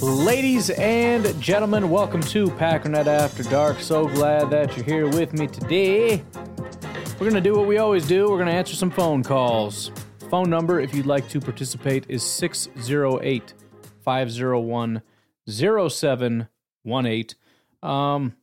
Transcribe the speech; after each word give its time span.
Ladies 0.00 0.70
and 0.70 1.40
gentlemen, 1.40 1.90
welcome 1.90 2.20
to 2.20 2.46
Packernet 2.46 3.08
After 3.08 3.42
Dark. 3.42 3.80
So 3.80 4.06
glad 4.06 4.48
that 4.50 4.76
you're 4.76 4.86
here 4.86 5.08
with 5.08 5.32
me 5.32 5.48
today. 5.48 6.22
We're 7.14 7.28
going 7.28 7.34
to 7.34 7.40
do 7.40 7.56
what 7.56 7.66
we 7.66 7.78
always 7.78 8.06
do. 8.06 8.30
We're 8.30 8.36
going 8.36 8.46
to 8.46 8.52
answer 8.52 8.76
some 8.76 8.92
phone 8.92 9.24
calls. 9.24 9.90
Phone 10.30 10.48
number, 10.50 10.78
if 10.78 10.94
you'd 10.94 11.06
like 11.06 11.28
to 11.30 11.40
participate, 11.40 12.06
is 12.08 12.22
608 12.22 13.54
501 14.04 15.02
0718. 15.48 17.26
Um, 17.82 18.36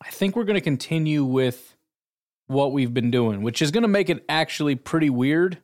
I 0.00 0.10
think 0.10 0.36
we're 0.36 0.44
going 0.44 0.54
to 0.54 0.60
continue 0.60 1.24
with 1.24 1.74
what 2.46 2.70
we've 2.70 2.94
been 2.94 3.10
doing, 3.10 3.42
which 3.42 3.60
is 3.60 3.72
going 3.72 3.82
to 3.82 3.88
make 3.88 4.08
it 4.08 4.24
actually 4.28 4.76
pretty 4.76 5.10
weird 5.10 5.58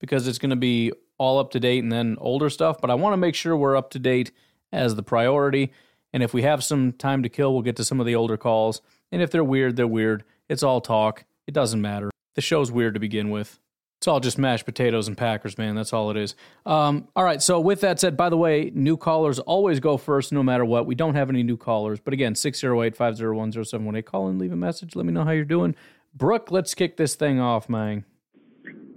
because 0.00 0.28
it's 0.28 0.36
going 0.36 0.50
to 0.50 0.56
be 0.56 0.92
all 1.18 1.38
up 1.38 1.50
to 1.52 1.60
date 1.60 1.82
and 1.82 1.92
then 1.92 2.16
older 2.20 2.50
stuff. 2.50 2.80
But 2.80 2.90
I 2.90 2.94
want 2.94 3.12
to 3.12 3.18
make 3.18 3.34
sure 3.34 3.56
we're 3.56 3.76
up 3.76 3.90
to 3.90 3.98
date 3.98 4.32
as 4.72 4.94
the 4.94 5.02
priority. 5.02 5.72
And 6.12 6.22
if 6.22 6.32
we 6.32 6.42
have 6.42 6.62
some 6.62 6.92
time 6.92 7.22
to 7.22 7.28
kill, 7.28 7.52
we'll 7.52 7.62
get 7.62 7.76
to 7.76 7.84
some 7.84 8.00
of 8.00 8.06
the 8.06 8.14
older 8.14 8.36
calls. 8.36 8.80
And 9.10 9.22
if 9.22 9.30
they're 9.30 9.44
weird, 9.44 9.76
they're 9.76 9.86
weird. 9.86 10.24
It's 10.48 10.62
all 10.62 10.80
talk. 10.80 11.24
It 11.46 11.54
doesn't 11.54 11.80
matter. 11.80 12.10
The 12.34 12.40
show's 12.40 12.70
weird 12.70 12.94
to 12.94 13.00
begin 13.00 13.30
with. 13.30 13.58
It's 13.98 14.08
all 14.08 14.20
just 14.20 14.36
mashed 14.36 14.66
potatoes 14.66 15.08
and 15.08 15.16
Packers, 15.16 15.56
man. 15.56 15.74
That's 15.74 15.92
all 15.92 16.10
it 16.10 16.16
is. 16.18 16.34
Um, 16.66 17.08
all 17.16 17.24
right. 17.24 17.40
So, 17.40 17.58
with 17.58 17.80
that 17.80 17.98
said, 17.98 18.18
by 18.18 18.28
the 18.28 18.36
way, 18.36 18.70
new 18.74 18.98
callers 18.98 19.38
always 19.38 19.80
go 19.80 19.96
first 19.96 20.30
no 20.30 20.42
matter 20.42 20.64
what. 20.64 20.84
We 20.84 20.94
don't 20.94 21.14
have 21.14 21.30
any 21.30 21.42
new 21.42 21.56
callers. 21.56 22.00
But 22.00 22.12
again, 22.12 22.34
608 22.34 22.96
501 22.96 23.52
0718. 23.52 24.02
Call 24.02 24.28
and 24.28 24.38
leave 24.38 24.52
a 24.52 24.56
message. 24.56 24.94
Let 24.94 25.06
me 25.06 25.12
know 25.12 25.24
how 25.24 25.30
you're 25.30 25.44
doing. 25.44 25.74
Brooke, 26.14 26.50
let's 26.50 26.74
kick 26.74 26.98
this 26.98 27.14
thing 27.14 27.40
off, 27.40 27.68
man. 27.68 28.04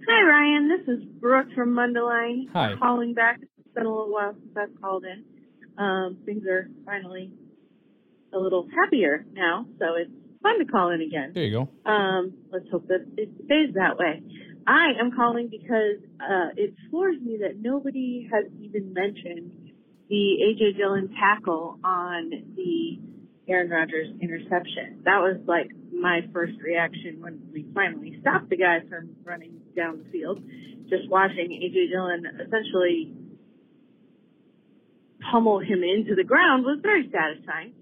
Hi, 0.10 0.24
Ryan. 0.24 0.70
This 0.70 0.88
is 0.88 1.04
Brooke 1.20 1.48
from 1.54 1.74
Mundelein. 1.74 2.46
Hi. 2.54 2.76
Calling 2.80 3.14
back. 3.14 3.42
It's 3.42 3.74
been 3.76 3.86
a 3.86 3.90
little 3.90 4.10
while 4.10 4.34
since 4.40 4.56
I've 4.56 4.82
called 4.82 5.04
in. 5.04 5.26
Um, 5.78 6.20
things 6.26 6.44
are 6.50 6.70
finally 6.86 7.34
a 8.34 8.38
little 8.40 8.70
happier 8.74 9.26
now, 9.34 9.66
so 9.78 9.86
it's 10.00 10.12
fun 10.42 10.60
to 10.60 10.66
call 10.66 10.92
in 10.92 11.02
again. 11.02 11.32
There 11.34 11.44
you 11.44 11.66
go. 11.86 11.92
Um, 11.92 12.34
let's 12.54 12.66
hope 12.72 12.88
that 12.88 13.06
it 13.18 13.30
stays 13.46 13.76
that 13.76 13.98
way. 13.98 14.24
I 14.66 14.92
am 14.98 15.12
calling 15.14 15.50
because 15.52 16.00
uh, 16.22 16.56
it 16.56 16.74
floors 16.90 17.18
me 17.22 17.40
that 17.42 17.60
nobody 17.60 18.30
has 18.32 18.46
even 18.62 18.94
mentioned 18.94 19.52
the 20.08 20.38
AJ 20.42 20.78
Dillon 20.78 21.14
tackle 21.20 21.80
on 21.84 22.32
the 22.56 23.00
Aaron 23.52 23.70
Rodgers 23.70 24.08
interception. 24.22 25.02
That 25.04 25.20
was 25.20 25.38
like 25.48 25.72
my 25.92 26.22
first 26.32 26.54
reaction 26.64 27.20
when 27.20 27.42
we 27.52 27.66
finally 27.74 28.18
stopped 28.22 28.50
the 28.50 28.58
guy 28.58 28.80
from 28.90 29.10
running 29.26 29.60
down 29.78 30.04
the 30.04 30.12
field. 30.12 30.42
Just 30.90 31.08
watching 31.10 31.52
AJ 31.52 31.92
Dillon 31.92 32.26
essentially 32.46 33.14
pummel 35.32 35.60
him 35.60 35.84
into 35.84 36.16
the 36.16 36.24
ground 36.24 36.66
was 36.66 36.80
very 36.82 37.10
satisfying. 37.12 37.74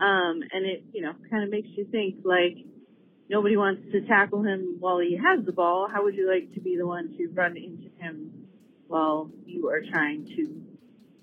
Um, 0.00 0.42
and 0.50 0.66
it, 0.66 0.84
you 0.92 1.02
know, 1.02 1.12
kind 1.30 1.44
of 1.44 1.50
makes 1.50 1.68
you 1.76 1.86
think 1.90 2.16
like 2.24 2.56
nobody 3.28 3.56
wants 3.56 3.82
to 3.92 4.00
tackle 4.06 4.42
him 4.42 4.76
while 4.80 4.98
he 4.98 5.16
has 5.16 5.44
the 5.44 5.52
ball. 5.52 5.88
How 5.92 6.02
would 6.04 6.14
you 6.14 6.28
like 6.28 6.52
to 6.54 6.60
be 6.60 6.76
the 6.76 6.86
one 6.86 7.14
to 7.16 7.28
run 7.34 7.56
into 7.56 7.88
him 7.98 8.48
while 8.88 9.30
you 9.46 9.68
are 9.68 9.82
trying 9.92 10.26
to 10.36 10.62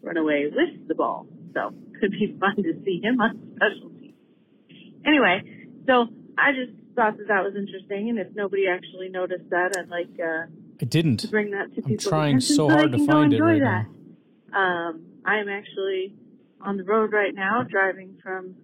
run 0.01 0.18
away 0.18 0.45
with 0.45 0.88
the 0.88 0.95
ball? 0.95 1.28
So 1.53 1.73
it 1.91 2.00
could 2.00 2.12
be 2.12 2.38
fun 2.39 2.56
to 2.63 2.73
see 2.85 3.01
him 3.03 3.19
on 3.19 3.56
special 3.56 3.89
teams. 4.00 4.16
Anyway, 5.06 5.41
so 5.88 6.07
I 6.38 6.51
just 6.51 6.78
thought 6.95 7.17
that 7.17 7.27
that 7.27 7.44
was 7.44 7.53
interesting, 7.55 8.09
and 8.09 8.19
if 8.19 8.27
nobody 8.35 8.67
actually 8.67 9.09
noticed 9.09 9.50
that, 9.50 9.75
I'd 9.77 9.89
like 9.89 10.09
uh, 10.19 10.47
I 10.81 10.85
didn't. 10.85 11.17
to 11.22 11.27
bring 11.27 11.51
that 11.51 11.73
to 11.75 11.81
I'm 11.85 11.97
trying 11.97 12.39
so 12.39 12.69
hard 12.69 12.91
to 12.91 13.05
find 13.05 13.33
it 13.33 13.41
right 13.41 13.61
that. 13.61 13.85
Um, 14.55 15.05
I 15.25 15.38
am 15.38 15.50
actually 15.50 16.16
on 16.61 16.77
the 16.77 16.83
road 16.83 17.11
right 17.13 17.33
now, 17.33 17.63
driving 17.63 18.17
from 18.23 18.55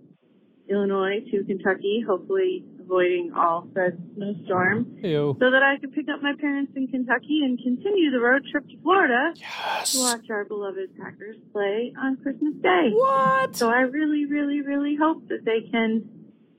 Illinois 0.70 1.20
to 1.32 1.44
Kentucky, 1.46 2.04
hopefully 2.08 2.66
avoiding 2.80 3.32
all 3.36 3.68
said 3.74 4.02
snowstorm, 4.16 4.98
so 5.02 5.52
that 5.52 5.62
I 5.64 5.80
can 5.80 5.92
pick 5.92 6.06
up 6.14 6.22
my 6.22 6.34
parents 6.40 6.72
in 6.76 6.88
Kentucky 6.88 7.42
and 7.44 7.58
continue 7.60 8.12
the 8.12 8.20
road 8.20 8.44
trip 8.52 8.68
to 8.70 8.82
Florida 8.82 9.34
to 9.36 10.00
watch 10.00 10.30
our 10.30 10.46
beloved 10.46 10.98
Packers 10.98 11.38
play 11.52 11.94
on 12.02 12.18
Christmas 12.18 12.54
Day. 12.62 12.90
What? 12.94 13.56
So 13.56 13.70
I 13.70 13.82
really, 13.82 14.26
really, 14.26 14.62
really 14.62 14.96
hope 14.96 15.28
that 15.30 15.46
they 15.46 15.70
can 15.70 16.10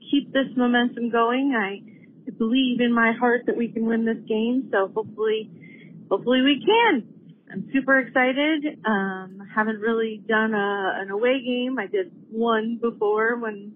keep 0.09 0.31
this 0.33 0.47
momentum 0.55 1.09
going. 1.09 1.53
I 1.55 2.31
believe 2.37 2.81
in 2.81 2.93
my 2.93 3.13
heart 3.17 3.43
that 3.47 3.57
we 3.57 3.69
can 3.69 3.85
win 3.85 4.05
this 4.05 4.23
game. 4.27 4.69
So 4.71 4.91
hopefully, 4.93 5.49
hopefully 6.09 6.41
we 6.41 6.63
can. 6.65 7.07
I'm 7.51 7.69
super 7.73 7.99
excited. 7.99 8.79
Um, 8.85 9.39
haven't 9.55 9.79
really 9.79 10.21
done 10.27 10.53
a, 10.53 11.01
an 11.01 11.09
away 11.09 11.41
game. 11.45 11.77
I 11.79 11.87
did 11.87 12.11
one 12.29 12.77
before 12.81 13.37
when 13.39 13.73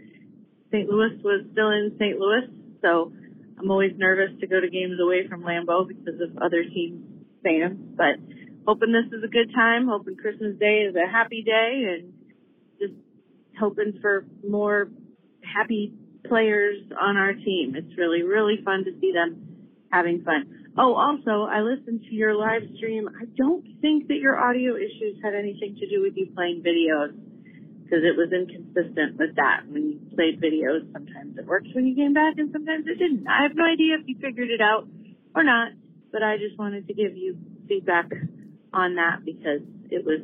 St. 0.72 0.90
Louis 0.90 1.18
was 1.24 1.46
still 1.54 1.70
in 1.70 1.96
St. 1.98 2.20
Louis. 2.20 2.48
So 2.82 3.14
I'm 3.58 3.72
always 3.72 3.92
nervous 3.98 4.38
to 4.42 4.48
go 4.48 4.60
to 4.60 4.70
games 4.70 5.00
away 5.02 5.28
from 5.28 5.44
Lambeau 5.44 5.88
because 5.88 6.20
of 6.20 6.38
other 6.38 6.64
teams' 6.64 7.06
fans. 7.44 7.80
But 7.96 8.20
hoping 8.68 8.92
this 8.92 9.18
is 9.18 9.24
a 9.24 9.28
good 9.28 9.54
time. 9.56 9.88
Hoping 9.88 10.18
Christmas 10.18 10.58
Day 10.60 10.88
is 10.90 10.96
a 10.96 11.10
happy 11.10 11.42
day 11.42 11.84
and 11.88 12.14
just 12.80 12.94
hoping 13.58 14.00
for 14.02 14.26
more 14.48 14.90
happy 15.44 15.94
players 16.28 16.78
on 17.00 17.18
our 17.18 17.34
team. 17.34 17.76
It's 17.76 17.98
really, 17.98 18.24
really 18.24 18.60
fun 18.64 18.84
to 18.86 18.92
see 19.00 19.12
them 19.12 19.68
having 19.92 20.24
fun. 20.24 20.72
Oh, 20.78 20.96
also, 20.96 21.52
I 21.52 21.62
listened 21.62 22.02
to 22.08 22.16
your 22.16 22.36
live 22.36 22.64
stream. 22.78 23.10
I 23.10 23.26
don't 23.36 23.66
think 23.82 24.08
that 24.08 24.18
your 24.18 24.40
audio 24.40 24.76
issues 24.76 25.20
had 25.22 25.34
anything 25.36 25.76
to 25.80 25.90
do 25.90 26.02
with 26.02 26.14
you 26.16 26.32
playing 26.34 26.64
videos 26.64 27.12
because 27.84 28.08
it 28.08 28.16
was 28.16 28.32
inconsistent 28.32 29.20
with 29.20 29.36
that. 29.36 29.68
When 29.68 29.84
you 29.84 30.00
played 30.16 30.40
videos, 30.40 30.88
sometimes 30.94 31.38
it 31.38 31.46
worked 31.46 31.68
when 31.76 31.86
you 31.86 31.96
came 31.96 32.14
back 32.14 32.36
and 32.38 32.50
sometimes 32.54 32.86
it 32.88 32.98
didn't. 33.00 33.28
I 33.28 33.44
have 33.44 33.52
no 33.54 33.66
idea 33.66 34.00
if 34.00 34.08
you 34.08 34.16
figured 34.22 34.50
it 34.50 34.62
out 34.62 34.88
or 35.36 35.44
not, 35.44 35.74
but 36.12 36.24
I 36.24 36.38
just 36.38 36.58
wanted 36.58 36.88
to 36.88 36.94
give 36.94 37.18
you 37.18 37.38
feedback 37.68 38.08
on 38.74 38.96
that 38.96 39.26
because 39.26 39.60
it 39.90 40.06
was 40.06 40.22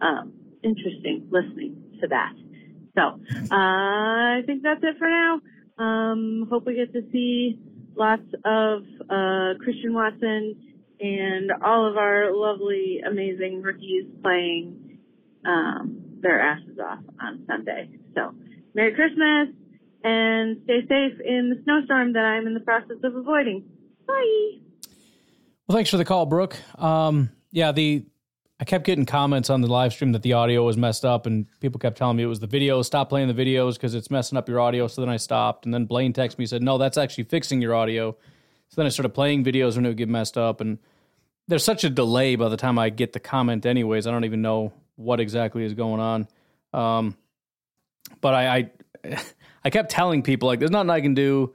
um, 0.00 0.32
interesting 0.64 1.28
listening 1.30 1.84
to 2.00 2.08
that. 2.08 2.32
So 2.96 3.02
uh, 3.02 3.54
I 3.54 4.42
think 4.46 4.62
that's 4.62 4.80
it 4.82 4.96
for 4.98 5.08
now. 5.08 5.40
Um, 5.78 6.46
hope 6.50 6.66
we 6.66 6.74
get 6.74 6.92
to 6.94 7.02
see 7.12 7.58
lots 7.94 8.26
of 8.44 8.82
uh, 9.10 9.54
Christian 9.62 9.92
Watson 9.92 10.56
and 10.98 11.52
all 11.62 11.86
of 11.86 11.96
our 11.98 12.34
lovely, 12.34 13.00
amazing 13.06 13.60
rookies 13.62 14.06
playing 14.22 14.98
um, 15.44 16.02
their 16.20 16.40
asses 16.40 16.78
off 16.78 17.00
on 17.20 17.44
Sunday. 17.46 17.90
So 18.14 18.34
Merry 18.74 18.94
Christmas 18.94 19.48
and 20.02 20.60
stay 20.64 20.80
safe 20.82 21.20
in 21.20 21.50
the 21.50 21.60
snowstorm 21.64 22.14
that 22.14 22.24
I'm 22.24 22.46
in 22.46 22.54
the 22.54 22.60
process 22.60 22.96
of 23.02 23.14
avoiding. 23.14 23.64
Bye. 24.06 24.60
Well, 25.66 25.76
thanks 25.76 25.90
for 25.90 25.96
the 25.96 26.04
call, 26.04 26.26
Brooke. 26.26 26.56
Um, 26.80 27.30
yeah, 27.50 27.72
the 27.72 28.06
I 28.58 28.64
kept 28.64 28.84
getting 28.84 29.04
comments 29.04 29.50
on 29.50 29.60
the 29.60 29.66
live 29.66 29.92
stream 29.92 30.12
that 30.12 30.22
the 30.22 30.32
audio 30.32 30.64
was 30.64 30.78
messed 30.78 31.04
up, 31.04 31.26
and 31.26 31.46
people 31.60 31.78
kept 31.78 31.98
telling 31.98 32.16
me 32.16 32.22
it 32.22 32.26
was 32.26 32.40
the 32.40 32.46
video. 32.46 32.80
Stop 32.80 33.10
playing 33.10 33.28
the 33.28 33.34
videos 33.34 33.74
because 33.74 33.94
it's 33.94 34.10
messing 34.10 34.38
up 34.38 34.48
your 34.48 34.60
audio. 34.60 34.86
So 34.86 35.02
then 35.02 35.10
I 35.10 35.18
stopped, 35.18 35.66
and 35.66 35.74
then 35.74 35.84
Blaine 35.84 36.14
texted 36.14 36.38
me 36.38 36.44
and 36.44 36.50
said, 36.50 36.62
"No, 36.62 36.78
that's 36.78 36.96
actually 36.96 37.24
fixing 37.24 37.60
your 37.60 37.74
audio." 37.74 38.12
So 38.68 38.76
then 38.76 38.86
I 38.86 38.88
started 38.88 39.10
playing 39.10 39.44
videos 39.44 39.76
when 39.76 39.84
it 39.84 39.88
would 39.88 39.98
get 39.98 40.08
messed 40.08 40.38
up, 40.38 40.62
and 40.62 40.78
there's 41.48 41.64
such 41.64 41.84
a 41.84 41.90
delay 41.90 42.34
by 42.36 42.48
the 42.48 42.56
time 42.56 42.78
I 42.78 42.88
get 42.88 43.12
the 43.12 43.20
comment. 43.20 43.66
Anyways, 43.66 44.06
I 44.06 44.10
don't 44.10 44.24
even 44.24 44.40
know 44.40 44.72
what 44.96 45.20
exactly 45.20 45.62
is 45.62 45.74
going 45.74 46.00
on. 46.00 46.28
Um, 46.72 47.16
but 48.22 48.32
I, 48.32 48.56
I 48.56 48.70
I 49.64 49.70
kept 49.70 49.90
telling 49.90 50.22
people 50.22 50.48
like, 50.48 50.60
"There's 50.60 50.70
nothing 50.70 50.90
I 50.90 51.02
can 51.02 51.12
do. 51.12 51.54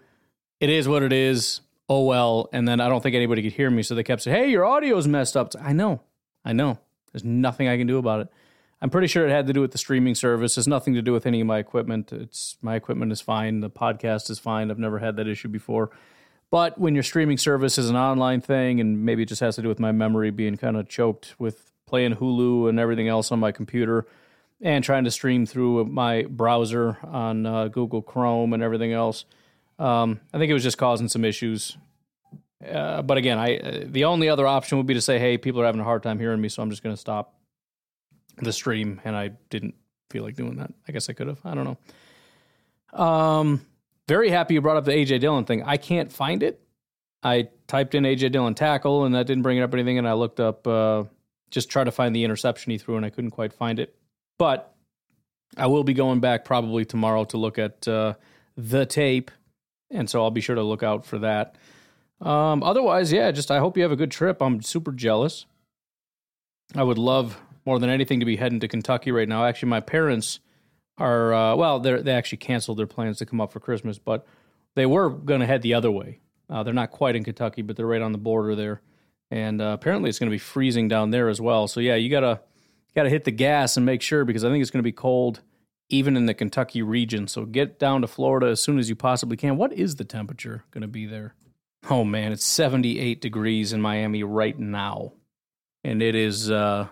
It 0.60 0.70
is 0.70 0.88
what 0.88 1.02
it 1.02 1.14
is." 1.14 1.62
Oh 1.90 2.04
well, 2.06 2.48
and 2.54 2.68
then 2.68 2.80
I 2.80 2.88
don't 2.90 3.02
think 3.02 3.16
anybody 3.16 3.42
could 3.42 3.54
hear 3.54 3.72
me, 3.72 3.82
so 3.82 3.96
they 3.96 4.04
kept 4.04 4.22
saying, 4.22 4.38
"Hey, 4.38 4.52
your 4.52 4.66
audio's 4.66 5.08
messed 5.08 5.36
up." 5.36 5.54
I 5.60 5.74
know, 5.74 6.02
I 6.46 6.54
know. 6.54 6.78
There's 7.12 7.24
nothing 7.24 7.68
I 7.68 7.78
can 7.78 7.88
do 7.88 7.98
about 7.98 8.22
it. 8.22 8.28
I'm 8.82 8.90
pretty 8.90 9.08
sure 9.08 9.28
it 9.28 9.32
had 9.32 9.46
to 9.48 9.54
do 9.54 9.62
with 9.62 9.72
the 9.72 9.78
streaming 9.78 10.16
service. 10.16 10.58
It's 10.58 10.66
nothing 10.68 10.96
to 10.96 11.02
do 11.04 11.14
with 11.14 11.28
any 11.28 11.40
of 11.42 11.48
my 11.48 11.60
equipment. 11.60 12.12
It's 12.12 12.58
my 12.62 12.76
equipment 12.76 13.12
is 13.12 13.22
fine. 13.22 13.60
The 13.60 13.70
podcast 13.70 14.30
is 14.32 14.40
fine. 14.40 14.72
I've 14.72 14.80
never 14.80 14.98
had 14.98 15.18
that 15.18 15.28
issue 15.28 15.50
before. 15.50 15.92
But 16.50 16.80
when 16.80 16.96
your 16.96 17.04
streaming 17.04 17.38
service 17.38 17.78
is 17.78 17.90
an 17.90 17.96
online 17.96 18.42
thing, 18.42 18.82
and 18.82 19.06
maybe 19.06 19.24
it 19.24 19.28
just 19.28 19.42
has 19.42 19.56
to 19.56 19.62
do 19.62 19.68
with 19.68 19.80
my 19.80 19.92
memory 19.92 20.32
being 20.32 20.58
kind 20.58 20.76
of 20.78 20.90
choked 20.90 21.36
with 21.40 21.72
playing 21.86 22.16
Hulu 22.16 22.70
and 22.70 22.80
everything 22.80 23.08
else 23.08 23.32
on 23.32 23.40
my 23.40 23.52
computer, 23.52 24.06
and 24.62 24.84
trying 24.84 25.04
to 25.04 25.12
stream 25.12 25.46
through 25.46 25.86
my 25.86 26.24
browser 26.24 26.98
on 27.04 27.46
uh, 27.46 27.68
Google 27.68 28.02
Chrome 28.02 28.54
and 28.54 28.62
everything 28.62 28.94
else. 28.94 29.26
Um, 29.80 30.20
I 30.34 30.38
think 30.38 30.50
it 30.50 30.54
was 30.54 30.64
just 30.64 30.78
causing 30.78 31.08
some 31.08 31.24
issues. 31.24 31.78
Uh, 32.66 33.02
but 33.02 33.18
again, 33.18 33.38
I 33.38 33.58
uh, 33.58 33.84
the 33.86 34.06
only 34.06 34.30
other 34.30 34.46
option 34.46 34.78
would 34.78 34.88
be 34.88 34.94
to 34.94 35.02
say, 35.02 35.20
"Hey, 35.20 35.38
people 35.38 35.62
are 35.62 35.66
having 35.66 35.82
a 35.82 35.86
hard 35.86 36.04
time 36.04 36.20
hearing 36.20 36.42
me, 36.42 36.50
so 36.50 36.62
I'm 36.62 36.70
just 36.70 36.84
going 36.84 36.96
to 36.96 37.00
stop 37.00 37.36
the 38.38 38.54
stream." 38.54 39.02
And 39.04 39.16
I 39.16 39.30
didn't 39.50 39.76
feel 40.10 40.24
like 40.24 40.36
doing 40.36 40.58
that. 40.58 40.72
I 40.88 40.92
guess 40.92 41.10
I 41.10 41.14
could 41.14 41.28
have. 41.28 41.40
I 41.44 41.56
don't 41.56 41.78
know. 42.94 43.00
Um, 43.04 43.66
very 44.08 44.30
happy 44.30 44.56
you 44.56 44.62
brought 44.62 44.78
up 44.78 44.86
the 44.86 44.92
AJ 44.92 45.22
Dillon 45.22 45.46
thing. 45.46 45.64
I 45.64 45.78
can't 45.78 46.12
find 46.12 46.44
it. 46.44 46.62
I 47.24 47.50
typed 47.68 47.96
in 47.96 48.04
AJ 48.04 48.32
Dillon 48.32 48.56
tackle, 48.56 49.06
and 49.06 49.16
that 49.16 49.28
didn't 49.28 49.44
bring 49.44 49.58
it 49.58 49.62
up 49.62 49.74
anything. 49.74 49.98
And 49.98 50.08
I 50.08 50.14
looked 50.14 50.40
up, 50.40 50.68
uh, 50.68 51.04
just 51.50 51.70
try 51.70 51.84
to 51.84 51.92
find 51.92 52.16
the 52.16 52.24
interception 52.24 52.72
he 52.72 52.78
threw, 52.78 52.98
and 52.98 53.06
I 53.06 53.10
couldn't 53.10 53.32
quite 53.32 53.54
find 53.54 53.80
it. 53.80 53.96
But 54.38 54.76
I 55.58 55.68
will 55.68 55.84
be 55.84 55.94
going 55.94 56.20
back 56.20 56.46
probably 56.46 56.86
tomorrow 56.86 57.26
to 57.26 57.38
look 57.38 57.60
at 57.60 57.88
uh, 57.88 58.16
the 58.58 58.86
tape, 58.86 59.32
and 59.90 60.10
so 60.10 60.24
I'll 60.24 60.32
be 60.32 60.42
sure 60.42 60.56
to 60.56 60.64
look 60.64 60.84
out 60.84 61.06
for 61.06 61.20
that. 61.20 61.56
Um, 62.22 62.62
otherwise, 62.62 63.12
yeah, 63.12 63.32
just 63.32 63.50
I 63.50 63.60
hope 63.60 63.78
you 63.78 63.84
have 63.84 63.92
a 63.92 63.96
good 63.96 64.12
trip. 64.12 64.42
I'm 64.42 64.62
super 64.62 64.92
jealous. 64.92 65.46
I 66.76 66.84
would 66.84 66.98
love 66.98 67.42
more 67.66 67.80
than 67.80 67.90
anything 67.90 68.20
to 68.20 68.26
be 68.26 68.36
heading 68.36 68.60
to 68.60 68.68
Kentucky 68.68 69.12
right 69.12 69.28
now. 69.28 69.46
Actually, 69.46 69.70
my 69.70 69.80
parents 69.80 70.40
are 70.98 71.34
uh, 71.34 71.56
well, 71.56 71.80
they 71.80 72.02
they 72.02 72.14
actually 72.14 72.38
canceled 72.38 72.78
their 72.78 72.88
plans 72.88 73.18
to 73.18 73.26
come 73.26 73.42
up 73.42 73.52
for 73.52 73.60
Christmas, 73.60 73.98
but 73.98 74.26
they 74.76 74.86
were 74.86 75.10
going 75.10 75.42
to 75.42 75.48
head 75.48 75.62
the 75.62 75.74
other 75.74 75.92
way. 75.92 76.20
Uh, 76.50 76.64
they're 76.64 76.74
not 76.74 76.92
quite 76.92 77.16
in 77.16 77.24
Kentucky, 77.24 77.62
but 77.62 77.76
they're 77.76 77.88
right 77.88 78.02
on 78.02 78.12
the 78.12 78.18
border 78.18 78.56
there, 78.56 78.82
and 79.32 79.62
uh, 79.62 79.72
apparently 79.74 80.10
it's 80.10 80.20
going 80.20 80.30
to 80.30 80.36
be 80.36 80.40
freezing 80.40 80.88
down 80.88 81.12
there 81.12 81.28
as 81.28 81.42
well. 81.42 81.68
So 81.68 81.80
yeah, 81.80 81.96
you 81.96 82.10
gotta 82.10 82.42
gotta 82.94 83.10
hit 83.10 83.24
the 83.24 83.32
gas 83.32 83.78
and 83.78 83.86
make 83.86 84.02
sure 84.02 84.26
because 84.26 84.46
I 84.46 84.50
think 84.50 84.62
it's 84.62 84.72
going 84.72 84.84
to 84.84 84.88
be 84.88 84.92
cold 84.92 85.42
even 85.90 86.16
in 86.16 86.26
the 86.26 86.34
Kentucky 86.34 86.82
region. 86.82 87.28
So 87.28 87.46
get 87.46 87.78
down 87.78 88.02
to 88.02 88.08
Florida 88.08 88.48
as 88.48 88.62
soon 88.62 88.80
as 88.80 88.90
you 88.90 88.96
possibly 88.96 89.36
can. 89.36 89.58
What 89.58 89.74
is 89.74 89.96
the 89.96 90.06
temperature 90.06 90.64
going 90.72 90.84
to 90.84 90.88
be 90.88 91.06
there? 91.06 91.36
Oh 91.90 92.04
man, 92.04 92.32
it's 92.32 92.46
78 92.46 93.22
degrees 93.22 93.74
in 93.74 93.82
Miami 93.82 94.24
right 94.24 94.58
now. 94.58 95.14
And 95.84 96.02
it 96.02 96.16
is 96.16 96.52
uh 96.52 96.88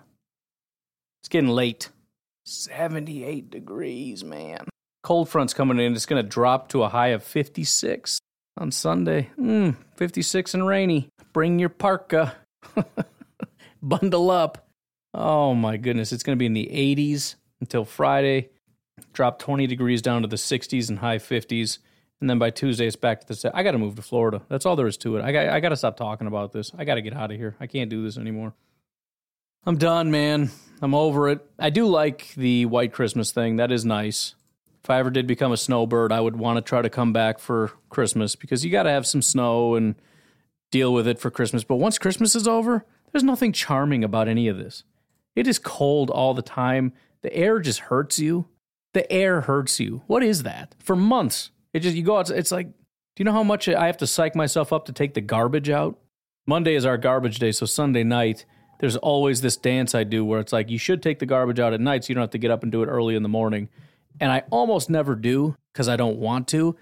it's 1.22 1.30
getting 1.30 1.50
late. 1.50 1.90
78 2.46 3.52
degrees, 3.52 4.24
man. 4.24 4.66
Cold 5.04 5.30
front's 5.30 5.54
coming 5.54 5.80
in. 5.80 5.94
It's 5.94 6.06
going 6.06 6.22
to 6.22 6.28
drop 6.28 6.70
to 6.70 6.84
a 6.84 6.90
high 6.90 7.10
of 7.10 7.24
56 7.24 8.20
on 8.58 8.72
Sunday. 8.72 9.30
Mm, 9.40 9.76
56 9.96 10.54
and 10.56 10.68
rainy. 10.68 11.10
Bring 11.32 11.60
your 11.60 11.70
parka. 11.70 12.36
Bundle 13.82 14.32
up. 14.32 14.68
Oh 15.14 15.54
my 15.54 15.78
goodness, 15.78 16.12
it's 16.12 16.24
going 16.24 16.38
to 16.38 16.40
be 16.40 16.46
in 16.46 16.54
the 16.54 16.68
80s 16.68 17.36
until 17.62 17.86
Friday. 17.86 18.50
Drop 19.14 19.40
20 19.40 19.66
degrees 19.68 20.02
down 20.02 20.22
to 20.24 20.28
the 20.28 20.36
60s 20.36 20.90
and 20.90 21.00
high 21.00 21.18
50s. 21.18 21.80
And 22.22 22.30
then 22.30 22.38
by 22.38 22.50
Tuesday, 22.50 22.86
it's 22.86 22.96
back 22.96 23.22
to 23.22 23.28
the 23.28 23.36
set. 23.36 23.56
I 23.56 23.64
got 23.64 23.72
to 23.72 23.78
move 23.78 23.96
to 23.96 24.02
Florida. 24.02 24.42
That's 24.50 24.66
all 24.66 24.76
there 24.76 24.88
is 24.88 24.98
to 24.98 25.16
it. 25.18 25.24
I 25.24 25.32
got, 25.32 25.48
I 25.48 25.60
got 25.60 25.70
to 25.70 25.78
stop 25.78 25.96
talking 25.96 26.28
about 26.28 26.52
this. 26.52 26.72
I 26.78 26.84
got 26.84 26.96
to 26.96 27.02
get 27.02 27.16
out 27.16 27.32
of 27.32 27.38
here. 27.38 27.56
I 27.60 27.68
can't 27.68 27.90
do 27.90 28.04
this 28.04 28.18
anymore. 28.18 28.54
I'm 29.66 29.78
done, 29.78 30.12
man. 30.12 30.52
I'm 30.82 30.94
over 30.94 31.30
it. 31.30 31.46
I 31.58 31.70
do 31.70 31.86
like 31.86 32.34
the 32.36 32.66
white 32.66 32.94
Christmas 32.94 33.32
thing. 33.32 33.58
That 33.58 33.72
is 33.72 33.86
nice. 33.86 34.36
If 34.84 34.90
I 34.90 35.00
ever 35.00 35.10
did 35.10 35.28
become 35.28 35.52
a 35.52 35.58
snowbird, 35.58 36.12
I 36.12 36.22
would 36.22 36.38
want 36.38 36.58
to 36.58 36.62
try 36.62 36.82
to 36.82 36.90
come 36.90 37.14
back 37.14 37.40
for 37.40 37.72
Christmas 37.90 38.36
because 38.36 38.64
you 38.64 38.72
got 38.72 38.84
to 38.84 38.90
have 38.90 39.06
some 39.06 39.22
snow 39.22 39.76
and 39.76 39.96
deal 40.72 40.94
with 40.94 41.08
it 41.08 41.20
for 41.20 41.30
Christmas. 41.30 41.64
But 41.64 41.76
once 41.78 41.98
Christmas 41.98 42.36
is 42.36 42.48
over, 42.48 42.86
there's 43.12 43.24
nothing 43.24 43.52
charming 43.52 44.04
about 44.04 44.28
any 44.28 44.48
of 44.48 44.58
this. 44.58 44.84
It 45.36 45.48
is 45.48 45.60
cold 45.60 46.10
all 46.10 46.34
the 46.34 46.42
time. 46.42 46.94
The 47.22 47.34
air 47.36 47.60
just 47.60 47.80
hurts 47.82 48.20
you. 48.20 48.48
The 48.94 49.12
air 49.12 49.42
hurts 49.42 49.80
you. 49.80 50.02
What 50.08 50.24
is 50.24 50.44
that? 50.44 50.76
For 50.80 50.96
months, 50.96 51.52
it 51.74 51.80
just 51.80 51.96
you 51.96 52.04
go 52.04 52.18
out. 52.18 52.30
It's 52.30 52.52
like, 52.52 52.68
do 52.68 52.74
you 53.18 53.26
know 53.26 53.34
how 53.34 53.44
much 53.44 53.68
I 53.68 53.88
have 53.88 53.98
to 53.98 54.08
psych 54.08 54.36
myself 54.36 54.72
up 54.72 54.86
to 54.86 54.94
take 54.94 55.14
the 55.14 55.22
garbage 55.22 55.70
out? 55.70 56.00
Monday 56.48 56.76
is 56.76 56.86
our 56.86 56.98
garbage 56.98 57.40
day, 57.40 57.52
so 57.52 57.66
Sunday 57.66 58.04
night 58.04 58.46
there's 58.80 58.96
always 58.96 59.42
this 59.42 59.58
dance 59.58 59.94
I 59.94 60.04
do 60.04 60.26
where 60.26 60.40
it's 60.40 60.54
like 60.54 60.70
you 60.70 60.78
should 60.78 61.04
take 61.04 61.20
the 61.20 61.26
garbage 61.26 61.60
out 61.60 61.74
at 61.74 61.82
night 61.82 62.04
so 62.04 62.10
you 62.10 62.16
don't 62.16 62.24
have 62.24 62.30
to 62.32 62.38
get 62.38 62.52
up 62.52 62.64
and 62.64 62.72
do 62.72 62.82
it 62.82 62.88
early 62.88 63.16
in 63.16 63.24
the 63.24 63.30
morning. 63.30 63.70
And 64.20 64.32
I 64.32 64.44
almost 64.50 64.90
never 64.90 65.16
do 65.16 65.56
because 65.74 65.88
I 65.88 65.98
don't 65.98 66.18
want 66.18 66.48
to. 66.50 66.76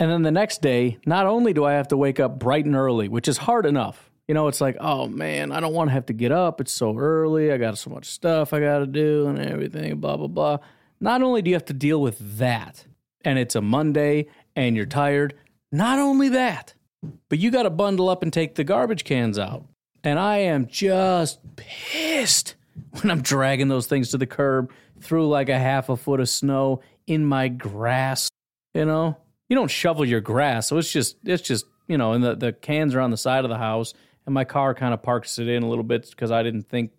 And 0.00 0.10
then 0.10 0.22
the 0.22 0.32
next 0.32 0.60
day, 0.60 0.98
not 1.06 1.26
only 1.26 1.52
do 1.52 1.64
I 1.64 1.74
have 1.74 1.88
to 1.88 1.96
wake 1.96 2.18
up 2.18 2.38
bright 2.38 2.66
and 2.66 2.74
early, 2.74 3.08
which 3.08 3.28
is 3.28 3.38
hard 3.38 3.66
enough. 3.66 4.10
You 4.26 4.34
know, 4.34 4.48
it's 4.48 4.60
like, 4.60 4.76
oh 4.80 5.06
man, 5.06 5.52
I 5.52 5.60
don't 5.60 5.74
want 5.74 5.90
to 5.90 5.94
have 5.94 6.06
to 6.06 6.12
get 6.12 6.32
up. 6.32 6.60
It's 6.60 6.72
so 6.72 6.96
early. 6.98 7.52
I 7.52 7.56
got 7.56 7.78
so 7.78 7.90
much 7.90 8.06
stuff 8.06 8.52
I 8.52 8.60
got 8.60 8.80
to 8.80 8.86
do 8.86 9.28
and 9.28 9.38
everything, 9.38 9.98
blah, 10.00 10.16
blah, 10.16 10.26
blah. 10.26 10.58
Not 11.00 11.22
only 11.22 11.42
do 11.42 11.50
you 11.50 11.56
have 11.56 11.66
to 11.66 11.72
deal 11.72 12.00
with 12.00 12.38
that, 12.38 12.84
and 13.24 13.38
it's 13.38 13.54
a 13.54 13.60
Monday 13.60 14.26
and 14.56 14.76
you're 14.76 14.86
tired, 14.86 15.34
not 15.72 15.98
only 15.98 16.28
that, 16.30 16.74
but 17.28 17.38
you 17.38 17.50
got 17.50 17.64
to 17.64 17.70
bundle 17.70 18.08
up 18.08 18.22
and 18.22 18.32
take 18.32 18.54
the 18.54 18.64
garbage 18.64 19.04
cans 19.04 19.38
out. 19.38 19.64
And 20.02 20.18
I 20.18 20.38
am 20.38 20.66
just 20.66 21.40
pissed 21.56 22.54
when 22.92 23.10
I'm 23.10 23.22
dragging 23.22 23.68
those 23.68 23.86
things 23.86 24.10
to 24.10 24.18
the 24.18 24.26
curb 24.26 24.70
through 25.00 25.28
like 25.28 25.48
a 25.48 25.58
half 25.58 25.88
a 25.88 25.96
foot 25.96 26.20
of 26.20 26.28
snow 26.28 26.82
in 27.06 27.24
my 27.24 27.48
grass. 27.48 28.28
You 28.74 28.84
know, 28.84 29.16
you 29.48 29.56
don't 29.56 29.70
shovel 29.70 30.04
your 30.04 30.20
grass, 30.20 30.68
so 30.68 30.78
it's 30.78 30.92
just 30.92 31.16
it's 31.24 31.42
just 31.42 31.66
you 31.86 31.98
know, 31.98 32.12
and 32.12 32.24
the 32.24 32.34
the 32.34 32.52
cans 32.52 32.94
are 32.94 33.00
on 33.00 33.10
the 33.10 33.16
side 33.16 33.44
of 33.44 33.50
the 33.50 33.58
house, 33.58 33.94
and 34.26 34.34
my 34.34 34.44
car 34.44 34.74
kind 34.74 34.92
of 34.92 35.02
parks 35.02 35.38
it 35.38 35.48
in 35.48 35.62
a 35.62 35.68
little 35.68 35.84
bit 35.84 36.08
because 36.10 36.30
I 36.30 36.42
didn't 36.42 36.68
think 36.68 36.90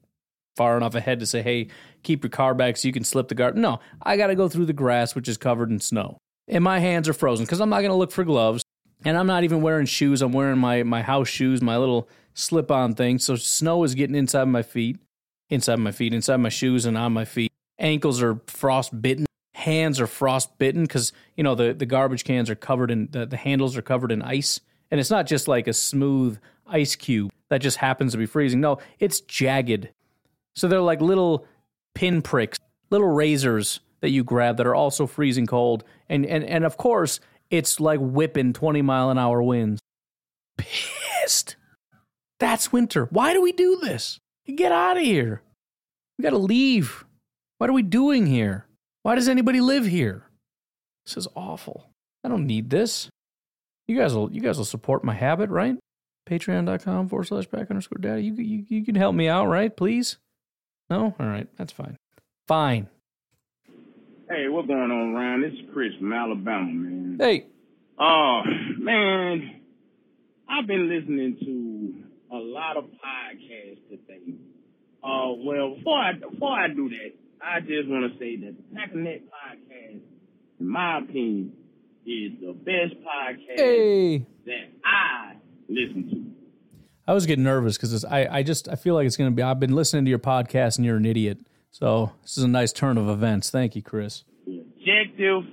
far 0.56 0.78
enough 0.78 0.96
ahead 0.96 1.20
to 1.20 1.26
say, 1.26 1.42
hey, 1.42 1.68
keep 2.06 2.24
your 2.24 2.30
car 2.30 2.54
back 2.54 2.78
so 2.78 2.88
you 2.88 2.94
can 2.94 3.04
slip 3.04 3.28
the 3.28 3.36
guard. 3.36 3.58
No, 3.58 3.80
I 4.02 4.16
got 4.16 4.28
to 4.28 4.36
go 4.36 4.48
through 4.48 4.66
the 4.66 4.74
grass, 4.74 5.16
which 5.16 5.28
is 5.28 5.38
covered 5.38 5.70
in 5.70 5.80
snow, 5.80 6.18
and 6.48 6.64
my 6.64 6.80
hands 6.80 7.10
are 7.10 7.14
frozen 7.14 7.46
because 7.46 7.60
I'm 7.60 7.70
not 7.70 7.82
going 7.82 7.92
to 7.92 7.98
look 7.98 8.12
for 8.12 8.24
gloves, 8.24 8.64
and 9.04 9.18
I'm 9.18 9.28
not 9.28 9.44
even 9.44 9.62
wearing 9.62 9.86
shoes. 9.86 10.22
I'm 10.22 10.32
wearing 10.32 10.60
my 10.60 10.84
my 10.84 11.02
house 11.02 11.28
shoes, 11.28 11.62
my 11.62 11.78
little 11.78 12.08
slip 12.34 12.72
on 12.72 12.94
thing. 12.94 13.20
So 13.20 13.36
snow 13.36 13.84
is 13.84 13.96
getting 13.96 14.16
inside 14.16 14.46
my 14.46 14.62
feet, 14.62 14.98
inside 15.50 15.80
my 15.80 15.92
feet, 15.92 16.14
inside 16.14 16.38
my 16.38 16.50
shoes, 16.50 16.86
and 16.86 16.98
on 16.98 17.12
my 17.14 17.26
feet. 17.26 17.52
Ankles 17.80 18.22
are 18.22 18.40
frost 18.48 19.02
bitten. 19.02 19.26
Hands 19.54 20.00
are 20.00 20.08
frost 20.08 20.58
bitten 20.58 20.84
because 20.84 21.12
you 21.36 21.44
know 21.44 21.56
the, 21.56 21.74
the 21.74 21.86
garbage 21.86 22.24
cans 22.24 22.50
are 22.50 22.56
covered 22.56 22.92
in 22.92 23.10
the, 23.12 23.26
the 23.26 23.38
handles 23.38 23.76
are 23.76 23.82
covered 23.82 24.12
in 24.12 24.22
ice, 24.22 24.60
and 24.92 25.00
it's 25.00 25.10
not 25.10 25.26
just 25.26 25.48
like 25.48 25.68
a 25.68 25.74
smooth 25.74 26.38
ice 26.68 26.96
cube 26.96 27.32
that 27.50 27.60
just 27.60 27.78
happens 27.78 28.12
to 28.12 28.18
be 28.18 28.26
freezing. 28.26 28.62
No, 28.62 28.80
it's 29.00 29.22
jagged. 29.22 29.90
So 30.56 30.68
they're 30.68 30.82
like 30.82 31.02
little 31.02 31.46
pin 31.96 32.22
pricks, 32.22 32.60
little 32.92 33.12
razors 33.12 33.80
that 34.02 34.12
you 34.12 34.24
grab 34.24 34.58
that 34.58 34.68
are 34.68 34.76
also 34.76 35.08
freezing 35.08 35.48
cold, 35.48 35.84
and 36.08 36.26
and 36.26 36.44
and 36.44 36.64
of 36.64 36.78
course 36.78 37.20
it's 37.50 37.80
like 37.80 38.00
whipping 38.00 38.54
twenty 38.54 38.84
mile 38.84 39.10
an 39.10 39.18
hour 39.18 39.42
winds. 39.42 39.82
Pissed. 40.58 41.56
That's 42.40 42.72
winter. 42.72 43.06
Why 43.06 43.34
do 43.34 43.42
we 43.42 43.52
do 43.52 43.80
this? 43.82 44.20
Get 44.46 44.72
out 44.72 44.98
of 44.98 45.04
here. 45.04 45.42
We 46.18 46.24
got 46.24 46.30
to 46.30 46.38
leave. 46.38 47.04
What 47.58 47.70
are 47.70 47.74
we 47.74 47.82
doing 47.82 48.28
here? 48.28 48.68
Why 49.04 49.16
does 49.16 49.28
anybody 49.28 49.60
live 49.62 49.86
here? 49.86 50.24
This 51.06 51.18
is 51.18 51.28
awful. 51.36 51.90
I 52.24 52.30
don't 52.30 52.46
need 52.46 52.70
this. 52.70 53.10
You 53.88 53.98
guys 53.98 54.14
will 54.14 54.32
you 54.32 54.42
guys 54.42 54.58
will 54.58 54.66
support 54.66 55.04
my 55.04 55.14
habit, 55.14 55.50
right? 55.50 55.78
Patreon.com 56.30 57.08
forward 57.08 57.26
slash 57.26 57.48
back 57.48 57.70
underscore 57.70 58.00
daddy. 58.00 58.24
You, 58.24 58.34
you, 58.34 58.66
you 58.68 58.86
can 58.86 58.96
help 58.96 59.16
me 59.16 59.28
out, 59.28 59.48
right? 59.48 59.76
Please? 59.76 60.18
No? 60.90 61.16
All 61.20 61.26
right. 61.26 61.48
That's 61.58 61.72
fine. 61.72 61.98
Fine. 62.48 62.88
Hey, 64.30 64.48
what's 64.50 64.68
going 64.68 64.92
on, 64.92 65.14
Ryan? 65.14 65.42
This 65.42 65.54
is 65.54 65.66
Chris 65.74 65.92
from 66.00 66.14
Alabama, 66.14 66.72
man. 66.72 67.18
Hey. 67.20 67.46
Oh, 68.00 68.42
man. 68.78 69.62
I've 70.50 70.68
been 70.68 70.90
listening 70.90 71.38
to 71.42 72.36
a 72.36 72.40
lot 72.40 72.78
of 72.78 72.86
podcasts 72.86 73.88
today. 73.90 74.34
Uh, 75.04 75.34
well, 75.38 75.76
before 75.76 76.00
I 76.00 76.14
before 76.14 76.52
I 76.52 76.68
do 76.68 76.90
that, 76.90 77.14
I 77.42 77.60
just 77.62 77.88
want 77.88 78.12
to 78.12 78.20
say 78.20 78.36
that 78.38 78.56
the 78.58 78.76
Packernet 78.76 79.22
podcast, 79.24 80.02
in 80.60 80.68
my 80.68 81.00
opinion, 81.00 81.54
is 82.06 82.32
the 82.42 82.54
best 82.54 82.96
podcast 83.02 83.58
hey. 83.58 84.26
that 84.46 84.70
I 84.84 85.36
listen 85.68 86.10
to. 86.10 86.35
I 87.08 87.14
was 87.14 87.26
getting 87.26 87.44
nervous 87.44 87.78
because 87.78 88.04
I, 88.06 88.28
I 88.40 88.44
just 88.44 88.68
I 88.68 88.76
feel 88.76 88.96
like 88.96 89.06
it's 89.06 89.18
going 89.18 89.30
to 89.32 89.36
be. 89.36 89.44
I've 89.44 89.60
been 89.60 89.76
listening 89.76 90.06
to 90.06 90.10
your 90.10 90.20
podcast 90.20 90.78
and 90.78 90.86
you're 90.86 90.98
an 90.98 91.06
idiot. 91.06 91.40
So 91.72 92.12
this 92.24 92.38
is 92.38 92.44
a 92.44 92.48
nice 92.48 92.72
turn 92.72 92.98
of 92.98 93.10
events. 93.10 93.50
Thank 93.50 93.76
you, 93.76 93.82
Chris. 93.84 94.24
The 94.46 94.60
objective 94.62 95.44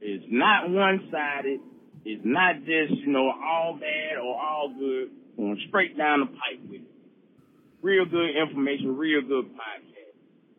is 0.00 0.22
not 0.30 0.70
one 0.70 1.08
sided. 1.10 1.60
It's 2.04 2.22
not 2.24 2.56
just 2.60 3.00
you 3.00 3.06
know 3.08 3.30
all 3.30 3.78
bad 3.80 4.18
or 4.18 4.34
all 4.40 4.72
good 4.76 5.10
going 5.36 5.60
straight 5.68 5.96
down 5.96 6.20
the 6.20 6.26
pipe 6.26 6.60
with 6.68 6.80
it. 6.80 6.88
Real 7.82 8.04
good 8.06 8.30
information, 8.36 8.96
real 8.96 9.20
good 9.22 9.46
podcast. 9.52 9.90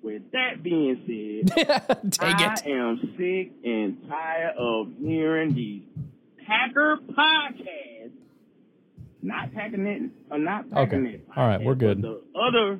With 0.03 0.31
that 0.33 0.61
being 0.61 1.01
said, 1.07 1.67
I 2.19 2.53
it. 2.53 2.67
am 2.67 2.99
sick 3.17 3.51
and 3.63 3.97
tired 4.07 4.55
of 4.57 4.87
hearing 5.01 5.55
these 5.55 5.81
hacker 6.47 6.97
podcasts. 7.17 7.94
Not 9.25 9.53
packing 9.53 9.87
it 9.87 10.03
or 10.31 10.37
not 10.37 10.69
Packernet. 10.69 11.15
Okay. 11.15 11.21
All 11.35 11.47
right, 11.47 11.63
we're 11.63 11.73
good. 11.73 11.99
The 12.01 12.21
other 12.39 12.79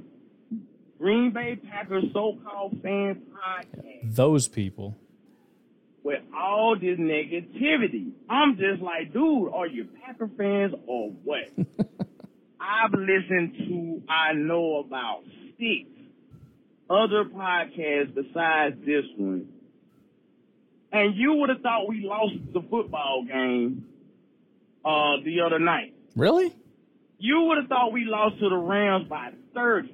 Green 1.00 1.32
Bay 1.34 1.56
Packers 1.56 2.04
so-called 2.14 2.78
fan 2.84 3.24
podcast 3.34 4.16
Those 4.16 4.48
people. 4.48 4.96
with 6.04 6.22
all 6.38 6.76
this 6.80 7.00
negativity. 7.00 8.12
I'm 8.30 8.58
just 8.58 8.80
like, 8.82 9.12
dude, 9.12 9.52
are 9.54 9.66
you 9.66 9.88
Packer 10.06 10.30
fans 10.38 10.76
or 10.86 11.10
what? 11.24 11.46
I've 12.60 12.92
listened 12.94 13.56
to, 13.68 14.02
I 14.08 14.34
know 14.34 14.84
about 14.86 15.24
six 15.58 15.90
other 16.88 17.26
podcasts 17.26 18.14
besides 18.14 18.76
this 18.86 19.06
one. 19.18 19.48
And 20.92 21.16
you 21.16 21.34
would 21.34 21.50
have 21.50 21.62
thought 21.62 21.90
we 21.90 22.02
lost 22.06 22.36
the 22.54 22.62
football 22.62 23.26
game 23.28 23.86
uh, 24.86 25.18
the 25.26 25.42
other 25.46 25.58
night. 25.58 25.95
Really? 26.16 26.56
You 27.18 27.42
would 27.44 27.58
have 27.58 27.68
thought 27.68 27.92
we 27.92 28.06
lost 28.06 28.40
to 28.40 28.50
the 28.50 28.58
Rams 28.58 29.08
by 29.08 29.32
30. 29.54 29.90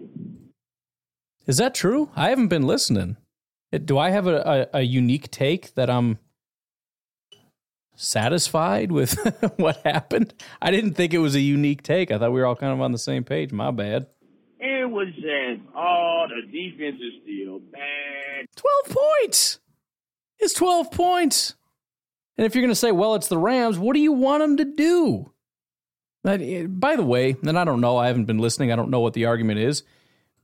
Is 1.48 1.58
that 1.58 1.74
true? 1.74 2.10
I 2.16 2.30
haven't 2.30 2.50
been 2.50 2.68
listening. 2.68 3.18
Do 3.86 3.98
I 3.98 4.10
have 4.10 4.28
a, 4.28 4.68
a, 4.74 4.80
a 4.80 4.82
unique 4.82 5.32
take 5.32 5.74
that 5.76 5.90
I'm 5.90 6.20
satisfied 7.96 8.92
with 8.92 9.14
what 9.58 9.82
happened? 9.86 10.34
I 10.62 10.72
didn't 10.72 10.94
think 10.94 11.14
it 11.14 11.20
was 11.20 11.36
a 11.36 11.40
unique 11.40 11.84
take. 11.84 12.12
I 12.12 12.18
thought 12.18 12.34
we 12.34 12.40
were 12.40 12.46
all 12.46 12.56
kind 12.56 12.74
of 12.74 12.82
on 12.82 12.92
the 12.92 12.98
same 12.98 13.24
page. 13.24 13.52
My 13.52 13.72
bad. 13.72 14.08
It 14.60 14.90
was 14.90 15.08
just, 15.16 15.62
oh, 15.76 16.26
the 16.30 16.52
defense 16.52 17.02
is 17.02 17.14
still 17.24 17.60
bad. 17.60 18.46
12 18.56 18.98
points. 18.98 19.60
It's 20.38 20.54
12 20.54 20.92
points. 20.92 21.56
And 22.38 22.46
if 22.46 22.54
you're 22.54 22.62
going 22.62 22.72
to 22.72 22.76
say, 22.76 22.92
well, 22.92 23.16
it's 23.16 23.28
the 23.28 23.38
Rams, 23.38 23.80
what 23.80 23.94
do 23.94 24.00
you 24.00 24.12
want 24.12 24.42
them 24.42 24.58
to 24.58 24.66
do? 24.66 25.32
Eh, 26.26 26.66
By 26.68 26.96
the 26.96 27.04
way, 27.04 27.36
and 27.46 27.58
I 27.58 27.64
don't 27.64 27.82
know, 27.82 27.98
I 27.98 28.08
haven't 28.08 28.26
been 28.26 28.38
listening, 28.38 28.72
I 28.72 28.76
don't 28.76 28.90
know 28.90 29.00
what 29.00 29.14
the 29.14 29.26
argument 29.26 29.60
is, 29.60 29.84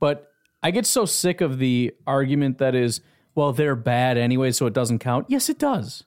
but 0.00 0.30
I 0.62 0.70
get 0.70 0.86
so 0.86 1.04
sick 1.06 1.40
of 1.40 1.58
the 1.58 1.94
argument 2.06 2.58
that 2.58 2.74
is, 2.74 3.00
well, 3.34 3.52
they're 3.52 3.76
bad 3.76 4.18
anyway, 4.18 4.50
so 4.50 4.66
it 4.66 4.72
doesn't 4.74 4.98
count. 4.98 5.26
Yes, 5.28 5.48
it 5.48 5.58
does. 5.58 6.04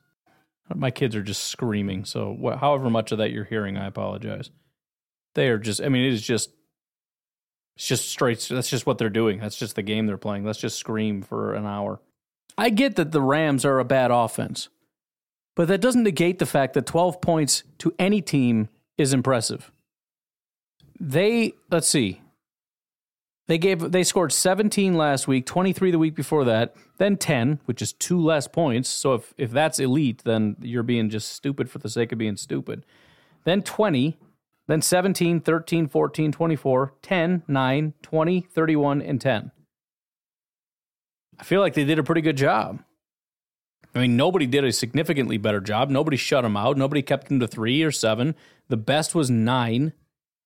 My 0.73 0.91
kids 0.91 1.15
are 1.15 1.23
just 1.23 1.43
screaming, 1.45 2.03
so 2.05 2.37
wh- 2.41 2.57
however 2.59 2.89
much 2.89 3.11
of 3.11 3.17
that 3.19 3.31
you're 3.31 3.45
hearing, 3.45 3.77
I 3.77 3.87
apologize. 3.87 4.49
They 5.35 5.47
are 5.49 5.57
just, 5.57 5.81
I 5.81 5.87
mean, 5.89 6.03
it 6.05 6.13
is 6.13 6.21
just, 6.21 6.49
it's 7.77 7.87
just 7.87 8.09
straight, 8.09 8.45
that's 8.49 8.69
just 8.69 8.85
what 8.85 8.97
they're 8.97 9.09
doing. 9.09 9.39
That's 9.39 9.57
just 9.57 9.75
the 9.75 9.81
game 9.81 10.05
they're 10.05 10.17
playing. 10.17 10.43
Let's 10.45 10.59
just 10.59 10.77
scream 10.77 11.21
for 11.21 11.53
an 11.53 11.65
hour. 11.65 12.01
I 12.57 12.69
get 12.69 12.97
that 12.97 13.11
the 13.13 13.21
Rams 13.21 13.63
are 13.63 13.79
a 13.79 13.85
bad 13.85 14.11
offense, 14.11 14.67
but 15.55 15.69
that 15.69 15.79
doesn't 15.81 16.03
negate 16.03 16.39
the 16.39 16.45
fact 16.45 16.73
that 16.73 16.85
12 16.85 17.21
points 17.21 17.63
to 17.79 17.93
any 17.97 18.21
team 18.21 18.67
is 19.01 19.13
impressive. 19.13 19.71
They, 20.99 21.53
let's 21.69 21.87
see. 21.87 22.21
They 23.47 23.57
gave 23.57 23.91
they 23.91 24.03
scored 24.03 24.31
17 24.31 24.93
last 24.93 25.27
week, 25.27 25.45
23 25.45 25.91
the 25.91 25.99
week 25.99 26.15
before 26.15 26.45
that, 26.45 26.73
then 26.99 27.17
10, 27.17 27.59
which 27.65 27.81
is 27.81 27.91
two 27.91 28.17
less 28.17 28.47
points. 28.47 28.87
So 28.87 29.15
if 29.15 29.33
if 29.37 29.51
that's 29.51 29.77
elite, 29.77 30.21
then 30.23 30.55
you're 30.61 30.83
being 30.83 31.09
just 31.09 31.33
stupid 31.33 31.69
for 31.69 31.79
the 31.79 31.89
sake 31.89 32.13
of 32.13 32.17
being 32.17 32.37
stupid. 32.37 32.85
Then 33.43 33.61
20, 33.61 34.17
then 34.67 34.81
17, 34.81 35.41
13, 35.41 35.87
14, 35.89 36.31
24, 36.31 36.93
10, 37.01 37.43
9, 37.45 37.93
20, 38.01 38.41
31 38.41 39.01
and 39.01 39.19
10. 39.19 39.51
I 41.37 41.43
feel 41.43 41.59
like 41.59 41.73
they 41.73 41.83
did 41.83 41.99
a 41.99 42.03
pretty 42.03 42.21
good 42.21 42.37
job. 42.37 42.79
I 43.93 43.99
mean, 43.99 44.15
nobody 44.15 44.45
did 44.45 44.63
a 44.63 44.71
significantly 44.71 45.37
better 45.37 45.59
job. 45.59 45.89
Nobody 45.89 46.17
shut 46.17 46.43
them 46.43 46.55
out. 46.55 46.77
Nobody 46.77 47.01
kept 47.01 47.27
them 47.27 47.39
to 47.39 47.47
three 47.47 47.83
or 47.83 47.91
seven. 47.91 48.35
The 48.69 48.77
best 48.77 49.13
was 49.13 49.29
nine, 49.29 49.93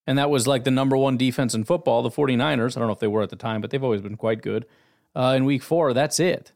and 0.06 0.18
that 0.18 0.30
was 0.30 0.46
like 0.46 0.64
the 0.64 0.70
number 0.70 0.96
one 0.96 1.16
defense 1.16 1.54
in 1.54 1.64
football, 1.64 2.02
the 2.02 2.10
49ers. 2.10 2.76
I 2.76 2.80
don't 2.80 2.88
know 2.88 2.94
if 2.94 2.98
they 2.98 3.06
were 3.06 3.22
at 3.22 3.30
the 3.30 3.36
time, 3.36 3.60
but 3.60 3.70
they've 3.70 3.84
always 3.84 4.00
been 4.00 4.16
quite 4.16 4.42
good. 4.42 4.66
Uh, 5.14 5.34
in 5.36 5.44
week 5.44 5.62
four, 5.62 5.92
that's 5.92 6.18
it. 6.18 6.52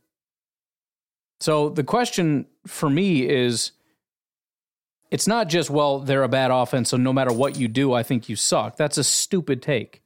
So 1.40 1.70
the 1.70 1.84
question 1.84 2.46
for 2.66 2.90
me 2.90 3.28
is 3.28 3.72
it's 5.10 5.26
not 5.26 5.48
just, 5.48 5.70
well, 5.70 6.00
they're 6.00 6.22
a 6.22 6.28
bad 6.28 6.50
offense, 6.50 6.90
so 6.90 6.96
no 6.96 7.12
matter 7.12 7.32
what 7.32 7.56
you 7.56 7.68
do, 7.68 7.92
I 7.92 8.02
think 8.02 8.28
you 8.28 8.36
suck. 8.36 8.76
That's 8.76 8.98
a 8.98 9.04
stupid 9.04 9.62
take. 9.62 10.02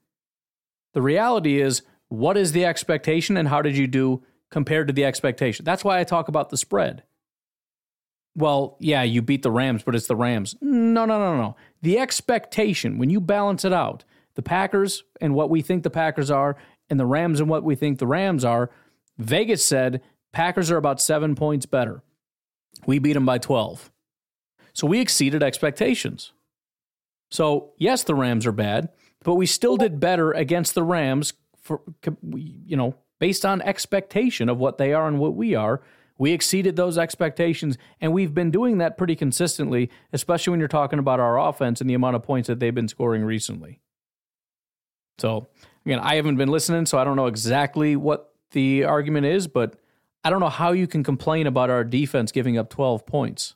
The 0.93 1.03
reality 1.03 1.61
is, 1.61 1.83
what 2.09 2.37
is 2.37 2.53
the 2.53 2.65
expectation 2.65 3.37
and 3.37 3.49
how 3.49 3.61
did 3.63 3.77
you 3.77 3.87
do 3.87 4.23
compared 4.55 4.87
to 4.87 4.93
the 4.93 5.05
expectation? 5.05 5.65
That's 5.65 5.83
why 5.83 5.99
I 5.99 6.05
talk 6.05 6.29
about 6.29 6.51
the 6.51 6.57
spread. 6.57 7.03
Well, 8.37 8.77
yeah, 8.79 9.03
you 9.03 9.21
beat 9.21 9.43
the 9.43 9.51
Rams, 9.51 9.83
but 9.83 9.97
it's 9.97 10.07
the 10.07 10.15
Rams. 10.15 10.55
No, 10.61 11.05
no, 11.05 11.19
no, 11.19 11.37
no. 11.37 11.57
The 11.83 11.99
expectation, 11.99 12.97
when 12.97 13.11
you 13.11 13.21
balance 13.21 13.65
it 13.65 13.73
out, 13.73 14.05
the 14.37 14.43
Packers 14.43 15.03
and 15.21 15.35
what 15.35 15.51
we 15.51 15.61
think 15.61 15.83
the 15.83 15.91
Packers 15.91 16.31
are, 16.31 16.57
and 16.89 17.01
the 17.01 17.05
Rams 17.05 17.41
and 17.41 17.49
what 17.49 17.65
we 17.65 17.75
think 17.75 17.99
the 17.99 18.07
Rams 18.07 18.45
are, 18.45 18.71
Vegas 19.19 19.65
said 19.65 20.01
Packers 20.31 20.71
are 20.71 20.77
about 20.77 21.01
seven 21.03 21.35
points 21.35 21.67
better. 21.67 22.05
We 22.87 23.01
beat 23.01 23.15
them 23.15 23.27
by 23.27 23.39
12. 23.39 23.91
So 24.73 24.87
we 24.87 25.01
exceeded 25.01 25.43
expectations. 25.43 26.33
So, 27.33 27.73
yes, 27.77 28.05
the 28.05 28.15
Rams 28.15 28.47
are 28.47 28.53
bad, 28.53 28.91
but 29.25 29.35
we 29.35 29.47
still 29.47 29.77
did 29.77 29.99
better 29.99 30.31
against 30.31 30.77
the 30.77 30.85
Rams 30.85 31.33
for 31.61 31.81
you 32.33 32.77
know, 32.77 32.95
based 33.19 33.45
on 33.45 33.63
expectation 33.63 34.49
of 34.49 34.59
what 34.59 34.79
they 34.79 34.93
are 34.93 35.07
and 35.07 35.19
what 35.19 35.35
we 35.35 35.55
are. 35.55 35.81
We 36.17 36.33
exceeded 36.33 36.77
those 36.77 36.97
expectations 36.97 37.77
and 38.01 38.13
we've 38.13 38.35
been 38.35 38.51
doing 38.51 38.79
that 38.79 38.97
pretty 38.97 39.17
consistently, 39.17 39.91
especially 40.13 40.53
when 40.53 40.61
you're 40.61 40.69
talking 40.69 40.99
about 40.99 41.21
our 41.21 41.39
offense 41.39 41.81
and 41.81 41.91
the 41.91 41.95
amount 41.95 42.17
of 42.17 42.23
points 42.23 42.47
that 42.47 42.61
they've 42.61 42.75
been 42.75 42.89
scoring 42.89 43.25
recently. 43.25 43.81
So, 45.19 45.49
again, 45.85 46.01
I 46.01 46.17
haven't 46.17 46.37
been 46.37 46.49
listening, 46.49 46.87
so 46.87 46.99
I 46.99 47.05
don't 47.05 47.17
know 47.17 47.27
exactly 47.27 47.97
what 47.97 48.33
the 48.53 48.85
argument 48.85 49.27
is, 49.27 49.47
but 49.47 49.77
I 50.25 50.31
don't 50.31 50.41
know 50.41 50.49
how 50.49 50.73
you 50.73 50.87
can 50.87 51.05
complain 51.05 51.47
about 51.47 51.71
our 51.71 51.85
defense 51.85 52.33
giving 52.33 52.57
up 52.57 52.71
12 52.71 53.07
points. 53.07 53.55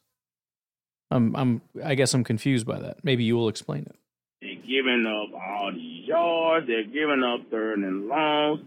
I'm, 1.11 1.35
I'm, 1.35 1.62
I 1.83 1.95
guess 1.95 2.12
I'm 2.12 2.25
confused 2.25 2.67
by 2.67 2.79
that. 2.81 3.03
Maybe 3.03 3.25
you 3.25 3.37
will 3.37 3.49
explain 3.49 3.83
it. 3.83 3.97
They're 4.43 4.55
giving 4.55 5.07
up 5.07 5.41
all 5.41 5.73
these 5.73 6.07
yards. 6.07 6.67
They're 6.67 6.85
giving 6.85 7.25
up 7.25 7.50
third 7.50 7.79
and 7.79 8.09
longs. 8.09 8.61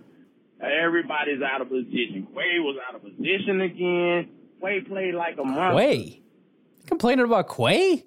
Everybody's 0.62 1.42
out 1.42 1.62
of 1.62 1.70
position. 1.70 2.28
Quay 2.34 2.60
was 2.60 2.78
out 2.88 2.96
of 2.96 3.02
position 3.02 3.62
again. 3.62 4.30
Quay 4.62 4.82
played 4.82 5.16
like 5.16 5.38
a 5.40 5.44
monster. 5.44 5.80
Quay? 5.82 6.22
Complaining 6.88 7.26
about 7.26 7.56
Quay? 7.56 8.06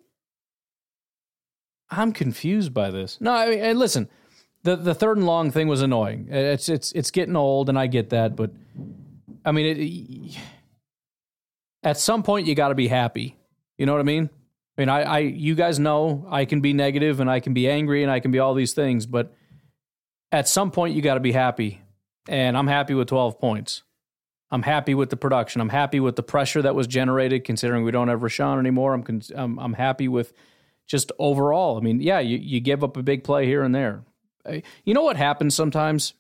I'm 1.91 2.13
confused 2.13 2.73
by 2.73 2.91
this. 2.91 3.21
No, 3.21 3.33
I 3.33 3.51
mean, 3.51 3.79
listen, 3.79 4.09
the 4.63 4.77
the 4.77 4.95
third 4.95 5.17
and 5.17 5.27
long 5.27 5.51
thing 5.51 5.69
was 5.69 5.83
annoying. 5.83 6.29
It's 6.31 6.69
it's 6.69 6.93
it's 6.93 7.11
getting 7.11 7.37
old, 7.37 7.69
and 7.69 7.79
I 7.79 7.87
get 7.87 8.11
that, 8.11 8.37
but 8.37 8.51
I 9.45 9.53
mean, 9.53 9.67
it, 9.67 10.39
at 11.83 11.99
some 11.99 12.23
point 12.23 12.47
you 12.47 12.55
got 12.55 12.69
to 12.69 12.75
be 12.75 12.89
happy. 12.89 13.37
You 13.79 13.87
know 13.87 13.93
what 13.93 14.01
I 14.01 14.05
mean? 14.05 14.31
I 14.77 14.81
mean, 14.81 14.89
I, 14.89 15.03
I, 15.03 15.19
you 15.19 15.55
guys 15.55 15.79
know 15.79 16.27
I 16.29 16.47
can 16.47 16.61
be 16.61 16.73
negative 16.73 17.21
and 17.21 17.31
I 17.31 17.39
can 17.41 17.55
be 17.55 17.69
angry 17.69 18.03
and 18.03 18.11
I 18.11 18.19
can 18.19 18.31
be 18.33 18.41
all 18.41 18.55
these 18.55 18.73
things, 18.73 19.07
but 19.07 19.33
at 20.33 20.49
some 20.49 20.73
point 20.73 20.97
you 20.97 21.03
got 21.03 21.15
to 21.15 21.21
be 21.21 21.33
happy. 21.33 21.81
And 22.29 22.57
I'm 22.57 22.67
happy 22.67 22.95
with 22.95 23.09
12 23.09 23.39
points. 23.39 23.83
I'm 24.51 24.63
happy 24.63 24.95
with 24.95 25.11
the 25.11 25.17
production. 25.17 25.61
I'm 25.61 25.69
happy 25.71 26.01
with 26.01 26.17
the 26.17 26.23
pressure 26.23 26.63
that 26.63 26.75
was 26.75 26.87
generated, 26.87 27.45
considering 27.45 27.85
we 27.85 27.91
don't 27.91 28.09
have 28.09 28.21
Rashan 28.21 28.59
anymore. 28.59 28.95
I'm, 28.95 29.03
con- 29.03 29.23
I'm, 29.35 29.59
I'm 29.59 29.73
happy 29.75 30.07
with 30.09 30.33
just 30.87 31.11
overall. 31.19 31.77
I 31.77 31.81
mean, 31.81 32.01
yeah, 32.01 32.21
you, 32.21 32.39
you 32.39 32.61
give 32.61 32.85
up 32.85 32.97
a 32.97 33.03
big 33.03 33.25
play 33.25 33.47
here 33.47 33.63
and 33.63 33.75
there. 33.75 34.05
Uh, 34.47 34.59
You 34.85 34.95
know 34.95 35.03
what 35.03 35.17
happens 35.17 35.55
sometimes? 35.55 36.15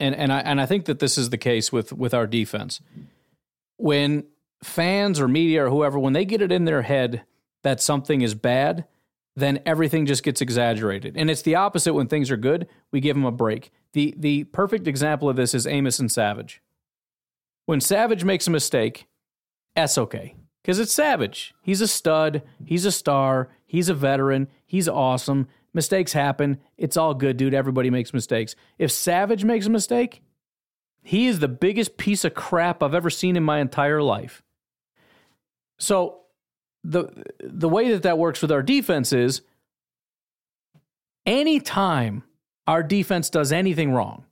And, 0.00 0.14
and 0.16 0.32
I, 0.32 0.40
and 0.40 0.60
I 0.60 0.66
think 0.66 0.86
that 0.86 0.98
this 0.98 1.16
is 1.18 1.30
the 1.30 1.38
case 1.38 1.70
with, 1.70 1.92
with 1.92 2.14
our 2.14 2.26
defense. 2.26 2.80
When 3.76 4.24
fans 4.64 5.20
or 5.20 5.28
media 5.28 5.66
or 5.66 5.68
whoever, 5.70 5.98
when 5.98 6.12
they 6.14 6.24
get 6.24 6.42
it 6.42 6.50
in 6.50 6.64
their 6.64 6.82
head 6.82 7.22
that 7.62 7.80
something 7.80 8.22
is 8.22 8.34
bad, 8.34 8.86
then 9.40 9.60
everything 9.66 10.06
just 10.06 10.22
gets 10.22 10.40
exaggerated. 10.40 11.16
And 11.16 11.30
it's 11.30 11.42
the 11.42 11.54
opposite 11.54 11.94
when 11.94 12.06
things 12.06 12.30
are 12.30 12.36
good. 12.36 12.68
We 12.90 13.00
give 13.00 13.16
them 13.16 13.24
a 13.24 13.32
break. 13.32 13.70
The 13.92 14.14
the 14.16 14.44
perfect 14.44 14.86
example 14.86 15.28
of 15.28 15.36
this 15.36 15.54
is 15.54 15.66
Amos 15.66 15.98
and 15.98 16.10
Savage. 16.10 16.62
When 17.66 17.80
Savage 17.80 18.24
makes 18.24 18.46
a 18.46 18.50
mistake, 18.50 19.06
that's 19.74 19.98
okay. 19.98 20.34
Because 20.62 20.78
it's 20.78 20.92
Savage. 20.92 21.54
He's 21.62 21.80
a 21.80 21.88
stud. 21.88 22.42
He's 22.64 22.84
a 22.84 22.92
star. 22.92 23.48
He's 23.66 23.88
a 23.88 23.94
veteran. 23.94 24.48
He's 24.66 24.88
awesome. 24.88 25.48
Mistakes 25.72 26.12
happen. 26.12 26.58
It's 26.76 26.96
all 26.96 27.14
good, 27.14 27.36
dude. 27.36 27.54
Everybody 27.54 27.90
makes 27.90 28.12
mistakes. 28.12 28.56
If 28.78 28.90
Savage 28.90 29.44
makes 29.44 29.66
a 29.66 29.70
mistake, 29.70 30.20
he 31.02 31.26
is 31.26 31.38
the 31.38 31.48
biggest 31.48 31.96
piece 31.96 32.24
of 32.24 32.34
crap 32.34 32.82
I've 32.82 32.94
ever 32.94 33.10
seen 33.10 33.36
in 33.36 33.44
my 33.44 33.60
entire 33.60 34.02
life. 34.02 34.42
So 35.78 36.19
the 36.82 37.08
the 37.40 37.68
way 37.68 37.90
that 37.90 38.02
that 38.02 38.18
works 38.18 38.42
with 38.42 38.50
our 38.50 38.62
defense 38.62 39.12
is 39.12 39.42
anytime 41.26 42.22
our 42.66 42.82
defense 42.82 43.30
does 43.30 43.52
anything 43.52 43.92
wrong, 43.92 44.24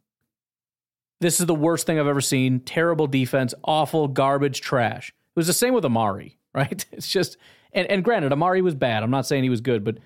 this 1.20 1.40
is 1.40 1.46
the 1.46 1.54
worst 1.54 1.86
thing 1.86 1.98
I've 1.98 2.06
ever 2.06 2.20
seen. 2.20 2.60
Terrible 2.60 3.06
defense, 3.06 3.54
awful, 3.64 4.08
garbage, 4.08 4.60
trash. 4.60 5.08
It 5.08 5.38
was 5.38 5.46
the 5.46 5.52
same 5.52 5.74
with 5.74 5.84
Amari, 5.84 6.38
right? 6.54 6.84
It's 6.92 7.08
just 7.08 7.36
and, 7.72 7.86
and 7.88 8.02
granted, 8.02 8.32
Amari 8.32 8.62
was 8.62 8.74
bad. 8.74 9.02
I'm 9.02 9.10
not 9.10 9.26
saying 9.26 9.42
he 9.42 9.50
was 9.50 9.60
good, 9.60 9.84
but 9.84 9.98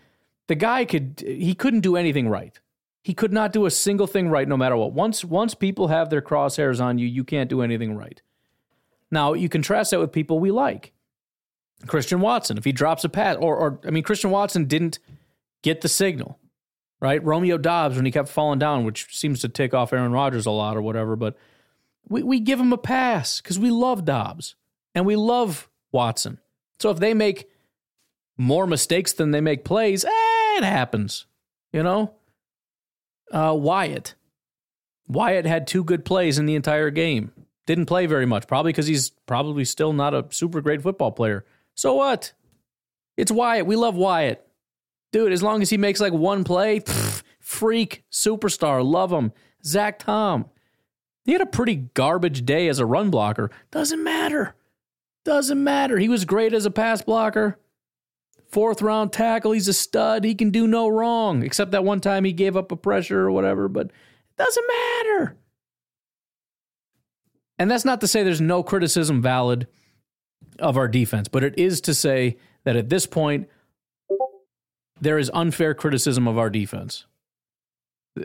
the 0.49 0.55
guy 0.55 0.85
could 0.85 1.23
he 1.27 1.55
couldn't 1.55 1.81
do 1.81 1.97
anything 1.97 2.29
right. 2.29 2.59
He 3.05 3.15
could 3.15 3.33
not 3.33 3.53
do 3.53 3.67
a 3.67 3.71
single 3.71 4.07
thing 4.07 4.29
right 4.29 4.47
no 4.47 4.57
matter 4.57 4.77
what. 4.77 4.93
Once 4.93 5.25
once 5.25 5.55
people 5.55 5.89
have 5.89 6.11
their 6.11 6.23
crosshairs 6.23 6.81
on 6.81 6.99
you, 6.99 7.07
you 7.07 7.25
can't 7.25 7.51
do 7.51 7.63
anything 7.63 7.97
right. 7.97 8.21
Now, 9.11 9.35
you 9.35 9.49
contrast 9.51 9.91
that 9.91 10.01
with 10.01 10.11
people 10.11 10.39
we 10.39 10.51
like. 10.51 10.93
Christian 11.87 12.21
Watson, 12.21 12.59
if 12.59 12.65
he 12.65 12.73
drops 12.73 13.05
a 13.05 13.09
pass, 13.09 13.37
or, 13.37 13.57
or 13.57 13.81
I 13.87 13.91
mean, 13.91 14.03
Christian 14.03 14.31
Watson 14.31 14.67
didn't 14.67 14.99
get 15.63 15.81
the 15.81 15.89
signal, 15.89 16.39
right? 17.01 17.23
Romeo 17.23 17.59
Doubs 17.59 17.97
when 17.97 18.05
he 18.05 18.13
kept 18.13 18.29
falling 18.29 18.59
down, 18.59 18.85
which 18.85 19.17
seems 19.17 19.41
to 19.41 19.49
tick 19.49 19.75
off 19.75 19.93
Aaron 19.93 20.13
Rodgers 20.13 20.47
a 20.47 20.51
lot 20.51 20.77
or 20.77 20.83
whatever, 20.83 21.17
but 21.17 21.37
we, 22.09 22.23
we 22.23 22.41
give 22.41 22.61
him 22.61 22.73
a 22.73 22.79
pass 22.79 23.41
because 23.41 23.59
we 23.59 23.71
love 23.71 24.05
Doubs 24.05 24.55
and 24.95 25.07
we 25.07 25.17
love 25.17 25.69
Watson. 25.91 26.39
So 26.79 26.91
if 26.91 26.99
they 26.99 27.15
make 27.15 27.49
more 28.37 28.67
mistakes 28.67 29.13
than 29.13 29.31
they 29.31 29.41
make 29.41 29.65
plays, 29.65 30.05
eh, 30.05 30.59
it 30.59 30.65
happens, 30.65 31.27
you 31.73 31.83
know? 31.83 32.15
Uh, 33.31 33.55
Wyatt. 33.57 34.15
Wyatt 35.07 35.47
had 35.47 35.67
two 35.67 35.85
good 35.85 36.05
plays 36.05 36.39
in 36.39 36.47
the 36.47 36.55
entire 36.55 36.91
game. 36.91 37.33
Didn't 37.67 37.87
play 37.87 38.07
very 38.07 38.27
much, 38.27 38.47
probably 38.47 38.73
because 38.73 38.87
he's 38.87 39.11
probably 39.27 39.65
still 39.65 39.93
not 39.93 40.15
a 40.15 40.27
super 40.31 40.61
great 40.61 40.83
football 40.83 41.13
player. 41.13 41.45
So 41.75 41.95
what? 41.95 42.33
It's 43.17 43.33
Wyatt. 43.33 43.67
We 43.67 43.77
love 43.77 43.95
Wyatt. 43.95 44.47
Dude, 45.13 45.33
as 45.33 45.43
long 45.43 45.63
as 45.63 45.71
he 45.71 45.77
makes 45.77 46.01
like 46.01 46.13
one 46.13 46.45
play, 46.45 46.81
pff, 46.81 47.23
freak, 47.39 48.05
superstar, 48.11 48.85
love 48.85 49.13
him. 49.13 49.33
Zach 49.65 49.99
Tom. 49.99 50.47
He 51.25 51.33
had 51.33 51.41
a 51.41 51.47
pretty 51.47 51.77
garbage 51.77 52.45
day 52.45 52.69
as 52.69 52.79
a 52.79 52.87
run 52.87 53.11
blocker. 53.11 53.51
Doesn't 53.71 54.03
matter. 54.03 54.55
Doesn't 55.25 55.63
matter. 55.63 55.99
He 55.99 56.09
was 56.09 56.25
great 56.25 56.53
as 56.53 56.67
a 56.67 56.71
pass 56.71 57.03
blocker. 57.03 57.59
Fourth 58.49 58.83
round 58.83 59.13
tackle. 59.13 59.53
He's 59.53 59.69
a 59.69 59.73
stud. 59.73 60.25
He 60.25 60.35
can 60.35 60.51
do 60.51 60.67
no 60.67 60.89
wrong, 60.89 61.43
except 61.43 61.71
that 61.71 61.85
one 61.85 62.01
time 62.01 62.25
he 62.25 62.33
gave 62.33 62.57
up 62.57 62.73
a 62.73 62.77
pressure 62.77 63.21
or 63.21 63.31
whatever, 63.31 63.69
but 63.69 63.87
it 63.87 63.93
doesn't 64.37 64.67
matter. 64.67 65.37
And 67.59 67.71
that's 67.71 67.85
not 67.85 68.01
to 68.01 68.09
say 68.09 68.23
there's 68.23 68.41
no 68.41 68.63
criticism 68.63 69.23
valid 69.23 69.69
of 70.59 70.77
our 70.77 70.89
defense, 70.89 71.29
but 71.29 71.45
it 71.45 71.59
is 71.59 71.81
to 71.83 71.95
say 71.95 72.37
that 72.65 72.77
at 72.77 72.89
this 72.89 73.07
point, 73.07 73.49
there 75.01 75.19
is 75.19 75.31
unfair 75.35 75.75
criticism 75.75 76.29
of 76.29 76.39
our 76.39 76.51
defense. 76.51 77.07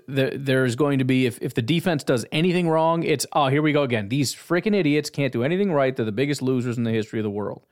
There, 0.07 0.65
is 0.65 0.75
going 0.75 0.99
to 0.99 1.05
be, 1.05 1.25
if, 1.25 1.41
if 1.41 1.53
the 1.53 1.61
defense 1.61 2.03
does 2.03 2.25
anything 2.31 2.67
wrong, 2.67 3.03
it's, 3.03 3.25
oh, 3.31 3.47
here 3.47 3.61
we 3.61 3.71
go 3.71 3.83
again. 3.83 4.09
These 4.09 4.35
freaking 4.35 4.75
idiots 4.75 5.09
can't 5.09 5.31
do 5.31 5.43
anything 5.43 5.71
right. 5.71 5.95
They're 5.95 6.05
the 6.05 6.11
biggest 6.11 6.41
losers 6.41 6.77
in 6.77 6.83
the 6.83 6.91
history 6.91 7.19
of 7.19 7.23
the 7.23 7.29
world. 7.29 7.65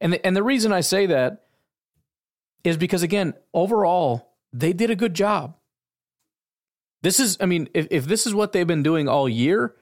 And 0.00 0.14
the, 0.14 0.26
and 0.26 0.34
the 0.34 0.42
reason 0.42 0.72
I 0.72 0.80
say 0.80 1.06
that 1.06 1.44
is 2.64 2.76
because, 2.76 3.02
again, 3.02 3.34
overall, 3.52 4.32
they 4.52 4.72
did 4.72 4.90
a 4.90 4.96
good 4.96 5.14
job. 5.14 5.56
This 7.02 7.20
is, 7.20 7.36
I 7.40 7.46
mean, 7.46 7.68
if, 7.74 7.86
if 7.90 8.06
this 8.06 8.26
is 8.26 8.34
what 8.34 8.52
they've 8.52 8.66
been 8.66 8.82
doing 8.82 9.08
all 9.08 9.28
year, 9.28 9.76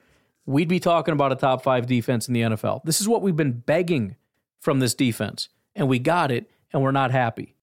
we'd 0.45 0.67
be 0.67 0.79
talking 0.79 1.13
about 1.13 1.31
a 1.31 1.35
top 1.35 1.63
five 1.63 1.87
defense 1.87 2.27
in 2.27 2.33
the 2.33 2.41
NFL. 2.41 2.83
This 2.83 3.01
is 3.01 3.07
what 3.07 3.21
we've 3.21 3.35
been 3.35 3.53
begging 3.53 4.15
from 4.59 4.79
this 4.79 4.93
defense, 4.93 5.49
and 5.75 5.87
we 5.87 5.99
got 5.99 6.31
it, 6.31 6.49
and 6.71 6.81
we're 6.81 6.91
not 6.91 7.11
happy 7.11 7.55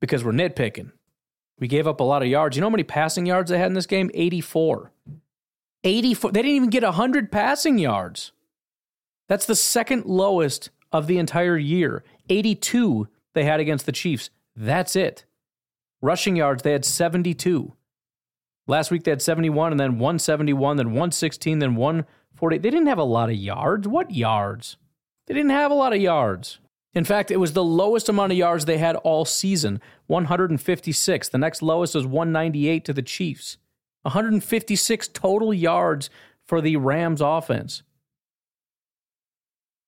because 0.00 0.24
we're 0.24 0.32
nitpicking. 0.32 0.92
We 1.58 1.68
gave 1.68 1.86
up 1.86 2.00
a 2.00 2.04
lot 2.04 2.22
of 2.22 2.28
yards. 2.28 2.56
You 2.56 2.60
know 2.60 2.66
how 2.66 2.72
many 2.72 2.84
passing 2.84 3.26
yards 3.26 3.50
they 3.50 3.58
had 3.58 3.68
in 3.68 3.74
this 3.74 3.86
game? 3.86 4.10
84. 4.12 4.92
84. 5.84 6.32
They 6.32 6.42
didn't 6.42 6.56
even 6.56 6.70
get 6.70 6.82
100 6.82 7.32
passing 7.32 7.78
yards. 7.78 8.32
That's 9.28 9.46
the 9.46 9.56
second 9.56 10.04
lowest 10.04 10.70
of 10.92 11.06
the 11.06 11.18
entire 11.18 11.56
year. 11.56 12.04
82 12.28 13.08
they 13.34 13.44
had 13.44 13.60
against 13.60 13.86
the 13.86 13.92
Chiefs. 13.92 14.30
That's 14.54 14.96
it. 14.96 15.24
Rushing 16.02 16.36
yards, 16.36 16.62
they 16.62 16.72
had 16.72 16.84
72. 16.84 17.72
Last 18.66 18.90
week 18.90 19.04
they 19.04 19.10
had 19.10 19.22
71 19.22 19.72
and 19.72 19.80
then 19.80 19.98
171, 19.98 20.76
then 20.76 20.88
116, 20.88 21.58
then 21.58 21.76
140. 22.36 22.58
They 22.58 22.70
didn't 22.70 22.88
have 22.88 22.98
a 22.98 23.04
lot 23.04 23.30
of 23.30 23.36
yards. 23.36 23.88
What 23.88 24.10
yards? 24.10 24.76
They 25.26 25.34
didn't 25.34 25.50
have 25.50 25.70
a 25.70 25.74
lot 25.74 25.92
of 25.92 26.00
yards. 26.00 26.58
In 26.94 27.04
fact, 27.04 27.30
it 27.30 27.38
was 27.38 27.52
the 27.52 27.64
lowest 27.64 28.08
amount 28.08 28.32
of 28.32 28.38
yards 28.38 28.64
they 28.64 28.78
had 28.78 28.96
all 28.96 29.24
season 29.24 29.80
156. 30.06 31.28
The 31.28 31.38
next 31.38 31.62
lowest 31.62 31.94
was 31.94 32.06
198 32.06 32.84
to 32.84 32.92
the 32.92 33.02
Chiefs. 33.02 33.58
156 34.02 35.08
total 35.08 35.52
yards 35.52 36.10
for 36.44 36.60
the 36.60 36.76
Rams 36.76 37.20
offense. 37.20 37.82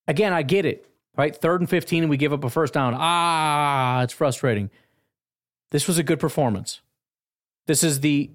Again, 0.07 0.33
I 0.33 0.43
get 0.43 0.65
it, 0.67 0.87
right? 1.17 1.37
Third 1.37 1.61
and 1.61 1.71
15, 1.71 2.05
and 2.05 2.11
we 2.11 2.17
give 2.17 2.33
up 2.33 2.45
a 2.45 2.51
first 2.51 2.75
down. 2.75 2.95
Ah, 2.97 4.03
it's 4.03 4.13
frustrating. 4.13 4.71
This 5.71 5.87
was 5.87 5.99
a 5.99 6.03
good 6.03 6.19
performance. 6.19 6.81
This 7.67 7.83
is 7.83 8.01
the 8.01 8.31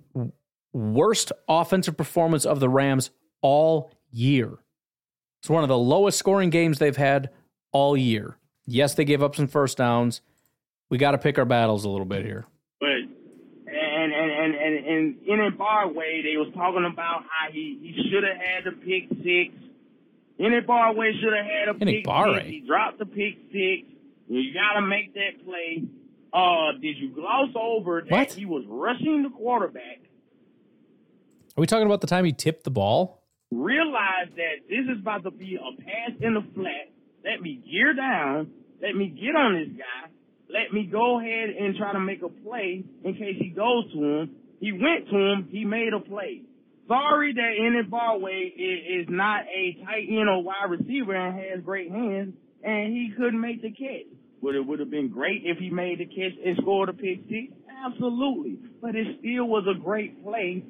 worst 0.71 1.31
offensive 1.47 1.97
performance 1.97 2.45
of 2.45 2.59
the 2.59 2.69
Rams 2.69 3.09
all 3.41 3.91
year. 4.13 4.51
It's 5.41 5.49
one 5.49 5.63
of 5.63 5.69
the 5.69 5.77
lowest 5.77 6.17
scoring 6.17 6.49
games 6.49 6.79
they've 6.79 6.95
had 6.95 7.29
all 7.71 7.97
year. 7.97 8.37
Yes, 8.65 8.93
they 8.95 9.03
gave 9.03 9.21
up 9.21 9.35
some 9.35 9.47
first 9.47 9.77
downs. 9.77 10.21
We 10.89 10.97
got 10.97 11.11
to 11.11 11.17
pick 11.17 11.37
our 11.37 11.45
battles 11.45 11.83
a 11.83 11.89
little 11.89 12.05
bit 12.05 12.23
here. 12.23 12.45
But 12.79 12.87
and 12.89 14.13
and 14.13 14.31
and 14.31 14.55
and, 14.55 14.85
and 14.87 15.15
Enagbare, 15.57 16.23
they 16.23 16.37
was 16.37 16.51
talking 16.55 16.85
about 16.85 17.23
how 17.23 17.51
he 17.51 17.77
he 17.81 18.09
should 18.09 18.23
have 18.23 18.37
had 18.37 18.63
the 18.65 18.71
pick 18.71 19.09
six. 19.23 19.53
Enagbare 20.39 21.11
should 21.21 21.33
have 21.33 21.45
had 21.45 21.67
a 21.69 21.81
In 21.81 21.87
a 21.87 21.91
pick 21.97 22.05
bar 22.05 22.33
six. 22.33 22.45
way. 22.45 22.51
He 22.51 22.59
dropped 22.61 22.99
the 22.99 23.05
pick 23.05 23.35
six. 23.51 23.87
You 24.29 24.53
got 24.53 24.79
to 24.79 24.85
make 24.87 25.13
that 25.15 25.43
play. 25.45 25.83
Uh, 26.31 26.71
did 26.81 26.97
you 26.97 27.09
gloss 27.13 27.49
over 27.55 28.01
that 28.01 28.09
What? 28.11 28.31
he 28.33 28.45
was 28.45 28.63
rushing 28.67 29.23
the 29.23 29.29
quarterback? 29.29 29.99
Are 31.55 31.61
we 31.61 31.67
talking 31.67 31.85
about 31.85 32.01
the 32.01 32.07
time 32.07 32.25
he 32.25 32.31
tipped 32.31 32.63
the 32.63 32.71
ball? 32.71 33.22
Realize 33.53 34.33
that 34.35 34.65
this 34.67 34.85
is 34.89 34.99
about 35.01 35.23
to 35.23 35.31
be 35.31 35.57
a 35.61 35.81
pass 35.81 36.17
in 36.21 36.33
the 36.33 36.41
flat. 36.55 36.89
Let 37.23 37.41
me 37.41 37.61
gear 37.69 37.93
down. 37.93 38.49
Let 38.81 38.95
me 38.95 39.09
get 39.09 39.35
on 39.35 39.53
this 39.53 39.77
guy. 39.77 40.09
Let 40.49 40.73
me 40.73 40.89
go 40.91 41.19
ahead 41.19 41.49
and 41.49 41.75
try 41.77 41.93
to 41.93 41.99
make 41.99 42.23
a 42.23 42.29
play 42.29 42.83
in 43.03 43.13
case 43.13 43.37
he 43.39 43.49
goes 43.49 43.91
to 43.93 43.99
him. 43.99 44.35
He 44.59 44.71
went 44.71 45.07
to 45.09 45.17
him. 45.17 45.47
He 45.51 45.65
made 45.65 45.93
a 45.93 45.99
play. 45.99 46.41
Sorry 46.87 47.33
that 47.33 47.51
Enagbare 47.61 48.47
is, 48.47 49.05
is 49.05 49.07
not 49.09 49.41
a 49.45 49.77
tight 49.85 50.07
end 50.09 50.27
or 50.27 50.43
wide 50.43 50.69
receiver 50.69 51.15
and 51.15 51.37
has 51.37 51.63
great 51.63 51.91
hands, 51.91 52.33
and 52.63 52.91
he 52.91 53.13
couldn't 53.15 53.39
make 53.39 53.61
the 53.61 53.69
catch. 53.69 54.09
Would 54.41 54.55
it 54.55 54.65
would 54.65 54.79
have 54.79 54.89
been 54.89 55.09
great 55.09 55.43
if 55.45 55.59
he 55.59 55.69
made 55.69 55.99
the 55.99 56.05
catch 56.05 56.33
and 56.43 56.57
scored 56.57 56.89
a 56.89 56.93
pick 56.93 57.21
six? 57.29 57.53
Absolutely. 57.85 58.57
But 58.81 58.95
it 58.95 59.19
still 59.19 59.47
was 59.47 59.63
a 59.69 59.79
great 59.79 60.23
play 60.23 60.63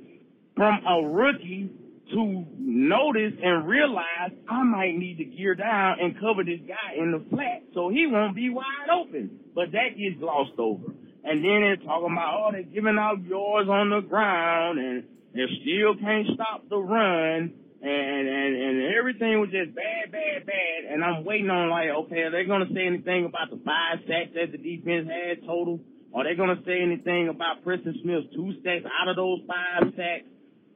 from 0.55 0.79
a 0.85 1.07
rookie 1.07 1.71
to 2.11 2.45
notice 2.59 3.33
and 3.41 3.67
realize 3.67 4.31
I 4.49 4.63
might 4.63 4.95
need 4.97 5.17
to 5.17 5.25
gear 5.25 5.55
down 5.55 5.97
and 6.01 6.19
cover 6.19 6.43
this 6.43 6.59
guy 6.67 6.99
in 6.99 7.11
the 7.11 7.23
flat 7.29 7.63
so 7.73 7.89
he 7.89 8.07
won't 8.07 8.35
be 8.35 8.49
wide 8.49 8.91
open. 8.91 9.39
But 9.55 9.71
that 9.71 9.97
gets 9.97 10.19
glossed 10.19 10.59
over. 10.59 10.91
And 11.23 11.39
then 11.39 11.61
they're 11.63 11.77
talking 11.77 12.11
about, 12.11 12.35
oh, 12.35 12.49
they're 12.51 12.63
giving 12.63 12.97
out 12.99 13.23
yards 13.23 13.69
on 13.69 13.89
the 13.89 14.01
ground 14.01 14.79
and 14.79 15.03
they 15.33 15.47
still 15.63 15.95
can't 15.95 16.27
stop 16.35 16.67
the 16.69 16.77
run. 16.77 17.53
And, 17.83 18.27
and, 18.27 18.55
and 18.55 18.95
everything 18.95 19.39
was 19.39 19.49
just 19.51 19.75
bad, 19.75 20.11
bad, 20.11 20.45
bad. 20.45 20.79
And 20.91 21.03
I'm 21.03 21.23
waiting 21.23 21.49
on 21.49 21.69
like, 21.69 21.89
okay, 22.05 22.27
are 22.27 22.31
they 22.31 22.45
going 22.45 22.67
to 22.67 22.73
say 22.73 22.87
anything 22.87 23.25
about 23.25 23.49
the 23.49 23.59
five 23.63 24.03
sacks 24.07 24.35
that 24.35 24.51
the 24.51 24.59
defense 24.59 25.07
had 25.07 25.43
total? 25.47 25.79
Are 26.13 26.23
they 26.23 26.35
going 26.35 26.55
to 26.55 26.63
say 26.63 26.79
anything 26.79 27.27
about 27.27 27.63
Preston 27.63 27.95
Smith's 28.03 28.31
two 28.35 28.53
sacks 28.63 28.85
out 28.87 29.09
of 29.09 29.15
those 29.15 29.39
five 29.47 29.91
sacks? 29.95 30.27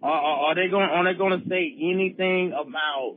Are, 0.04 0.12
are, 0.12 0.38
are 0.46 0.56
they 0.56 0.68
going? 0.70 0.90
Are 0.90 1.04
they 1.04 1.18
going 1.18 1.42
to 1.42 1.50
say 1.50 1.76
anything 1.82 2.54
about 2.54 3.16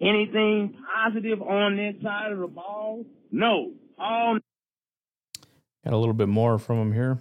anything 0.00 0.76
positive 0.94 1.40
on 1.42 1.76
that 1.76 2.02
side 2.02 2.32
of 2.32 2.38
the 2.38 2.46
ball? 2.46 3.04
No. 3.30 3.72
All 3.98 4.38
Got 5.84 5.94
a 5.94 5.96
little 5.96 6.14
bit 6.14 6.28
more 6.28 6.58
from 6.58 6.78
him 6.78 6.92
here. 6.92 7.18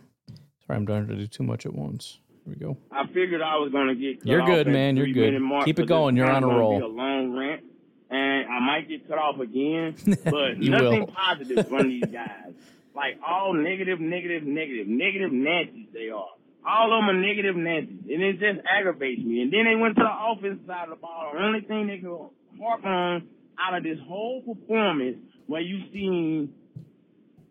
Sorry, 0.65 0.77
I'm 0.77 0.85
trying 0.85 1.07
to 1.07 1.15
do 1.15 1.27
too 1.27 1.43
much 1.43 1.65
at 1.65 1.73
once. 1.73 2.19
Here 2.45 2.53
we 2.53 2.55
go. 2.55 2.77
I 2.91 3.07
figured 3.07 3.41
I 3.41 3.57
was 3.57 3.71
going 3.71 3.87
to 3.87 3.95
get. 3.95 4.19
Cut 4.19 4.27
You're 4.27 4.45
good, 4.45 4.67
man. 4.67 4.97
You're 4.97 5.07
good. 5.07 5.41
Keep 5.65 5.79
it 5.79 5.87
going. 5.87 6.15
You're 6.15 6.29
on 6.29 6.43
a 6.43 6.47
roll. 6.47 6.77
Be 6.77 6.83
a 6.83 6.87
long 6.87 7.35
rant, 7.35 7.63
and 8.09 8.47
I 8.47 8.59
might 8.59 8.87
get 8.87 9.07
cut 9.07 9.17
off 9.17 9.39
again. 9.39 9.95
But 10.23 10.59
nothing 10.59 10.99
will. 11.01 11.07
positive 11.07 11.67
from 11.67 11.89
these 11.89 12.05
guys. 12.05 12.53
Like 12.93 13.19
all 13.25 13.53
negative, 13.53 14.01
negative, 14.01 14.43
negative, 14.43 14.85
negative 14.85 15.31
Nancy's 15.31 15.87
they 15.93 16.09
are. 16.09 16.27
All 16.65 16.93
of 16.93 17.01
them 17.01 17.09
are 17.09 17.19
negative 17.19 17.55
Nancy's, 17.55 18.05
and 18.07 18.21
it 18.21 18.33
just 18.33 18.65
aggravates 18.69 19.21
me. 19.23 19.41
And 19.41 19.51
then 19.51 19.65
they 19.65 19.75
went 19.75 19.95
to 19.95 20.03
the 20.03 20.13
offensive 20.13 20.65
side 20.67 20.83
of 20.83 20.89
the 20.91 21.01
ball. 21.01 21.31
The 21.33 21.41
only 21.41 21.61
thing 21.61 21.87
they 21.87 21.97
could 21.97 22.29
harp 22.61 22.85
on 22.85 23.27
out 23.59 23.77
of 23.77 23.83
this 23.83 23.97
whole 24.07 24.41
performance, 24.41 25.17
where 25.47 25.61
you 25.61 25.81
seen 25.91 26.53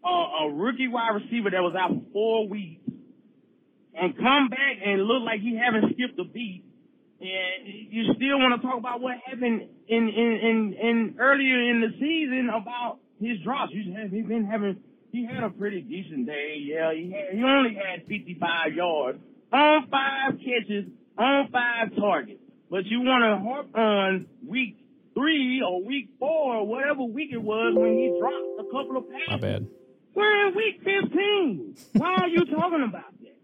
a, 0.05 0.09
a 0.09 0.53
rookie 0.53 0.88
wide 0.88 1.14
receiver 1.14 1.51
that 1.51 1.61
was 1.61 1.75
out 1.75 1.90
for 1.90 2.03
four 2.12 2.49
weeks 2.49 2.83
and 3.94 4.16
come 4.16 4.49
back 4.49 4.79
and 4.85 5.03
look 5.03 5.23
like 5.25 5.40
he 5.40 5.59
haven't 5.59 5.92
skipped 5.94 6.18
a 6.18 6.25
beat. 6.25 6.64
And 7.20 7.92
you 7.92 8.14
still 8.16 8.38
want 8.38 8.61
to 8.61 8.66
talk 8.66 8.79
about 8.79 9.01
what 9.03 9.16
happened 9.27 9.68
in 9.88 10.09
in 10.09 10.31
in, 10.40 10.75
in 10.81 11.16
earlier 11.18 11.70
in 11.70 11.83
the 11.83 11.92
season 11.99 12.49
about 12.49 12.99
his 13.20 13.38
drops. 13.44 13.73
You 13.75 13.92
have 13.94 14.11
he 14.11 14.23
been 14.23 14.46
having 14.46 14.81
he 15.12 15.27
had 15.27 15.42
a 15.42 15.51
pretty 15.51 15.81
decent 15.81 16.27
day. 16.27 16.57
Yeah, 16.59 16.92
he 16.92 17.11
had, 17.11 17.35
he 17.37 17.42
only 17.42 17.75
had 17.75 18.07
55 18.07 18.73
yards, 18.75 19.18
on 19.53 19.88
five 19.90 20.38
catches, 20.38 20.87
on 21.18 21.49
five 21.53 21.94
targets. 21.96 22.40
But 22.70 22.87
you 22.87 23.01
want 23.01 23.25
to 23.25 23.44
harp 23.44 23.77
on 23.77 24.27
week 24.46 24.77
three 25.14 25.61
or 25.66 25.83
week 25.85 26.11
four 26.18 26.57
or 26.57 26.66
whatever 26.66 27.03
week 27.03 27.31
it 27.33 27.42
was 27.42 27.75
when 27.77 27.99
he 27.99 28.16
dropped 28.18 28.61
a 28.61 28.64
couple 28.70 28.96
of 28.96 29.11
passes. 29.11 29.29
My 29.29 29.38
bad. 29.38 29.66
We're 30.14 30.49
in 30.49 30.55
week 30.55 30.81
15. 30.85 31.77
Why 31.94 32.14
are 32.20 32.29
you 32.29 32.44
talking 32.46 32.85
about 32.88 33.12
that? 33.23 33.37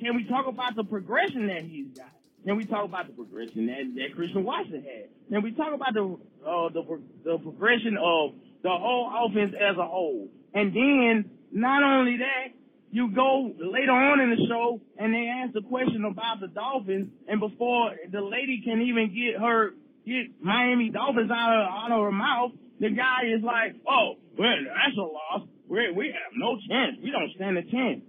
Can 0.00 0.16
we 0.16 0.24
talk 0.24 0.46
about 0.46 0.74
the 0.74 0.84
progression 0.84 1.46
that 1.46 1.62
he's 1.62 1.96
got? 1.96 2.10
Can 2.44 2.56
we 2.56 2.64
talk 2.64 2.84
about 2.84 3.06
the 3.06 3.12
progression 3.12 3.66
that, 3.66 3.94
that 3.94 4.16
Christian 4.16 4.42
Watson 4.42 4.82
had? 4.82 5.08
Can 5.30 5.42
we 5.42 5.52
talk 5.52 5.72
about 5.72 5.94
the, 5.94 6.18
uh, 6.44 6.68
the, 6.70 7.00
the 7.24 7.38
progression 7.38 7.96
of 7.96 8.32
the 8.62 8.70
whole 8.70 9.10
offense 9.14 9.54
as 9.54 9.76
a 9.76 9.86
whole? 9.86 10.28
And 10.54 10.74
then, 10.74 11.30
not 11.52 11.82
only 11.82 12.18
that, 12.18 12.52
you 12.90 13.10
go 13.10 13.52
later 13.58 13.92
on 13.92 14.20
in 14.20 14.30
the 14.30 14.46
show 14.48 14.80
and 14.98 15.14
they 15.14 15.26
ask 15.26 15.56
a 15.56 15.66
question 15.66 16.04
about 16.04 16.40
the 16.40 16.48
Dolphins, 16.48 17.08
and 17.26 17.40
before 17.40 17.92
the 18.10 18.20
lady 18.20 18.62
can 18.64 18.82
even 18.82 19.08
get 19.14 19.40
her 19.40 19.70
get 20.04 20.26
Miami 20.42 20.90
Dolphins 20.90 21.30
out 21.30 21.56
of 21.56 21.68
out 21.68 21.92
of 21.92 22.04
her 22.04 22.12
mouth, 22.12 22.52
the 22.80 22.90
guy 22.90 23.32
is 23.34 23.42
like, 23.42 23.76
"Oh, 23.88 24.16
well, 24.38 24.56
that's 24.66 24.96
a 24.96 25.00
loss. 25.00 25.48
We 25.68 25.90
we 25.92 26.06
have 26.08 26.32
no 26.36 26.58
chance. 26.68 26.96
We 27.02 27.10
don't 27.10 27.32
stand 27.34 27.56
a 27.56 27.62
chance." 27.62 28.02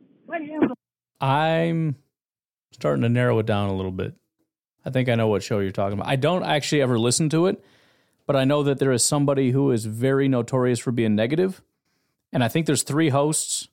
I'm 1.22 1.96
starting 2.72 3.04
to 3.04 3.10
narrow 3.10 3.40
it 3.40 3.46
down 3.46 3.70
a 3.70 3.76
little 3.76 3.92
bit. 3.92 4.16
I 4.86 4.90
think 4.90 5.08
I 5.08 5.16
know 5.16 5.28
what 5.28 5.44
show 5.44 5.60
you're 5.60 5.72
talking 5.72 5.98
about. 5.98 6.10
I 6.10 6.18
don't 6.18 6.44
actually 6.44 6.82
ever 6.82 7.00
listen 7.00 7.30
to 7.30 7.48
it, 7.48 7.64
but 8.26 8.36
I 8.36 8.44
know 8.44 8.64
that 8.64 8.80
there 8.80 8.92
is 8.92 9.04
somebody 9.06 9.52
who 9.52 9.72
is 9.72 9.86
very 9.86 10.28
notorious 10.28 10.80
for 10.80 10.92
being 10.92 11.16
negative, 11.16 11.62
and 12.34 12.44
I 12.44 12.50
think 12.50 12.66
there's 12.66 12.84
three 12.84 13.10
hosts 13.10 13.70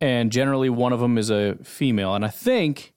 and 0.00 0.30
generally 0.30 0.68
one 0.68 0.92
of 0.92 1.00
them 1.00 1.18
is 1.18 1.30
a 1.30 1.56
female. 1.62 2.14
And 2.14 2.24
I 2.24 2.28
think, 2.28 2.94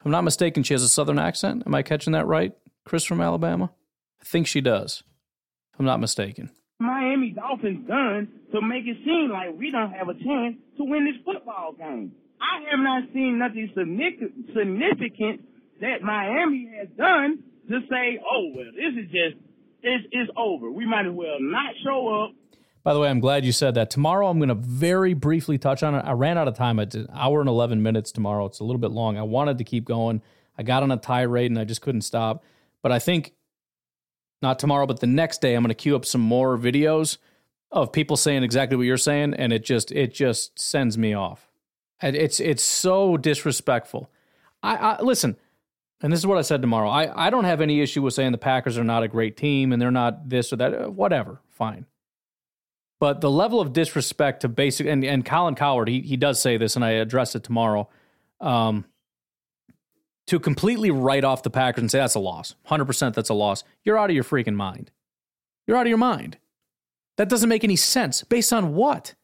if 0.00 0.06
I'm 0.06 0.12
not 0.12 0.24
mistaken, 0.24 0.62
she 0.62 0.74
has 0.74 0.82
a 0.82 0.88
southern 0.88 1.18
accent. 1.18 1.62
Am 1.66 1.74
I 1.74 1.82
catching 1.82 2.12
that 2.12 2.26
right? 2.26 2.52
Chris 2.84 3.04
from 3.04 3.20
Alabama? 3.20 3.70
I 4.20 4.24
think 4.24 4.46
she 4.46 4.60
does, 4.60 5.02
if 5.72 5.80
I'm 5.80 5.86
not 5.86 6.00
mistaken. 6.00 6.50
Miami 6.78 7.30
Dolphins 7.30 7.86
done 7.86 8.28
to 8.52 8.62
make 8.62 8.86
it 8.86 8.96
seem 9.04 9.30
like 9.30 9.50
we 9.56 9.70
don't 9.70 9.92
have 9.92 10.08
a 10.08 10.14
chance 10.14 10.56
to 10.76 10.84
win 10.84 11.04
this 11.04 11.22
football 11.24 11.74
game. 11.78 12.12
I 12.40 12.70
have 12.70 12.80
not 12.80 13.02
seen 13.12 13.38
nothing 13.38 13.70
significant 13.74 15.44
that 15.80 16.02
Miami 16.02 16.70
has 16.78 16.88
done 16.96 17.42
to 17.68 17.80
say, 17.90 18.18
oh, 18.20 18.52
well, 18.54 18.72
this 18.74 19.04
is 19.04 19.10
just, 19.10 19.36
it's, 19.82 20.04
it's 20.10 20.30
over. 20.36 20.70
We 20.70 20.86
might 20.86 21.06
as 21.06 21.12
well 21.12 21.36
not 21.38 21.74
show 21.84 22.24
up 22.24 22.32
by 22.82 22.94
the 22.94 23.00
way, 23.00 23.08
I'm 23.08 23.20
glad 23.20 23.44
you 23.44 23.52
said 23.52 23.74
that. 23.74 23.90
Tomorrow, 23.90 24.28
I'm 24.28 24.38
going 24.38 24.48
to 24.48 24.54
very 24.54 25.12
briefly 25.14 25.58
touch 25.58 25.82
on 25.82 25.94
it. 25.94 26.00
I 26.00 26.12
ran 26.12 26.38
out 26.38 26.48
of 26.48 26.54
time. 26.54 26.78
It's 26.78 26.94
an 26.94 27.08
hour 27.12 27.40
and 27.40 27.48
11 27.48 27.82
minutes 27.82 28.10
tomorrow. 28.10 28.46
It's 28.46 28.60
a 28.60 28.64
little 28.64 28.80
bit 28.80 28.90
long. 28.90 29.18
I 29.18 29.22
wanted 29.22 29.58
to 29.58 29.64
keep 29.64 29.84
going. 29.84 30.22
I 30.56 30.62
got 30.62 30.82
on 30.82 30.90
a 30.90 30.96
tirade 30.96 31.50
and 31.50 31.58
I 31.58 31.64
just 31.64 31.82
couldn't 31.82 32.02
stop. 32.02 32.42
But 32.82 32.92
I 32.92 32.98
think 32.98 33.34
not 34.42 34.58
tomorrow, 34.58 34.86
but 34.86 35.00
the 35.00 35.06
next 35.06 35.40
day, 35.40 35.54
I'm 35.54 35.62
going 35.62 35.68
to 35.68 35.74
queue 35.74 35.94
up 35.94 36.06
some 36.06 36.22
more 36.22 36.56
videos 36.56 37.18
of 37.70 37.92
people 37.92 38.16
saying 38.16 38.42
exactly 38.42 38.76
what 38.76 38.86
you're 38.86 38.96
saying, 38.96 39.34
and 39.34 39.52
it 39.52 39.64
just 39.64 39.92
it 39.92 40.12
just 40.12 40.58
sends 40.58 40.96
me 40.98 41.14
off. 41.14 41.50
It's 42.02 42.40
it's 42.40 42.64
so 42.64 43.16
disrespectful. 43.16 44.10
I, 44.62 44.76
I 44.76 45.02
listen, 45.02 45.36
and 46.00 46.12
this 46.12 46.18
is 46.18 46.26
what 46.26 46.38
I 46.38 46.42
said 46.42 46.62
tomorrow. 46.62 46.88
I 46.88 47.26
I 47.26 47.30
don't 47.30 47.44
have 47.44 47.60
any 47.60 47.80
issue 47.80 48.02
with 48.02 48.14
saying 48.14 48.32
the 48.32 48.38
Packers 48.38 48.78
are 48.78 48.84
not 48.84 49.02
a 49.02 49.08
great 49.08 49.36
team 49.36 49.72
and 49.72 49.80
they're 49.80 49.90
not 49.90 50.28
this 50.28 50.52
or 50.52 50.56
that. 50.56 50.92
Whatever, 50.92 51.40
fine. 51.50 51.86
But 53.00 53.22
the 53.22 53.30
level 53.30 53.60
of 53.60 53.72
disrespect 53.72 54.42
to 54.42 54.48
basic 54.48 54.86
and, 54.86 55.02
and 55.02 55.24
Colin 55.24 55.54
Cowherd, 55.54 55.88
he 55.88 56.02
he 56.02 56.16
does 56.16 56.40
say 56.40 56.58
this, 56.58 56.76
and 56.76 56.84
I 56.84 56.90
address 56.92 57.34
it 57.34 57.42
tomorrow. 57.42 57.88
Um, 58.40 58.84
to 60.26 60.38
completely 60.38 60.90
write 60.90 61.24
off 61.24 61.42
the 61.42 61.50
Packers 61.50 61.82
and 61.82 61.90
say 61.90 61.98
that's 61.98 62.14
a 62.14 62.20
loss, 62.20 62.54
hundred 62.64 62.84
percent, 62.84 63.16
that's 63.16 63.30
a 63.30 63.34
loss. 63.34 63.64
You're 63.84 63.98
out 63.98 64.10
of 64.10 64.14
your 64.14 64.22
freaking 64.22 64.54
mind. 64.54 64.90
You're 65.66 65.76
out 65.76 65.86
of 65.86 65.88
your 65.88 65.98
mind. 65.98 66.36
That 67.16 67.28
doesn't 67.28 67.48
make 67.48 67.64
any 67.64 67.76
sense. 67.76 68.22
Based 68.22 68.52
on 68.52 68.74
what? 68.74 69.14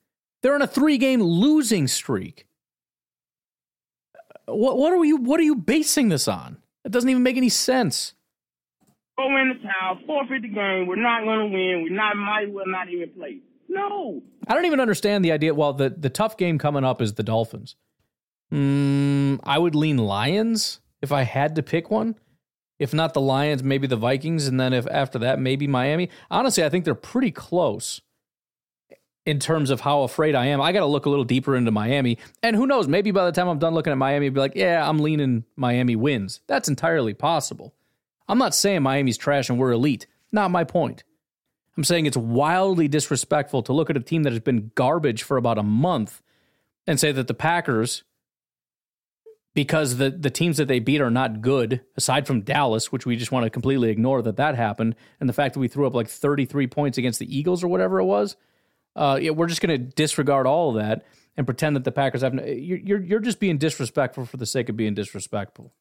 They're 0.42 0.54
on 0.54 0.62
a 0.62 0.66
three-game 0.66 1.22
losing 1.22 1.86
streak. 1.86 2.46
What 4.46 4.78
what 4.78 4.92
are 4.92 5.04
you 5.04 5.18
what 5.18 5.38
are 5.38 5.44
you 5.44 5.54
basing 5.54 6.08
this 6.08 6.26
on? 6.28 6.58
It 6.84 6.92
doesn't 6.92 7.10
even 7.10 7.22
make 7.22 7.36
any 7.36 7.50
sense. 7.50 8.14
Go 9.18 9.26
in 9.36 9.48
the 9.48 9.68
towel, 9.68 9.98
forfeit 10.06 10.42
the 10.42 10.48
game. 10.48 10.86
We're 10.86 10.96
not 10.96 11.24
going 11.24 11.38
to 11.40 11.46
win. 11.46 11.82
We 11.84 11.90
not 11.90 12.16
might 12.16 12.52
well 12.52 12.66
not 12.66 12.88
even 12.88 13.10
play. 13.10 13.40
No. 13.68 14.22
I 14.46 14.54
don't 14.54 14.66
even 14.66 14.80
understand 14.80 15.24
the 15.24 15.32
idea. 15.32 15.54
Well, 15.54 15.72
the, 15.72 15.90
the 15.90 16.10
tough 16.10 16.36
game 16.36 16.58
coming 16.58 16.84
up 16.84 17.00
is 17.02 17.14
the 17.14 17.22
Dolphins. 17.22 17.76
Mm, 18.52 19.40
I 19.44 19.58
would 19.58 19.74
lean 19.74 19.98
Lions 19.98 20.80
if 21.02 21.12
I 21.12 21.22
had 21.22 21.56
to 21.56 21.62
pick 21.62 21.90
one. 21.90 22.16
If 22.78 22.92
not 22.92 23.14
the 23.14 23.20
Lions, 23.20 23.62
maybe 23.62 23.86
the 23.86 23.96
Vikings, 23.96 24.46
and 24.46 24.60
then 24.60 24.72
if 24.72 24.86
after 24.90 25.18
that, 25.20 25.40
maybe 25.40 25.66
Miami. 25.66 26.10
Honestly, 26.30 26.62
I 26.62 26.68
think 26.68 26.84
they're 26.84 26.94
pretty 26.94 27.30
close 27.30 28.02
in 29.24 29.40
terms 29.40 29.70
of 29.70 29.80
how 29.80 30.02
afraid 30.02 30.34
I 30.34 30.46
am. 30.46 30.60
I 30.60 30.72
got 30.72 30.80
to 30.80 30.86
look 30.86 31.06
a 31.06 31.10
little 31.10 31.24
deeper 31.24 31.56
into 31.56 31.70
Miami, 31.70 32.18
and 32.42 32.54
who 32.54 32.66
knows? 32.66 32.86
Maybe 32.86 33.10
by 33.10 33.24
the 33.24 33.32
time 33.32 33.48
I'm 33.48 33.58
done 33.58 33.74
looking 33.74 33.92
at 33.92 33.98
Miami, 33.98 34.26
I'll 34.26 34.32
be 34.32 34.40
like, 34.40 34.54
yeah, 34.54 34.86
I'm 34.86 34.98
leaning 34.98 35.44
Miami 35.56 35.96
wins. 35.96 36.40
That's 36.46 36.68
entirely 36.68 37.14
possible. 37.14 37.74
I'm 38.28 38.38
not 38.38 38.54
saying 38.54 38.82
Miami's 38.82 39.16
trash 39.16 39.48
and 39.48 39.58
we're 39.58 39.72
elite. 39.72 40.06
Not 40.30 40.50
my 40.50 40.64
point. 40.64 41.02
I'm 41.76 41.84
saying 41.84 42.06
it's 42.06 42.16
wildly 42.16 42.88
disrespectful 42.88 43.62
to 43.64 43.72
look 43.72 43.90
at 43.90 43.96
a 43.96 44.00
team 44.00 44.22
that 44.22 44.32
has 44.32 44.40
been 44.40 44.70
garbage 44.74 45.22
for 45.22 45.36
about 45.36 45.58
a 45.58 45.62
month 45.62 46.22
and 46.86 46.98
say 46.98 47.12
that 47.12 47.26
the 47.26 47.34
Packers, 47.34 48.02
because 49.54 49.98
the, 49.98 50.10
the 50.10 50.30
teams 50.30 50.56
that 50.56 50.68
they 50.68 50.78
beat 50.78 51.00
are 51.00 51.10
not 51.10 51.42
good, 51.42 51.82
aside 51.96 52.26
from 52.26 52.42
Dallas, 52.42 52.90
which 52.90 53.04
we 53.04 53.16
just 53.16 53.32
want 53.32 53.44
to 53.44 53.50
completely 53.50 53.90
ignore 53.90 54.22
that 54.22 54.36
that 54.36 54.54
happened, 54.54 54.94
and 55.20 55.28
the 55.28 55.34
fact 55.34 55.54
that 55.54 55.60
we 55.60 55.68
threw 55.68 55.86
up 55.86 55.94
like 55.94 56.08
33 56.08 56.66
points 56.66 56.96
against 56.96 57.18
the 57.18 57.36
Eagles 57.36 57.62
or 57.62 57.68
whatever 57.68 57.98
it 57.98 58.04
was, 58.04 58.36
uh, 58.94 59.18
yeah, 59.20 59.30
we're 59.30 59.46
just 59.46 59.60
going 59.60 59.78
to 59.78 59.94
disregard 59.94 60.46
all 60.46 60.70
of 60.70 60.76
that 60.76 61.04
and 61.36 61.46
pretend 61.46 61.76
that 61.76 61.84
the 61.84 61.92
Packers 61.92 62.22
have. 62.22 62.32
No, 62.32 62.44
you're, 62.44 62.78
you're 62.78 63.02
you're 63.02 63.20
just 63.20 63.38
being 63.38 63.58
disrespectful 63.58 64.24
for 64.24 64.38
the 64.38 64.46
sake 64.46 64.70
of 64.70 64.76
being 64.76 64.94
disrespectful. 64.94 65.72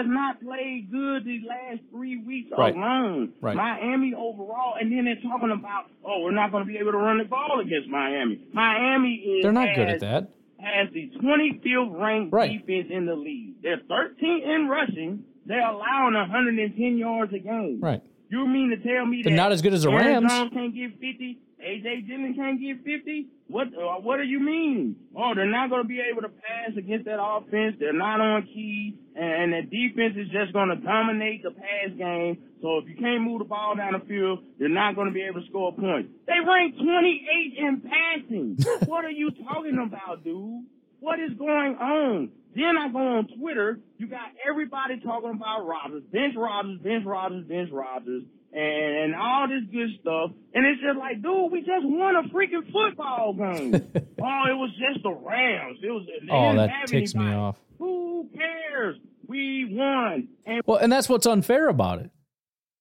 Has 0.00 0.08
not 0.08 0.40
played 0.40 0.90
good 0.90 1.26
these 1.26 1.42
last 1.46 1.80
three 1.92 2.16
weeks 2.24 2.50
right. 2.56 2.74
alone. 2.74 3.34
Right. 3.42 3.54
Miami 3.54 4.14
overall, 4.16 4.74
and 4.80 4.90
then 4.90 5.04
they're 5.04 5.20
talking 5.20 5.50
about, 5.50 5.90
oh, 6.02 6.20
we're 6.22 6.32
not 6.32 6.50
going 6.52 6.64
to 6.64 6.66
be 6.66 6.78
able 6.78 6.92
to 6.92 6.98
run 6.98 7.18
the 7.18 7.24
ball 7.24 7.60
against 7.60 7.86
Miami. 7.90 8.40
Miami 8.50 9.14
is 9.16 9.42
they're 9.42 9.52
not 9.52 9.68
has, 9.68 9.76
good 9.76 9.88
at 9.88 10.00
that. 10.00 10.30
Has 10.58 10.88
the 10.94 11.10
25th 11.22 12.00
ranked 12.00 12.32
right. 12.32 12.66
defense 12.66 12.88
in 12.90 13.04
the 13.04 13.14
league. 13.14 13.60
They're 13.62 13.76
13th 13.76 14.16
in 14.22 14.68
rushing. 14.68 15.24
They're 15.44 15.68
allowing 15.68 16.14
110 16.14 16.96
yards 16.96 17.34
a 17.34 17.38
game. 17.38 17.80
Right. 17.82 18.00
You 18.30 18.46
mean 18.46 18.70
to 18.70 18.76
tell 18.76 19.04
me 19.04 19.20
they're 19.22 19.32
that 19.32 19.36
not 19.36 19.52
as 19.52 19.60
good 19.60 19.74
as 19.74 19.82
the 19.82 19.90
Rams? 19.90 20.32
Jones 20.32 20.50
can't 20.54 20.74
get 20.74 20.92
50? 20.92 21.38
AJ 21.60 22.08
Dillon 22.08 22.34
can't 22.34 22.60
get 22.60 22.84
50? 22.84 23.28
What 23.48 23.68
uh, 23.68 24.00
what 24.00 24.18
do 24.18 24.24
you 24.24 24.40
mean? 24.40 24.96
Oh, 25.16 25.32
they're 25.34 25.50
not 25.50 25.70
going 25.70 25.82
to 25.82 25.88
be 25.88 26.00
able 26.00 26.22
to 26.22 26.28
pass 26.28 26.76
against 26.76 27.04
that 27.06 27.20
offense. 27.20 27.76
They're 27.78 27.92
not 27.92 28.20
on 28.20 28.42
key, 28.42 28.96
and, 29.14 29.52
and 29.52 29.52
the 29.52 29.62
defense 29.68 30.14
is 30.16 30.28
just 30.30 30.52
going 30.52 30.68
to 30.68 30.76
dominate 30.76 31.42
the 31.42 31.50
pass 31.50 31.90
game. 31.96 32.38
So 32.62 32.78
if 32.78 32.88
you 32.88 32.96
can't 32.96 33.22
move 33.22 33.40
the 33.40 33.44
ball 33.44 33.74
down 33.76 33.92
the 33.92 34.06
field, 34.06 34.44
you're 34.58 34.68
not 34.68 34.94
going 34.94 35.08
to 35.08 35.14
be 35.14 35.22
able 35.22 35.40
to 35.40 35.46
score 35.48 35.72
points. 35.74 36.10
They 36.26 36.38
rank 36.46 36.76
28 36.76 37.58
in 37.58 37.82
passing. 37.82 38.56
what 38.88 39.04
are 39.04 39.10
you 39.10 39.30
talking 39.44 39.78
about, 39.78 40.24
dude? 40.24 40.64
What 41.00 41.18
is 41.18 41.32
going 41.38 41.76
on? 41.76 42.30
Then 42.54 42.76
I 42.76 42.88
go 42.88 42.98
on 42.98 43.28
Twitter. 43.38 43.80
You 43.98 44.08
got 44.08 44.32
everybody 44.48 45.00
talking 45.00 45.30
about 45.30 45.66
Rodgers, 45.66 46.02
bench 46.12 46.34
Rodgers, 46.36 46.78
bench 46.80 47.04
Rodgers, 47.06 47.46
bench 47.46 47.70
Rodgers 47.72 48.24
and, 48.52 48.96
and 48.96 49.14
all 49.14 49.46
this 49.48 49.62
good 49.70 49.90
stuff. 50.00 50.30
And 50.54 50.66
it's 50.66 50.80
just 50.80 50.98
like, 50.98 51.22
dude, 51.22 51.52
we 51.52 51.60
just 51.60 51.84
won 51.84 52.16
a 52.16 52.22
freaking 52.28 52.70
football 52.72 53.34
game. 53.34 53.74
oh, 53.94 54.42
it 54.48 54.56
was 54.56 54.70
just 54.78 55.02
the 55.02 55.12
Rams. 55.12 55.78
It 55.82 55.90
was. 55.90 56.06
oh, 56.30 56.56
that 56.56 56.86
ticks 56.86 57.14
anybody. 57.14 57.30
me 57.30 57.36
off. 57.36 57.60
Who 57.78 58.28
cares? 58.36 58.96
We 59.26 59.68
won. 59.70 60.28
And 60.44 60.62
well, 60.66 60.78
and 60.78 60.90
that's 60.90 61.08
what's 61.08 61.26
unfair 61.26 61.68
about 61.68 62.00
it. 62.00 62.10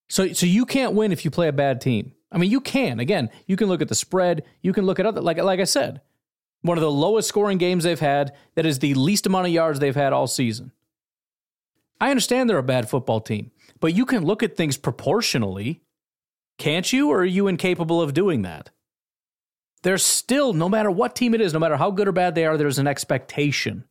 So, 0.09 0.33
so 0.33 0.45
you 0.45 0.65
can't 0.65 0.93
win 0.93 1.11
if 1.11 1.23
you 1.23 1.31
play 1.31 1.47
a 1.47 1.53
bad 1.53 1.81
team. 1.81 2.13
I 2.31 2.37
mean, 2.37 2.49
you 2.49 2.61
can. 2.61 2.99
Again, 2.99 3.29
you 3.45 3.55
can 3.55 3.67
look 3.67 3.81
at 3.81 3.87
the 3.87 3.95
spread. 3.95 4.43
You 4.61 4.73
can 4.73 4.85
look 4.85 4.99
at 4.99 5.05
other, 5.05 5.21
like, 5.21 5.37
like 5.37 5.59
I 5.59 5.65
said, 5.65 6.01
one 6.61 6.77
of 6.77 6.81
the 6.81 6.91
lowest 6.91 7.29
scoring 7.29 7.59
games 7.59 7.83
they've 7.83 7.99
had. 7.99 8.33
That 8.55 8.65
is 8.65 8.79
the 8.79 8.95
least 8.95 9.27
amount 9.27 9.47
of 9.47 9.53
yards 9.53 9.79
they've 9.79 9.95
had 9.95 10.13
all 10.13 10.27
season. 10.27 10.71
I 11.99 12.09
understand 12.09 12.49
they're 12.49 12.57
a 12.57 12.63
bad 12.63 12.89
football 12.89 13.19
team, 13.19 13.51
but 13.79 13.93
you 13.93 14.05
can 14.05 14.25
look 14.25 14.41
at 14.43 14.55
things 14.55 14.77
proportionally, 14.77 15.81
can't 16.57 16.91
you? 16.91 17.09
Or 17.09 17.21
are 17.21 17.25
you 17.25 17.47
incapable 17.47 18.01
of 18.01 18.13
doing 18.13 18.43
that? 18.43 18.69
There's 19.83 20.03
still, 20.03 20.53
no 20.53 20.69
matter 20.69 20.91
what 20.91 21.15
team 21.15 21.33
it 21.33 21.41
is, 21.41 21.53
no 21.53 21.59
matter 21.59 21.77
how 21.77 21.91
good 21.91 22.07
or 22.07 22.11
bad 22.11 22.35
they 22.35 22.45
are, 22.45 22.57
there's 22.57 22.79
an 22.79 22.87
expectation. 22.87 23.85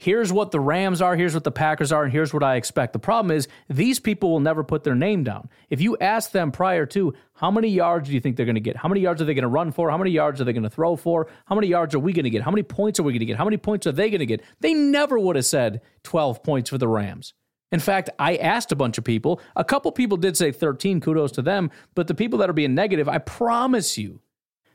Here's 0.00 0.32
what 0.32 0.50
the 0.50 0.60
Rams 0.60 1.02
are, 1.02 1.14
here's 1.14 1.34
what 1.34 1.44
the 1.44 1.52
Packers 1.52 1.92
are, 1.92 2.04
and 2.04 2.10
here's 2.10 2.32
what 2.32 2.42
I 2.42 2.56
expect. 2.56 2.94
The 2.94 2.98
problem 2.98 3.36
is 3.36 3.48
these 3.68 4.00
people 4.00 4.30
will 4.30 4.40
never 4.40 4.64
put 4.64 4.82
their 4.82 4.94
name 4.94 5.24
down. 5.24 5.50
If 5.68 5.82
you 5.82 5.98
ask 5.98 6.30
them 6.30 6.52
prior 6.52 6.86
to 6.86 7.12
how 7.34 7.50
many 7.50 7.68
yards 7.68 8.08
do 8.08 8.14
you 8.14 8.20
think 8.20 8.36
they're 8.36 8.46
going 8.46 8.54
to 8.54 8.62
get? 8.62 8.76
How 8.76 8.88
many 8.88 9.02
yards 9.02 9.20
are 9.20 9.26
they 9.26 9.34
going 9.34 9.42
to 9.42 9.48
run 9.48 9.72
for? 9.72 9.90
How 9.90 9.98
many 9.98 10.10
yards 10.10 10.40
are 10.40 10.44
they 10.44 10.54
going 10.54 10.62
to 10.62 10.70
throw 10.70 10.96
for? 10.96 11.26
How 11.44 11.54
many 11.54 11.66
yards 11.66 11.94
are 11.94 11.98
we 11.98 12.14
going 12.14 12.24
to 12.24 12.30
get? 12.30 12.40
How 12.40 12.50
many 12.50 12.62
points 12.62 12.98
are 12.98 13.02
we 13.02 13.12
going 13.12 13.20
to 13.20 13.26
get? 13.26 13.36
How 13.36 13.44
many 13.44 13.58
points 13.58 13.86
are 13.86 13.92
they 13.92 14.08
going 14.08 14.20
to 14.20 14.26
get? 14.26 14.42
They 14.60 14.72
never 14.72 15.18
would 15.18 15.36
have 15.36 15.44
said 15.44 15.82
12 16.04 16.42
points 16.42 16.70
for 16.70 16.78
the 16.78 16.88
Rams. 16.88 17.34
In 17.70 17.78
fact, 17.78 18.08
I 18.18 18.36
asked 18.36 18.72
a 18.72 18.76
bunch 18.76 18.96
of 18.96 19.04
people. 19.04 19.38
A 19.54 19.64
couple 19.64 19.92
people 19.92 20.16
did 20.16 20.34
say 20.34 20.50
13, 20.50 21.02
kudos 21.02 21.32
to 21.32 21.42
them, 21.42 21.70
but 21.94 22.06
the 22.06 22.14
people 22.14 22.38
that 22.38 22.48
are 22.48 22.54
being 22.54 22.74
negative, 22.74 23.06
I 23.06 23.18
promise 23.18 23.98
you, 23.98 24.22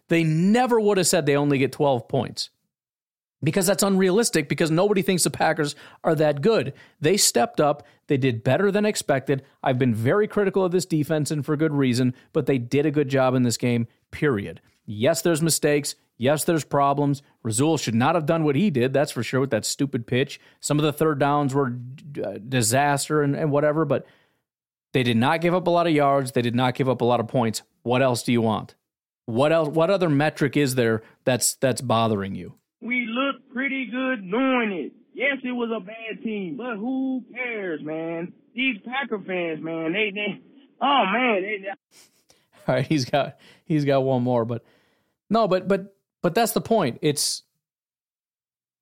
they 0.08 0.24
never 0.24 0.80
would 0.80 1.00
have 1.00 1.08
said 1.08 1.26
they 1.26 1.36
only 1.36 1.58
get 1.58 1.72
12 1.72 2.08
points 2.08 2.52
because 3.44 3.68
that's 3.68 3.84
unrealistic 3.84 4.50
because 4.50 4.72
nobody 4.72 5.02
thinks 5.02 5.24
the 5.24 5.30
Packers 5.30 5.76
are 6.04 6.16
that 6.16 6.42
good. 6.42 6.74
They 7.00 7.18
stepped 7.18 7.60
up, 7.60 7.86
they 8.08 8.18
did 8.18 8.44
better 8.44 8.72
than 8.72 8.86
expected. 8.86 9.44
I've 9.64 9.80
been 9.80 9.94
very 9.94 10.28
critical 10.28 10.64
of 10.64 10.72
this 10.72 10.86
defense 10.86 11.32
and 11.32 11.46
for 11.46 11.56
good 11.56 11.74
reason, 11.74 12.14
but 12.34 12.46
they 12.46 12.58
did 12.58 12.86
a 12.86 12.92
good 12.92 13.10
job 13.10 13.36
in 13.36 13.44
this 13.44 13.58
game, 13.58 13.88
period. 14.12 14.62
Yes, 14.86 15.22
there's 15.22 15.42
mistakes. 15.42 15.96
Yes, 16.18 16.46
there's 16.46 16.64
problems. 16.64 17.22
Rasul 17.44 17.78
should 17.78 17.96
not 17.96 18.16
have 18.16 18.26
done 18.26 18.44
what 18.44 18.56
he 18.56 18.70
did, 18.70 18.94
that's 18.94 19.12
for 19.12 19.22
sure, 19.22 19.42
with 19.42 19.50
that 19.50 19.66
stupid 19.66 20.08
pitch. 20.08 20.40
Some 20.62 20.80
of 20.80 20.86
the 20.86 20.94
third 20.94 21.20
downs 21.20 21.54
were 21.54 21.78
uh, 22.24 22.38
disaster 22.48 23.22
and, 23.22 23.36
and 23.36 23.52
whatever, 23.52 23.84
but 23.84 24.06
they 24.94 25.04
did 25.04 25.18
not 25.18 25.42
give 25.42 25.54
up 25.54 25.68
a 25.68 25.72
lot 25.72 25.88
of 25.88 25.94
yards. 25.94 26.32
They 26.32 26.42
did 26.42 26.56
not 26.56 26.76
give 26.76 26.88
up 26.88 27.02
a 27.02 27.06
lot 27.06 27.20
of 27.20 27.28
points. 27.28 27.64
What 27.84 28.02
else 28.02 28.24
do 28.24 28.32
you 28.32 28.42
want? 28.42 28.76
What 29.26 29.52
else? 29.52 29.68
What 29.68 29.90
other 29.90 30.10
metric 30.10 30.56
is 30.56 30.76
there 30.76 31.04
that's 31.26 31.56
that's 31.56 31.82
bothering 31.82 32.36
you? 32.36 32.54
We 32.86 33.08
looked 33.08 33.52
pretty 33.52 33.88
good 33.88 34.30
doing 34.30 34.72
it. 34.72 34.92
Yes, 35.16 35.38
it 35.44 35.52
was 35.52 35.72
a 35.76 35.80
bad 35.80 36.24
team, 36.24 36.56
but 36.56 36.76
who 36.76 37.24
cares, 37.34 37.82
man? 37.82 38.32
These 38.54 38.78
Packer 38.86 39.18
fans, 39.20 39.64
man, 39.64 39.94
they 39.94 40.12
they 40.14 40.40
oh 40.82 41.04
man, 41.12 41.42
they, 41.42 41.58
they. 41.64 41.70
All 42.68 42.76
right, 42.76 42.86
he's 42.86 43.06
got 43.06 43.38
he's 43.66 43.86
got 43.86 44.04
one 44.04 44.22
more, 44.22 44.46
but 44.46 44.64
no, 45.30 45.48
but 45.48 45.68
but 45.68 45.96
but 46.22 46.36
that's 46.36 46.52
the 46.52 46.62
point. 46.62 47.00
It's 47.02 47.42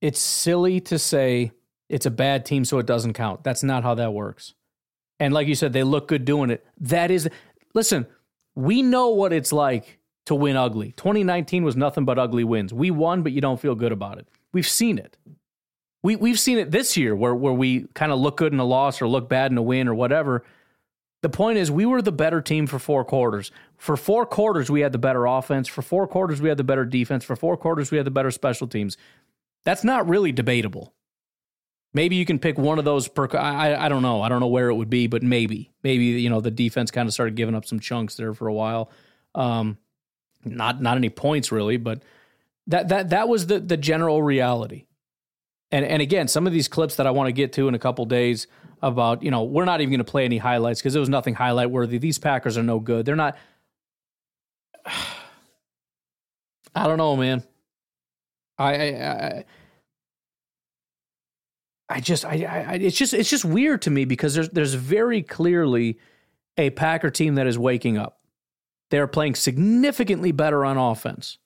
it's 0.02 0.20
silly 0.20 0.82
to 0.82 1.00
say 1.00 1.52
it's 1.88 2.06
a 2.06 2.12
bad 2.12 2.46
team 2.46 2.66
so 2.66 2.80
it 2.80 2.86
doesn't 2.86 3.14
count. 3.14 3.44
That's 3.44 3.64
not 3.64 3.84
how 3.84 3.96
that 3.96 4.14
works. 4.14 4.54
And 5.20 5.34
like 5.34 5.48
you 5.48 5.56
said, 5.56 5.72
they 5.72 5.84
look 5.84 6.10
good 6.10 6.26
doing 6.26 6.50
it. 6.50 6.66
That 6.82 7.10
is 7.10 7.30
listen, 7.74 8.08
we 8.54 8.82
know 8.82 9.10
what 9.10 9.32
it's 9.32 9.54
like 9.54 10.00
to 10.26 10.36
win 10.36 10.56
ugly. 10.56 10.94
2019 10.94 11.64
was 11.64 11.76
nothing 11.76 12.06
but 12.06 12.18
ugly 12.18 12.44
wins. 12.44 12.74
We 12.74 12.92
won, 12.92 13.24
but 13.24 13.32
you 13.32 13.42
don't 13.42 13.60
feel 13.60 13.76
good 13.76 13.92
about 13.92 14.18
it. 14.18 14.28
We've 14.52 14.68
seen 14.68 14.98
it. 14.98 15.18
We 16.02 16.16
we've 16.18 16.40
seen 16.40 16.58
it 16.58 16.72
this 16.72 16.98
year 16.98 17.16
where 17.16 17.34
where 17.34 17.54
we 17.54 17.88
kind 17.94 18.12
of 18.12 18.20
look 18.20 18.38
good 18.38 18.54
in 18.54 18.60
a 18.60 18.66
loss 18.66 19.02
or 19.02 19.08
look 19.08 19.30
bad 19.30 19.52
in 19.52 19.58
a 19.58 19.62
win 19.62 19.88
or 19.88 19.96
whatever. 19.96 20.44
The 21.22 21.30
point 21.30 21.58
is 21.58 21.72
we 21.72 21.86
were 21.86 22.02
the 22.02 22.12
better 22.12 22.42
team 22.42 22.68
for 22.68 22.78
four 22.78 23.06
quarters. 23.06 23.52
For 23.78 23.96
four 23.96 24.26
quarters 24.26 24.70
we 24.70 24.82
had 24.82 24.92
the 24.92 24.98
better 24.98 25.26
offense. 25.26 25.70
For 25.70 25.82
four 25.82 26.06
quarters 26.06 26.42
we 26.42 26.50
had 26.50 26.58
the 26.58 26.66
better 26.66 26.86
defense. 26.86 27.24
For 27.24 27.38
four 27.38 27.56
quarters 27.56 27.92
we 27.92 27.98
had 27.98 28.06
the 28.06 28.12
better 28.12 28.32
special 28.32 28.68
teams. 28.68 28.98
That's 29.64 29.86
not 29.86 30.08
really 30.10 30.34
debatable. 30.34 30.94
Maybe 31.94 32.18
you 32.18 32.26
can 32.26 32.40
pick 32.40 32.58
one 32.58 32.80
of 32.80 32.86
those 32.86 33.08
per. 33.08 33.30
I 33.38 33.86
I 33.86 33.88
don't 33.88 34.02
know. 34.02 34.22
I 34.22 34.28
don't 34.28 34.42
know 34.42 34.48
where 34.48 34.68
it 34.68 34.76
would 34.76 34.90
be, 34.90 35.08
but 35.08 35.24
maybe 35.24 35.72
maybe 35.84 36.06
you 36.06 36.30
know 36.30 36.42
the 36.42 36.52
defense 36.52 36.92
kind 36.92 37.08
of 37.08 37.14
started 37.14 37.36
giving 37.36 37.56
up 37.56 37.66
some 37.66 37.80
chunks 37.80 38.16
there 38.16 38.34
for 38.34 38.48
a 38.48 38.54
while. 38.54 38.92
Um, 39.36 39.78
not 40.46 40.82
not 40.82 40.98
any 40.98 41.10
points 41.10 41.52
really, 41.52 41.78
but 41.78 42.04
that 42.68 42.90
that 42.90 43.10
that 43.10 43.28
was 43.28 43.48
the 43.48 43.60
the 43.60 43.78
general 43.78 44.22
reality. 44.22 44.86
And 45.72 45.86
and 45.86 46.02
again, 46.02 46.28
some 46.28 46.46
of 46.48 46.54
these 46.54 46.68
clips 46.68 46.98
that 46.98 47.08
I 47.08 47.12
want 47.12 47.28
to 47.28 47.32
get 47.34 47.54
to 47.54 47.68
in 47.68 47.76
a 47.76 47.80
couple 47.80 48.06
days 48.06 48.48
about, 48.82 49.24
you 49.24 49.32
know, 49.32 49.44
we're 49.44 49.66
not 49.66 49.82
even 49.82 49.92
going 49.92 50.00
to 50.00 50.12
play 50.12 50.26
any 50.26 50.38
highlights 50.38 50.82
because 50.82 50.94
there 50.94 51.00
was 51.00 51.10
nothing 51.10 51.34
highlight 51.34 51.72
worthy. 51.72 51.98
These 51.98 52.20
Packers 52.20 52.58
are 52.58 52.64
no 52.64 52.80
good. 52.80 53.06
They're 53.06 53.16
not 53.16 53.38
I 56.76 56.88
don't 56.88 56.98
know, 56.98 57.16
man. 57.16 57.44
I 58.58 58.74
I 58.74 58.86
I, 58.86 59.46
I 61.90 62.00
just 62.00 62.26
I, 62.26 62.44
I 62.44 62.74
it's 62.76 62.98
just 62.98 63.14
it's 63.14 63.30
just 63.30 63.46
weird 63.46 63.84
to 63.84 63.92
me 63.92 64.06
because 64.06 64.34
there's 64.34 64.50
there's 64.50 64.74
very 64.74 65.22
clearly 65.22 66.00
a 66.58 66.70
Packer 66.72 67.10
team 67.10 67.36
that 67.36 67.48
is 67.48 67.58
waking 67.58 67.98
up. 67.98 68.20
They're 68.90 69.08
playing 69.08 69.36
significantly 69.36 70.32
better 70.32 70.66
on 70.66 70.78
offense. 70.78 71.38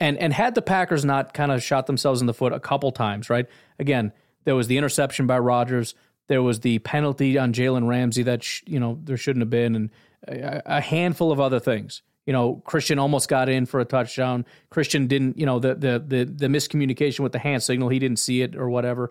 And 0.00 0.16
and 0.18 0.32
had 0.32 0.54
the 0.54 0.62
Packers 0.62 1.04
not 1.04 1.34
kind 1.34 1.50
of 1.50 1.62
shot 1.62 1.86
themselves 1.86 2.20
in 2.20 2.26
the 2.26 2.34
foot 2.34 2.52
a 2.52 2.60
couple 2.60 2.92
times, 2.92 3.28
right? 3.28 3.46
Again, 3.78 4.12
there 4.44 4.54
was 4.54 4.68
the 4.68 4.78
interception 4.78 5.26
by 5.26 5.38
Rodgers. 5.38 5.94
There 6.28 6.42
was 6.42 6.60
the 6.60 6.78
penalty 6.80 7.36
on 7.36 7.52
Jalen 7.52 7.88
Ramsey 7.88 8.22
that 8.24 8.44
sh- 8.44 8.62
you 8.66 8.78
know 8.78 8.98
there 9.02 9.16
shouldn't 9.16 9.42
have 9.42 9.50
been, 9.50 9.74
and 9.74 9.90
a, 10.26 10.62
a, 10.76 10.80
handful 10.80 11.32
of 11.32 11.40
other 11.40 11.58
things. 11.58 12.02
You 12.26 12.32
know, 12.32 12.62
Christian 12.64 12.98
almost 12.98 13.28
got 13.28 13.48
in 13.48 13.66
for 13.66 13.80
a 13.80 13.84
touchdown. 13.84 14.46
Christian 14.70 15.06
didn't. 15.06 15.38
You 15.38 15.46
know, 15.46 15.58
the 15.58 15.74
the 15.74 16.04
the, 16.06 16.24
the 16.24 16.46
miscommunication 16.46 17.20
with 17.20 17.32
the 17.32 17.38
hand 17.38 17.62
signal, 17.62 17.88
he 17.88 17.98
didn't 17.98 18.18
see 18.18 18.42
it 18.42 18.54
or 18.54 18.70
whatever. 18.70 19.10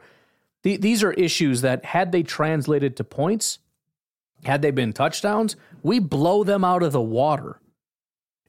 The, 0.63 0.77
these 0.77 1.03
are 1.03 1.13
issues 1.13 1.61
that 1.61 1.85
had 1.85 2.11
they 2.11 2.23
translated 2.23 2.97
to 2.97 3.03
points, 3.03 3.59
had 4.43 4.61
they 4.61 4.71
been 4.71 4.93
touchdowns, 4.93 5.55
we 5.83 5.99
blow 5.99 6.43
them 6.43 6.63
out 6.63 6.83
of 6.83 6.91
the 6.91 7.01
water. 7.01 7.59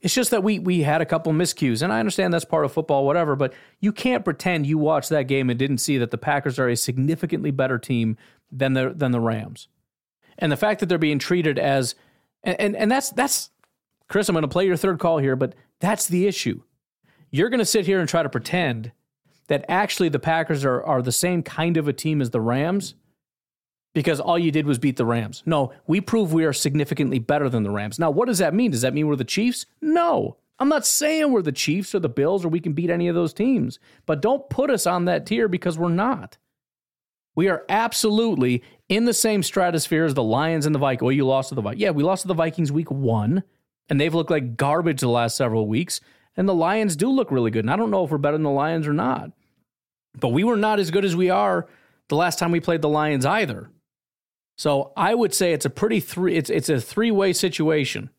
It's 0.01 0.13
just 0.13 0.31
that 0.31 0.43
we 0.43 0.59
we 0.59 0.81
had 0.81 1.01
a 1.01 1.05
couple 1.05 1.33
miscues, 1.33 1.81
and 1.81 1.91
I 1.91 1.99
understand 1.99 2.33
that's 2.33 2.45
part 2.45 2.63
of 2.63 2.71
football, 2.71 3.05
whatever. 3.05 3.35
But 3.35 3.53
you 3.81 3.91
can't 3.91 4.23
pretend 4.23 4.65
you 4.65 4.77
watched 4.77 5.09
that 5.09 5.23
game 5.23 5.49
and 5.49 5.59
didn't 5.59 5.79
see 5.79 5.97
that 5.97 6.11
the 6.11 6.17
Packers 6.17 6.57
are 6.57 6.69
a 6.69 6.77
significantly 6.77 7.51
better 7.51 7.77
team 7.77 8.17
than 8.51 8.73
the 8.73 8.93
than 8.95 9.11
the 9.11 9.19
Rams, 9.19 9.67
and 10.37 10.51
the 10.51 10.57
fact 10.57 10.79
that 10.79 10.87
they're 10.87 10.97
being 10.97 11.19
treated 11.19 11.59
as 11.59 11.95
and 12.43 12.59
and, 12.59 12.75
and 12.75 12.89
that's 12.89 13.09
that's 13.09 13.49
Chris. 14.07 14.29
I'm 14.29 14.33
going 14.33 14.43
to 14.43 14.47
play 14.47 14.65
your 14.65 14.77
third 14.77 14.99
call 14.99 15.17
here, 15.17 15.35
but 15.35 15.53
that's 15.79 16.07
the 16.07 16.27
issue. 16.27 16.61
You're 17.29 17.49
going 17.49 17.59
to 17.59 17.65
sit 17.65 17.85
here 17.85 17.99
and 17.99 18.07
try 18.07 18.23
to 18.23 18.29
pretend 18.29 18.91
that 19.47 19.65
actually 19.67 20.09
the 20.09 20.19
Packers 20.19 20.63
are 20.63 20.81
are 20.83 21.01
the 21.01 21.11
same 21.11 21.43
kind 21.43 21.75
of 21.75 21.87
a 21.89 21.93
team 21.93 22.21
as 22.21 22.29
the 22.29 22.41
Rams 22.41 22.95
because 23.93 24.19
all 24.19 24.37
you 24.37 24.51
did 24.51 24.65
was 24.65 24.79
beat 24.79 24.97
the 24.97 25.05
Rams. 25.05 25.43
No, 25.45 25.73
we 25.87 26.01
prove 26.01 26.33
we 26.33 26.45
are 26.45 26.53
significantly 26.53 27.19
better 27.19 27.49
than 27.49 27.63
the 27.63 27.71
Rams. 27.71 27.99
Now, 27.99 28.11
what 28.11 28.27
does 28.27 28.37
that 28.37 28.53
mean? 28.53 28.71
Does 28.71 28.81
that 28.81 28.93
mean 28.93 29.07
we're 29.07 29.15
the 29.15 29.23
Chiefs? 29.23 29.65
No. 29.81 30.37
I'm 30.59 30.69
not 30.69 30.85
saying 30.85 31.31
we're 31.31 31.41
the 31.41 31.51
Chiefs 31.51 31.95
or 31.95 31.99
the 31.99 32.09
Bills 32.09 32.43
or 32.43 32.49
we 32.49 32.59
can 32.59 32.73
beat 32.73 32.89
any 32.89 33.07
of 33.07 33.15
those 33.15 33.33
teams, 33.33 33.79
but 34.05 34.21
don't 34.21 34.49
put 34.49 34.69
us 34.69 34.85
on 34.85 35.05
that 35.05 35.25
tier 35.25 35.47
because 35.47 35.77
we're 35.77 35.89
not. 35.89 36.37
We 37.35 37.47
are 37.47 37.63
absolutely 37.69 38.63
in 38.89 39.05
the 39.05 39.13
same 39.13 39.41
stratosphere 39.43 40.03
as 40.03 40.13
the 40.13 40.23
Lions 40.23 40.65
and 40.65 40.75
the 40.75 40.79
Vikings. 40.79 41.01
Well, 41.01 41.11
you 41.13 41.25
lost 41.25 41.49
to 41.49 41.55
the 41.55 41.61
Vikings. 41.61 41.81
Yeah, 41.81 41.91
we 41.91 42.03
lost 42.03 42.23
to 42.23 42.27
the 42.27 42.33
Vikings 42.33 42.71
week 42.71 42.91
one, 42.91 43.43
and 43.87 44.01
they've 44.01 44.13
looked 44.13 44.31
like 44.31 44.57
garbage 44.57 44.99
the 44.99 45.07
last 45.07 45.37
several 45.37 45.65
weeks. 45.65 46.01
And 46.35 46.49
the 46.49 46.55
Lions 46.55 46.97
do 46.97 47.09
look 47.09 47.31
really 47.31 47.51
good. 47.51 47.63
And 47.63 47.71
I 47.71 47.77
don't 47.77 47.91
know 47.91 48.03
if 48.03 48.11
we're 48.11 48.17
better 48.17 48.35
than 48.35 48.43
the 48.43 48.49
Lions 48.49 48.87
or 48.87 48.93
not. 48.93 49.31
But 50.19 50.29
we 50.29 50.43
were 50.43 50.57
not 50.57 50.79
as 50.79 50.91
good 50.91 51.05
as 51.05 51.15
we 51.15 51.29
are 51.29 51.67
the 52.09 52.15
last 52.15 52.39
time 52.39 52.51
we 52.51 52.59
played 52.59 52.81
the 52.81 52.89
Lions 52.89 53.25
either. 53.25 53.69
So 54.59 54.91
I 54.97 55.15
would 55.15 55.33
say 55.33 55.53
it's 55.53 55.63
a 55.63 55.69
pretty 55.69 56.01
three. 56.01 56.35
It's 56.35 56.49
it's 56.49 56.67
a 56.67 56.81
three 56.81 57.11
way 57.11 57.31
situation 57.31 58.09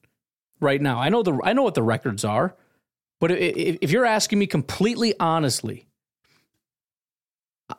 right 0.59 0.81
now. 0.81 0.99
I 0.99 1.11
know 1.11 1.23
the 1.23 1.39
I 1.45 1.53
know 1.53 1.63
what 1.63 1.75
the 1.75 1.83
records 1.83 2.25
are, 2.25 2.57
but 3.21 3.31
if, 3.31 3.77
if 3.83 3.91
you're 3.91 4.07
asking 4.07 4.39
me 4.39 4.47
completely 4.47 5.13
honestly, 5.21 5.87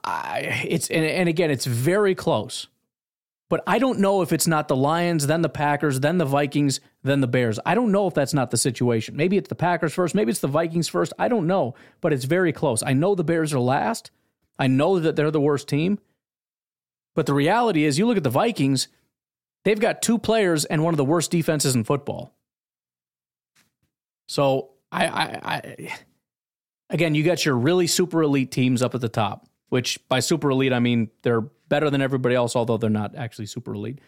I, 0.04 0.63
it's 0.67 0.91
and, 0.91 1.04
and 1.04 1.28
again 1.28 1.50
it's 1.50 1.65
very 1.65 2.13
close. 2.13 2.67
But 3.50 3.63
I 3.65 3.80
don't 3.80 3.97
know 3.97 4.21
if 4.21 4.32
it's 4.32 4.45
not 4.45 4.67
the 4.67 4.76
Lions, 4.76 5.26
then 5.26 5.41
the 5.41 5.50
Packers, 5.50 6.00
then 6.00 6.19
the 6.19 6.26
Vikings, 6.26 6.82
then 7.02 7.19
the 7.19 7.28
Bears. 7.28 7.60
I 7.65 7.74
don't 7.74 7.91
know 7.91 8.06
if 8.06 8.13
that's 8.13 8.34
not 8.36 8.52
the 8.52 8.58
situation. 8.58 9.15
Maybe 9.15 9.38
it's 9.38 9.50
the 9.50 9.56
Packers 9.56 9.91
first, 9.91 10.13
maybe 10.13 10.30
it's 10.30 10.39
the 10.39 10.47
Vikings 10.47 10.88
first. 10.88 11.13
I 11.17 11.30
don't 11.30 11.47
know, 11.47 11.74
but 12.00 12.13
it's 12.13 12.26
very 12.26 12.54
close. 12.54 12.84
I 12.84 12.93
know 12.93 13.15
the 13.15 13.24
Bears 13.24 13.56
are 13.56 13.60
last. 13.60 14.12
I 14.60 14.67
know 14.67 15.00
that 15.00 15.15
they're 15.15 15.32
the 15.32 15.41
worst 15.41 15.67
team. 15.67 15.97
But 17.15 17.26
the 17.26 17.34
reality 17.34 17.84
is, 17.84 18.00
you 18.00 18.06
look 18.08 18.17
at 18.17 18.24
the 18.24 18.30
Vikings, 18.30 18.88
they've 19.65 19.80
got 19.80 20.02
two 20.02 20.17
players 20.17 20.65
and 20.65 20.84
one 20.84 20.93
of 20.93 20.97
the 20.97 21.06
worst 21.06 21.32
defenses 21.32 21.76
in 21.76 21.84
football. 21.84 22.34
So 24.28 24.71
I, 24.91 25.08
I, 25.08 25.24
I 25.43 25.93
again, 26.89 27.15
you 27.15 27.24
got 27.24 27.45
your 27.45 27.58
really 27.58 27.88
super 27.88 28.24
elite 28.24 28.52
teams 28.52 28.82
up 28.82 28.95
at 28.95 29.02
the 29.02 29.10
top, 29.10 29.47
which 29.69 30.00
by 30.08 30.21
super 30.21 30.50
elite 30.52 30.74
I 30.74 30.80
mean 30.80 31.10
they're 31.21 31.41
better 31.41 31.89
than 31.89 32.02
everybody 32.02 32.36
else, 32.36 32.56
although 32.56 32.78
they're 32.78 32.89
not 32.89 33.15
actually 33.15 33.47
super 33.47 33.74
elite. 33.74 34.00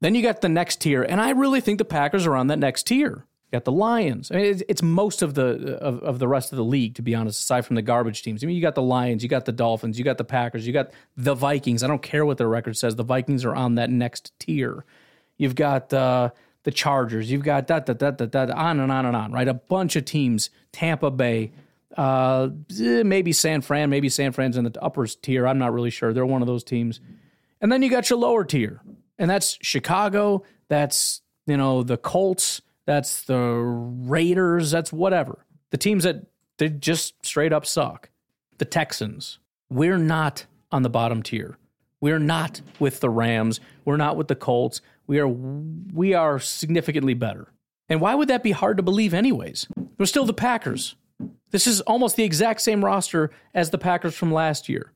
Then 0.00 0.14
you 0.14 0.22
got 0.22 0.40
the 0.40 0.48
next 0.48 0.80
tier, 0.80 1.02
and 1.02 1.20
I 1.20 1.30
really 1.30 1.60
think 1.60 1.78
the 1.78 1.84
Packers 1.84 2.26
are 2.26 2.36
on 2.36 2.48
that 2.48 2.58
next 2.58 2.86
tier 2.88 3.26
got 3.52 3.64
the 3.64 3.72
Lions. 3.72 4.30
I 4.30 4.36
mean, 4.36 4.46
it's, 4.46 4.62
it's 4.68 4.82
most 4.82 5.22
of 5.22 5.34
the 5.34 5.76
of, 5.78 6.02
of 6.02 6.18
the 6.18 6.26
rest 6.26 6.52
of 6.52 6.56
the 6.56 6.64
league, 6.64 6.94
to 6.96 7.02
be 7.02 7.14
honest. 7.14 7.42
Aside 7.42 7.66
from 7.66 7.76
the 7.76 7.82
garbage 7.82 8.22
teams, 8.22 8.42
I 8.42 8.46
mean, 8.46 8.56
you 8.56 8.62
got 8.62 8.74
the 8.74 8.82
Lions, 8.82 9.22
you 9.22 9.28
got 9.28 9.44
the 9.44 9.52
Dolphins, 9.52 9.98
you 9.98 10.04
got 10.04 10.18
the 10.18 10.24
Packers, 10.24 10.66
you 10.66 10.72
got 10.72 10.90
the 11.16 11.34
Vikings. 11.34 11.82
I 11.82 11.86
don't 11.86 12.02
care 12.02 12.24
what 12.24 12.38
their 12.38 12.48
record 12.48 12.76
says. 12.76 12.96
The 12.96 13.04
Vikings 13.04 13.44
are 13.44 13.54
on 13.54 13.76
that 13.76 13.90
next 13.90 14.32
tier. 14.38 14.84
You've 15.36 15.54
got 15.54 15.92
uh, 15.92 16.30
the 16.62 16.70
Chargers. 16.70 17.30
You've 17.30 17.44
got 17.44 17.66
that 17.68 17.86
that 17.86 17.98
that 17.98 18.18
that 18.18 18.32
that 18.32 18.50
on 18.50 18.80
and 18.80 18.90
on 18.90 19.06
and 19.06 19.14
on. 19.14 19.32
Right, 19.32 19.48
a 19.48 19.54
bunch 19.54 19.96
of 19.96 20.04
teams. 20.04 20.50
Tampa 20.72 21.10
Bay. 21.10 21.52
Uh, 21.96 22.48
eh, 22.80 23.02
maybe 23.02 23.32
San 23.32 23.60
Fran, 23.60 23.90
maybe 23.90 24.08
San 24.08 24.32
Fran's 24.32 24.56
in 24.56 24.64
the 24.64 24.82
upper 24.82 25.06
tier. 25.06 25.46
I'm 25.46 25.58
not 25.58 25.74
really 25.74 25.90
sure. 25.90 26.14
They're 26.14 26.24
one 26.24 26.40
of 26.40 26.48
those 26.48 26.64
teams. 26.64 27.00
And 27.60 27.70
then 27.70 27.82
you 27.82 27.90
got 27.90 28.08
your 28.08 28.18
lower 28.18 28.44
tier, 28.44 28.80
and 29.18 29.30
that's 29.30 29.58
Chicago. 29.60 30.42
That's 30.68 31.20
you 31.46 31.56
know 31.58 31.82
the 31.82 31.98
Colts. 31.98 32.62
That's 32.86 33.22
the 33.22 33.38
Raiders. 33.38 34.70
That's 34.70 34.92
whatever 34.92 35.46
the 35.72 35.78
teams 35.78 36.04
that 36.04 36.26
they 36.58 36.68
just 36.68 37.26
straight 37.26 37.52
up 37.52 37.66
suck. 37.66 38.10
The 38.58 38.64
Texans. 38.64 39.40
We're 39.68 39.98
not 39.98 40.46
on 40.70 40.82
the 40.82 40.90
bottom 40.90 41.22
tier. 41.22 41.58
We're 42.00 42.20
not 42.20 42.60
with 42.78 43.00
the 43.00 43.10
Rams. 43.10 43.58
We're 43.84 43.96
not 43.96 44.16
with 44.16 44.28
the 44.28 44.36
Colts. 44.36 44.80
We 45.08 45.18
are 45.18 45.26
we 45.26 46.14
are 46.14 46.38
significantly 46.38 47.14
better. 47.14 47.48
And 47.88 48.00
why 48.00 48.14
would 48.14 48.28
that 48.28 48.44
be 48.44 48.52
hard 48.52 48.76
to 48.76 48.82
believe 48.82 49.14
anyways? 49.14 49.66
We're 49.98 50.06
still 50.06 50.24
the 50.24 50.32
Packers. 50.32 50.94
This 51.50 51.66
is 51.66 51.80
almost 51.82 52.16
the 52.16 52.24
exact 52.24 52.60
same 52.60 52.84
roster 52.84 53.30
as 53.54 53.70
the 53.70 53.78
Packers 53.78 54.14
from 54.14 54.32
last 54.32 54.68
year. 54.68 54.92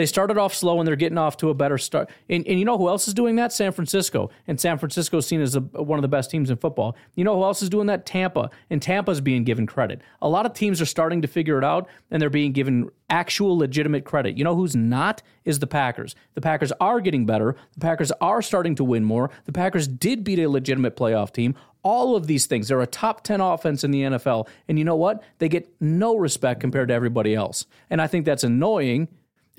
They 0.00 0.06
started 0.06 0.38
off 0.38 0.54
slow 0.54 0.80
and 0.80 0.88
they're 0.88 0.96
getting 0.96 1.18
off 1.18 1.36
to 1.36 1.50
a 1.50 1.54
better 1.54 1.76
start. 1.76 2.08
And, 2.30 2.46
and 2.46 2.58
you 2.58 2.64
know 2.64 2.78
who 2.78 2.88
else 2.88 3.06
is 3.06 3.12
doing 3.12 3.36
that? 3.36 3.52
San 3.52 3.70
Francisco. 3.70 4.30
And 4.46 4.58
San 4.58 4.78
Francisco 4.78 5.18
is 5.18 5.26
seen 5.26 5.42
as 5.42 5.56
a, 5.56 5.60
one 5.60 5.98
of 5.98 6.02
the 6.02 6.08
best 6.08 6.30
teams 6.30 6.48
in 6.48 6.56
football. 6.56 6.96
You 7.16 7.24
know 7.24 7.36
who 7.36 7.42
else 7.42 7.60
is 7.60 7.68
doing 7.68 7.86
that? 7.88 8.06
Tampa. 8.06 8.48
And 8.70 8.80
Tampa's 8.80 9.20
being 9.20 9.44
given 9.44 9.66
credit. 9.66 10.00
A 10.22 10.28
lot 10.30 10.46
of 10.46 10.54
teams 10.54 10.80
are 10.80 10.86
starting 10.86 11.20
to 11.20 11.28
figure 11.28 11.58
it 11.58 11.64
out 11.64 11.86
and 12.10 12.22
they're 12.22 12.30
being 12.30 12.52
given 12.52 12.88
actual 13.10 13.58
legitimate 13.58 14.06
credit. 14.06 14.38
You 14.38 14.44
know 14.44 14.56
who's 14.56 14.74
not? 14.74 15.22
Is 15.44 15.58
the 15.58 15.66
Packers. 15.66 16.14
The 16.32 16.40
Packers 16.40 16.72
are 16.80 17.02
getting 17.02 17.26
better. 17.26 17.54
The 17.74 17.80
Packers 17.80 18.10
are 18.22 18.40
starting 18.40 18.76
to 18.76 18.84
win 18.84 19.04
more. 19.04 19.28
The 19.44 19.52
Packers 19.52 19.86
did 19.86 20.24
beat 20.24 20.38
a 20.38 20.48
legitimate 20.48 20.96
playoff 20.96 21.30
team. 21.30 21.54
All 21.82 22.16
of 22.16 22.26
these 22.26 22.46
things. 22.46 22.68
They're 22.68 22.80
a 22.80 22.86
top 22.86 23.22
10 23.22 23.42
offense 23.42 23.84
in 23.84 23.90
the 23.90 24.00
NFL. 24.00 24.48
And 24.66 24.78
you 24.78 24.84
know 24.86 24.96
what? 24.96 25.22
They 25.40 25.50
get 25.50 25.68
no 25.78 26.16
respect 26.16 26.60
compared 26.60 26.88
to 26.88 26.94
everybody 26.94 27.34
else. 27.34 27.66
And 27.90 28.00
I 28.00 28.06
think 28.06 28.24
that's 28.24 28.44
annoying 28.44 29.08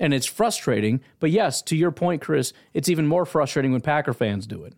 and 0.02 0.12
it's 0.12 0.26
frustrating. 0.26 1.00
But 1.20 1.30
yes, 1.30 1.62
to 1.62 1.76
your 1.76 1.92
point, 1.92 2.20
Chris, 2.20 2.52
it's 2.74 2.88
even 2.90 3.06
more 3.06 3.24
frustrating 3.24 3.70
when 3.72 3.80
Packer 3.80 4.12
fans 4.12 4.46
do 4.46 4.64
it. 4.64 4.74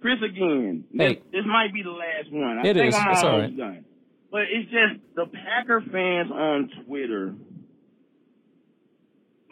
Chris 0.00 0.18
again. 0.24 0.84
Hey. 0.96 1.14
This, 1.16 1.22
this 1.32 1.42
might 1.46 1.74
be 1.74 1.82
the 1.82 1.90
last 1.90 2.30
one. 2.30 2.58
I 2.58 2.68
It 2.68 2.74
think 2.74 2.88
is. 2.88 2.94
I'm 2.94 3.10
It's 3.10 3.22
all 3.22 3.38
right. 3.40 3.56
done. 3.56 3.84
But 4.30 4.42
it's 4.50 4.70
just 4.70 5.00
the 5.16 5.26
Packer 5.26 5.80
fans 5.80 6.30
on 6.30 6.70
Twitter. 6.86 7.34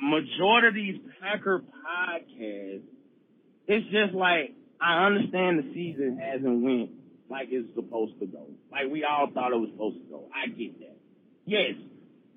Majority 0.01 0.69
of 0.69 0.75
these 0.75 1.01
Packer 1.21 1.61
podcasts, 1.63 2.83
it's 3.69 3.87
just 3.91 4.15
like 4.15 4.55
I 4.81 5.07
understand 5.07 5.59
the 5.61 5.73
season 5.75 6.19
hasn't 6.23 6.63
went 6.63 6.91
like 7.31 7.49
it's 7.51 7.73
supposed 7.75 8.19
to 8.21 8.27
go. 8.27 8.47
Like 8.71 8.91
we 8.91 9.05
all 9.05 9.29
thought 9.33 9.53
it 9.53 9.57
was 9.57 9.71
supposed 9.73 9.99
to 9.99 10.05
go. 10.11 10.29
I 10.35 10.49
get 10.49 10.79
that. 10.81 10.97
Yes. 11.47 11.75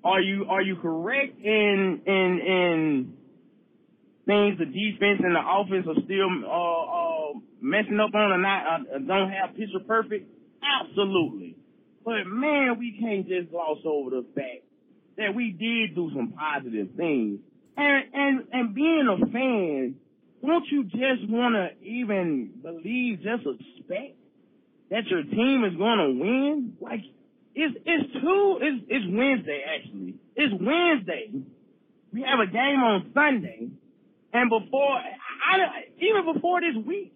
Are 0.06 0.20
you 0.20 0.46
are 0.48 0.62
you 0.62 0.76
correct 0.76 1.36
in 1.42 2.00
in 2.06 2.40
in 2.46 3.12
things 4.24 4.56
the 4.56 4.66
defense 4.66 5.18
and 5.24 5.34
the 5.34 5.42
offense 5.42 5.84
are 5.88 6.00
still 6.04 6.30
uh, 6.46 6.46
uh, 6.46 7.38
messing 7.60 7.98
up 7.98 8.14
on 8.14 8.30
and 8.30 8.42
not 8.42 8.62
uh, 8.70 8.98
don't 8.98 9.32
have 9.32 9.56
picture 9.56 9.82
perfect? 9.84 10.30
Absolutely. 10.62 11.56
But 12.04 12.22
man, 12.24 12.78
we 12.78 12.96
can't 13.00 13.26
just 13.26 13.50
gloss 13.50 13.78
over 13.84 14.10
the 14.10 14.26
fact 14.32 14.62
that 15.16 15.34
we 15.34 15.50
did 15.50 15.96
do 15.96 16.08
some 16.14 16.34
positive 16.38 16.86
things. 16.96 17.40
And 17.76 18.04
and 18.14 18.44
and 18.52 18.74
being 18.76 19.08
a 19.10 19.26
fan, 19.26 19.96
don't 20.40 20.64
you 20.70 20.84
just 20.84 21.28
want 21.28 21.56
to 21.56 21.84
even 21.84 22.52
believe, 22.62 23.24
just 23.24 23.42
expect 23.42 24.14
that 24.88 25.04
your 25.10 25.24
team 25.24 25.64
is 25.66 25.76
to 25.98 26.14
win? 26.14 26.76
Like 26.80 27.00
it's 27.56 27.74
it's 27.84 28.12
two 28.12 28.58
it's 28.60 28.84
it's 28.88 29.06
Wednesday 29.08 29.64
actually. 29.64 30.14
It's 30.36 30.52
Wednesday. 30.52 31.32
We 32.12 32.22
have 32.22 32.38
a 32.40 32.46
game 32.46 32.80
on 32.84 33.10
Sunday. 33.12 33.68
And 34.32 34.50
before, 34.50 34.96
I, 34.96 35.88
even 35.96 36.34
before 36.34 36.60
this 36.60 36.76
week, 36.86 37.14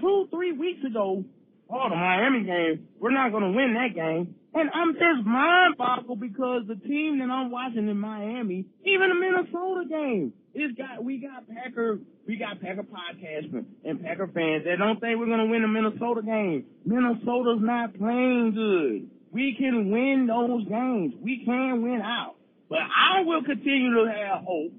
two, 0.00 0.28
three 0.30 0.52
weeks 0.52 0.80
ago, 0.84 1.24
oh, 1.68 1.88
the 1.90 1.96
Miami 1.96 2.44
game, 2.44 2.88
we're 2.98 3.12
not 3.12 3.30
to 3.42 3.50
win 3.50 3.74
that 3.74 3.94
game. 3.94 4.34
And 4.54 4.70
I'm 4.72 4.94
just 4.94 5.26
mind 5.26 5.76
boggled 5.76 6.20
because 6.20 6.62
the 6.66 6.76
team 6.76 7.18
that 7.18 7.28
I'm 7.28 7.50
watching 7.50 7.88
in 7.88 7.98
Miami, 7.98 8.64
even 8.84 9.08
the 9.10 9.14
Minnesota 9.14 9.84
game, 9.88 10.32
it's 10.54 10.76
got, 10.78 11.04
we 11.04 11.18
got 11.18 11.46
Packer, 11.46 11.98
we 12.26 12.36
got 12.36 12.60
Packer 12.60 12.82
podcasts 12.82 13.64
and 13.84 14.02
Packer 14.02 14.26
fans 14.28 14.64
that 14.64 14.76
don't 14.78 14.98
think 15.00 15.18
we're 15.18 15.26
to 15.26 15.52
win 15.52 15.62
the 15.62 15.68
Minnesota 15.68 16.22
game. 16.22 16.64
Minnesota's 16.86 17.60
not 17.60 17.96
playing 17.98 18.52
good. 18.54 19.17
We 19.38 19.54
can 19.56 19.92
win 19.92 20.26
those 20.26 20.66
games. 20.66 21.14
We 21.22 21.44
can 21.44 21.80
win 21.80 22.02
out. 22.02 22.34
But 22.68 22.80
I 22.80 23.22
will 23.22 23.44
continue 23.44 23.94
to 23.94 24.10
have 24.10 24.42
hope 24.42 24.72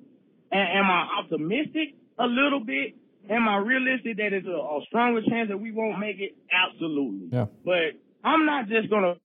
and 0.51 0.67
am 0.77 0.85
I 0.91 1.07
optimistic 1.19 1.95
a 2.17 2.25
little 2.25 2.59
bit? 2.59 2.95
Am 3.29 3.47
I 3.47 3.55
realistic 3.57 4.17
that 4.17 4.33
it's 4.33 4.47
a, 4.47 4.51
a 4.51 4.81
stronger 4.87 5.21
chance 5.29 5.47
that 5.47 5.57
we 5.57 5.71
won't 5.71 5.99
make 5.99 6.19
it? 6.19 6.35
Absolutely. 6.51 7.29
Yeah. 7.31 7.45
But 7.63 7.95
I'm 8.23 8.45
not 8.45 8.67
just 8.67 8.89
gonna 8.89 9.15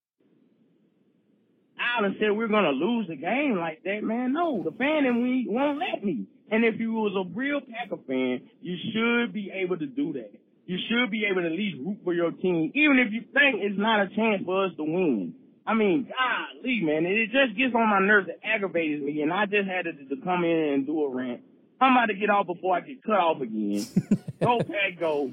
out 1.81 2.05
and 2.05 2.15
say 2.21 2.31
we're 2.31 2.47
gonna 2.47 2.71
lose 2.71 3.09
the 3.09 3.17
game 3.17 3.57
like 3.59 3.83
that, 3.83 4.05
man. 4.05 4.35
No, 4.35 4.63
the 4.63 4.71
fan 4.71 5.05
and 5.05 5.21
we 5.21 5.47
won't 5.49 5.81
let 5.81 6.05
me. 6.05 6.27
And 6.51 6.65
if 6.65 6.79
you 6.79 6.93
was 6.93 7.27
a 7.27 7.37
real 7.37 7.61
Packer 7.61 8.01
fan, 8.07 8.43
you 8.61 8.77
should 8.93 9.33
be 9.33 9.51
able 9.51 9.79
to 9.79 9.87
do 9.87 10.13
that. 10.13 10.31
You 10.67 10.79
should 10.89 11.11
be 11.11 11.27
able 11.31 11.43
to 11.43 11.49
at 11.49 11.53
least 11.53 11.77
root 11.85 11.99
for 12.05 12.15
your 12.15 12.31
team, 12.31 12.73
even 12.75 12.99
if 12.99 13.13
you 13.13 13.21
think 13.33 13.61
it's 13.61 13.79
not 13.79 14.01
a 14.01 14.09
chance 14.09 14.43
for 14.45 14.65
us 14.65 14.73
to 14.77 14.83
win. 14.83 15.35
I 15.67 15.75
mean, 15.75 16.09
golly, 16.09 16.81
man, 16.83 17.07
it 17.07 17.27
just 17.27 17.57
gets 17.57 17.75
on 17.75 17.89
my 17.89 18.01
nerves. 18.01 18.29
It 18.29 18.41
aggravates 18.45 19.03
me, 19.03 19.23
and 19.23 19.33
I 19.33 19.47
just 19.47 19.69
had 19.69 19.85
to, 19.85 19.93
to 19.93 20.23
come 20.23 20.45
in 20.45 20.75
and 20.75 20.87
do 20.87 21.05
a 21.05 21.09
rant. 21.09 21.41
I'm 21.81 21.93
about 21.93 22.07
to 22.07 22.15
get 22.15 22.31
off 22.31 22.47
before 22.47 22.77
I 22.77 22.81
get 22.81 23.03
cut 23.03 23.19
off 23.19 23.41
again. 23.41 23.87
go, 24.41 24.59
Pack, 24.59 24.99
go. 24.99 25.31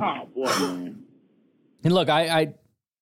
Oh, 0.00 0.28
boy, 0.34 0.44
man. 0.44 1.04
And 1.84 1.94
look, 1.94 2.08
I, 2.08 2.40
I, 2.40 2.54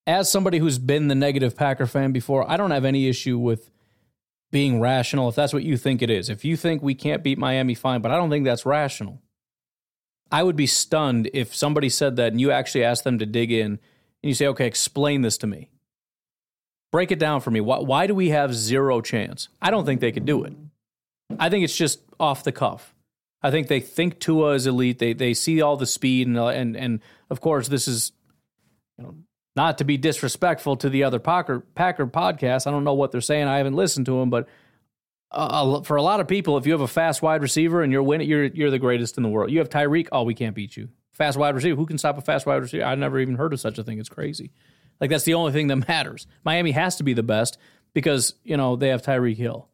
as 0.07 0.31
somebody 0.31 0.57
who's 0.57 0.79
been 0.79 1.07
the 1.07 1.15
negative 1.15 1.55
Packer 1.55 1.85
fan 1.85 2.11
before, 2.11 2.49
I 2.49 2.57
don't 2.57 2.71
have 2.71 2.85
any 2.85 3.07
issue 3.07 3.37
with 3.37 3.69
being 4.51 4.79
rational 4.79 5.29
if 5.29 5.35
that's 5.35 5.53
what 5.53 5.63
you 5.63 5.77
think 5.77 6.01
it 6.01 6.09
is. 6.09 6.29
If 6.29 6.43
you 6.43 6.57
think 6.57 6.81
we 6.81 6.95
can't 6.95 7.23
beat 7.23 7.37
Miami, 7.37 7.73
fine, 7.73 8.01
but 8.01 8.11
I 8.11 8.15
don't 8.15 8.29
think 8.29 8.45
that's 8.45 8.65
rational. 8.65 9.21
I 10.31 10.43
would 10.43 10.55
be 10.55 10.67
stunned 10.67 11.29
if 11.33 11.53
somebody 11.53 11.89
said 11.89 12.15
that 12.15 12.31
and 12.31 12.39
you 12.39 12.51
actually 12.51 12.83
asked 12.83 13.03
them 13.03 13.19
to 13.19 13.25
dig 13.25 13.51
in 13.51 13.65
and 13.65 13.79
you 14.21 14.33
say, 14.33 14.47
okay, 14.47 14.65
explain 14.65 15.21
this 15.21 15.37
to 15.39 15.47
me. 15.47 15.69
Break 16.91 17.11
it 17.11 17.19
down 17.19 17.41
for 17.41 17.51
me. 17.51 17.61
Why, 17.61 17.79
why 17.79 18.07
do 18.07 18.15
we 18.15 18.29
have 18.29 18.53
zero 18.53 19.01
chance? 19.01 19.49
I 19.61 19.71
don't 19.71 19.85
think 19.85 20.01
they 20.01 20.11
could 20.11 20.25
do 20.25 20.43
it. 20.43 20.53
I 21.39 21.49
think 21.49 21.63
it's 21.63 21.75
just 21.75 21.99
off 22.19 22.43
the 22.43 22.51
cuff. 22.51 22.93
I 23.41 23.51
think 23.51 23.67
they 23.67 23.79
think 23.79 24.19
Tua 24.19 24.53
is 24.53 24.67
elite. 24.67 24.99
They 24.99 25.13
they 25.13 25.33
see 25.33 25.61
all 25.61 25.75
the 25.77 25.87
speed 25.87 26.27
and 26.27 26.37
and 26.37 26.77
and 26.77 26.99
of 27.29 27.41
course 27.41 27.67
this 27.67 27.87
is 27.87 28.11
you 28.97 29.03
know 29.03 29.15
not 29.55 29.77
to 29.79 29.83
be 29.83 29.97
disrespectful 29.97 30.77
to 30.77 30.89
the 30.89 31.03
other 31.03 31.19
Packer 31.19 31.61
Packer 31.61 32.05
podcasts. 32.05 32.67
I 32.67 32.71
don't 32.71 32.83
know 32.83 32.93
what 32.93 33.11
they're 33.11 33.21
saying. 33.21 33.47
I 33.47 33.57
haven't 33.57 33.75
listened 33.75 34.05
to 34.07 34.19
them, 34.19 34.29
but 34.29 34.47
uh, 35.31 35.81
for 35.81 35.97
a 35.97 36.01
lot 36.01 36.19
of 36.19 36.27
people, 36.27 36.57
if 36.57 36.65
you 36.65 36.71
have 36.73 36.81
a 36.81 36.87
fast 36.87 37.21
wide 37.21 37.41
receiver 37.41 37.81
and 37.81 37.91
you're 37.91 38.03
winning, 38.03 38.27
you're 38.27 38.45
you're 38.45 38.71
the 38.71 38.79
greatest 38.79 39.17
in 39.17 39.23
the 39.23 39.29
world. 39.29 39.51
You 39.51 39.59
have 39.59 39.69
Tyreek, 39.69 40.09
oh, 40.11 40.23
we 40.23 40.35
can't 40.35 40.55
beat 40.55 40.75
you. 40.75 40.89
Fast 41.13 41.37
wide 41.37 41.55
receiver, 41.55 41.75
who 41.75 41.85
can 41.85 41.97
stop 41.97 42.17
a 42.17 42.21
fast 42.21 42.45
wide 42.45 42.61
receiver? 42.61 42.83
I 42.83 42.95
never 42.95 43.19
even 43.19 43.35
heard 43.35 43.53
of 43.53 43.59
such 43.59 43.77
a 43.77 43.83
thing. 43.83 43.99
It's 43.99 44.09
crazy. 44.09 44.51
Like 44.99 45.09
that's 45.09 45.23
the 45.23 45.33
only 45.33 45.51
thing 45.51 45.67
that 45.67 45.87
matters. 45.87 46.27
Miami 46.43 46.71
has 46.71 46.97
to 46.97 47.03
be 47.03 47.13
the 47.13 47.23
best 47.23 47.57
because 47.93 48.35
you 48.43 48.57
know 48.57 48.75
they 48.75 48.89
have 48.89 49.01
Tyreek 49.01 49.37
Hill 49.37 49.67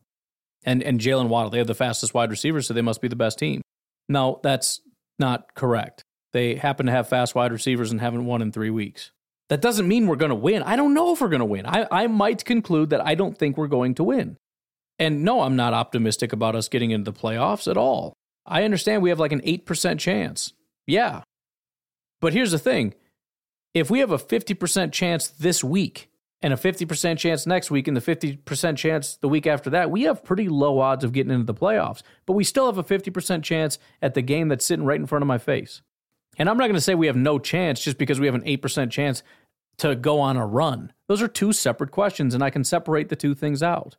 and 0.63 0.83
and 0.83 0.99
Jaylen 0.99 1.27
Waddle. 1.27 1.49
They 1.51 1.57
have 1.59 1.67
the 1.67 1.75
fastest 1.75 2.13
wide 2.13 2.31
receivers, 2.31 2.67
so 2.67 2.73
they 2.73 2.81
must 2.81 3.01
be 3.01 3.07
the 3.07 3.15
best 3.15 3.39
team. 3.39 3.61
No, 4.09 4.39
that's 4.43 4.81
not 5.19 5.53
correct. 5.55 6.03
They 6.33 6.55
happen 6.55 6.85
to 6.85 6.91
have 6.91 7.09
fast 7.09 7.35
wide 7.35 7.51
receivers 7.51 7.91
and 7.91 7.99
haven't 7.99 8.25
won 8.25 8.41
in 8.41 8.51
three 8.51 8.69
weeks. 8.69 9.11
That 9.49 9.61
doesn't 9.61 9.87
mean 9.87 10.07
we're 10.07 10.17
going 10.17 10.29
to 10.29 10.35
win. 10.35 10.61
I 10.61 10.75
don't 10.75 10.93
know 10.93 11.13
if 11.13 11.21
we're 11.21 11.29
going 11.29 11.39
to 11.39 11.45
win. 11.45 11.65
I, 11.65 11.87
I 11.89 12.07
might 12.07 12.43
conclude 12.43 12.89
that 12.89 13.05
I 13.05 13.15
don't 13.15 13.37
think 13.37 13.57
we're 13.57 13.67
going 13.67 13.95
to 13.95 14.03
win. 14.03 14.37
And 14.99 15.23
no, 15.23 15.41
I'm 15.41 15.55
not 15.55 15.73
optimistic 15.73 16.33
about 16.33 16.55
us 16.55 16.69
getting 16.69 16.91
into 16.91 17.11
the 17.11 17.17
playoffs 17.17 17.69
at 17.69 17.77
all. 17.77 18.13
I 18.45 18.63
understand 18.63 19.01
we 19.01 19.09
have 19.09 19.19
like 19.19 19.31
an 19.31 19.41
8% 19.41 19.99
chance. 19.99 20.53
Yeah. 20.85 21.21
But 22.21 22.33
here's 22.33 22.51
the 22.51 22.59
thing 22.59 22.93
if 23.73 23.91
we 23.91 23.99
have 23.99 24.11
a 24.11 24.17
50% 24.17 24.91
chance 24.91 25.27
this 25.27 25.63
week 25.63 26.09
and 26.41 26.53
a 26.53 26.57
50% 26.57 27.17
chance 27.17 27.45
next 27.45 27.69
week 27.69 27.87
and 27.87 27.97
the 27.97 28.01
50% 28.01 28.77
chance 28.77 29.15
the 29.17 29.29
week 29.29 29.45
after 29.45 29.69
that, 29.71 29.91
we 29.91 30.03
have 30.03 30.23
pretty 30.23 30.49
low 30.49 30.79
odds 30.79 31.03
of 31.03 31.13
getting 31.13 31.31
into 31.31 31.45
the 31.45 31.53
playoffs. 31.53 32.01
But 32.25 32.33
we 32.33 32.43
still 32.43 32.65
have 32.65 32.77
a 32.77 32.83
50% 32.83 33.43
chance 33.43 33.77
at 34.01 34.13
the 34.13 34.21
game 34.21 34.47
that's 34.47 34.65
sitting 34.65 34.85
right 34.85 34.99
in 34.99 35.07
front 35.07 35.23
of 35.23 35.27
my 35.27 35.37
face. 35.37 35.81
And 36.37 36.49
I'm 36.49 36.57
not 36.57 36.65
going 36.65 36.75
to 36.75 36.81
say 36.81 36.95
we 36.95 37.07
have 37.07 37.15
no 37.15 37.39
chance 37.39 37.81
just 37.81 37.97
because 37.97 38.19
we 38.19 38.27
have 38.27 38.35
an 38.35 38.43
8% 38.43 38.91
chance 38.91 39.23
to 39.77 39.95
go 39.95 40.19
on 40.19 40.37
a 40.37 40.45
run. 40.45 40.93
Those 41.07 41.21
are 41.21 41.27
two 41.27 41.53
separate 41.53 41.91
questions, 41.91 42.33
and 42.33 42.43
I 42.43 42.49
can 42.49 42.63
separate 42.63 43.09
the 43.09 43.15
two 43.15 43.35
things 43.35 43.61
out. 43.61 43.95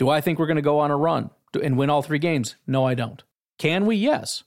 Do 0.00 0.08
I 0.08 0.22
think 0.22 0.38
we're 0.38 0.46
going 0.46 0.56
to 0.56 0.62
go 0.62 0.78
on 0.78 0.90
a 0.90 0.96
run 0.96 1.28
and 1.62 1.76
win 1.76 1.90
all 1.90 2.00
three 2.00 2.18
games? 2.18 2.56
No, 2.66 2.86
I 2.86 2.94
don't. 2.94 3.22
Can 3.58 3.84
we? 3.84 3.96
Yes. 3.96 4.44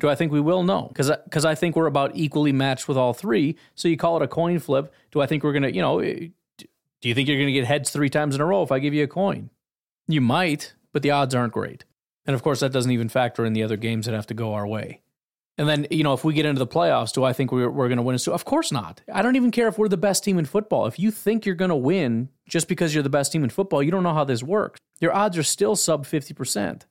Do 0.00 0.10
I 0.10 0.14
think 0.14 0.30
we 0.30 0.40
will? 0.40 0.64
No, 0.64 0.92
because 0.94 1.46
I 1.46 1.54
think 1.54 1.76
we're 1.76 1.86
about 1.86 2.14
equally 2.14 2.52
matched 2.52 2.88
with 2.88 2.98
all 2.98 3.14
three. 3.14 3.56
So 3.74 3.88
you 3.88 3.96
call 3.96 4.18
it 4.18 4.22
a 4.22 4.28
coin 4.28 4.58
flip. 4.58 4.92
Do 5.10 5.22
I 5.22 5.26
think 5.26 5.44
we're 5.44 5.54
going 5.54 5.62
to, 5.62 5.74
you 5.74 5.80
know, 5.80 6.00
eh, 6.00 6.26
Do 6.58 7.08
you 7.08 7.14
think 7.14 7.26
you're 7.26 7.38
going 7.38 7.46
to 7.46 7.54
get 7.54 7.64
heads 7.64 7.88
three 7.88 8.10
times 8.10 8.34
in 8.34 8.42
a 8.42 8.44
row 8.44 8.62
if 8.62 8.70
I 8.70 8.80
give 8.80 8.92
you 8.92 9.02
a 9.02 9.08
coin? 9.08 9.48
You 10.08 10.20
might, 10.20 10.74
but 10.92 11.00
the 11.00 11.10
odds 11.10 11.34
aren't 11.34 11.54
great. 11.54 11.86
And 12.26 12.34
of 12.34 12.42
course, 12.42 12.60
that 12.60 12.72
doesn't 12.72 12.92
even 12.92 13.08
factor 13.08 13.46
in 13.46 13.54
the 13.54 13.62
other 13.62 13.78
games 13.78 14.04
that 14.04 14.14
have 14.14 14.26
to 14.26 14.34
go 14.34 14.52
our 14.52 14.66
way. 14.66 15.00
And 15.58 15.68
then, 15.68 15.86
you 15.90 16.02
know, 16.02 16.14
if 16.14 16.24
we 16.24 16.32
get 16.32 16.46
into 16.46 16.58
the 16.58 16.66
playoffs, 16.66 17.12
do 17.12 17.24
I 17.24 17.32
think 17.32 17.52
we're, 17.52 17.70
we're 17.70 17.88
going 17.88 17.98
to 17.98 18.02
win? 18.02 18.18
So, 18.18 18.32
of 18.32 18.44
course 18.44 18.72
not. 18.72 19.02
I 19.12 19.20
don't 19.20 19.36
even 19.36 19.50
care 19.50 19.68
if 19.68 19.76
we're 19.76 19.88
the 19.88 19.98
best 19.98 20.24
team 20.24 20.38
in 20.38 20.46
football. 20.46 20.86
If 20.86 20.98
you 20.98 21.10
think 21.10 21.44
you're 21.44 21.54
going 21.54 21.68
to 21.68 21.76
win 21.76 22.30
just 22.48 22.68
because 22.68 22.94
you're 22.94 23.02
the 23.02 23.10
best 23.10 23.32
team 23.32 23.44
in 23.44 23.50
football, 23.50 23.82
you 23.82 23.90
don't 23.90 24.02
know 24.02 24.14
how 24.14 24.24
this 24.24 24.42
works. 24.42 24.80
Your 25.00 25.14
odds 25.14 25.36
are 25.36 25.42
still 25.42 25.76
sub 25.76 26.06
50%. 26.06 26.82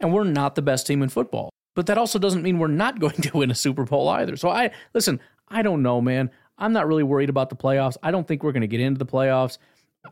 And 0.00 0.12
we're 0.12 0.24
not 0.24 0.54
the 0.54 0.62
best 0.62 0.86
team 0.86 1.02
in 1.02 1.10
football. 1.10 1.50
But 1.74 1.86
that 1.86 1.98
also 1.98 2.18
doesn't 2.18 2.42
mean 2.42 2.58
we're 2.58 2.68
not 2.68 2.98
going 3.00 3.20
to 3.20 3.36
win 3.36 3.50
a 3.50 3.54
Super 3.54 3.84
Bowl 3.84 4.08
either. 4.08 4.36
So, 4.36 4.48
I 4.48 4.70
listen, 4.94 5.20
I 5.48 5.60
don't 5.62 5.82
know, 5.82 6.00
man. 6.00 6.30
I'm 6.58 6.72
not 6.72 6.86
really 6.86 7.02
worried 7.02 7.28
about 7.28 7.50
the 7.50 7.56
playoffs. 7.56 7.98
I 8.02 8.10
don't 8.10 8.26
think 8.26 8.42
we're 8.42 8.52
going 8.52 8.62
to 8.62 8.66
get 8.66 8.80
into 8.80 8.98
the 8.98 9.06
playoffs. 9.06 9.58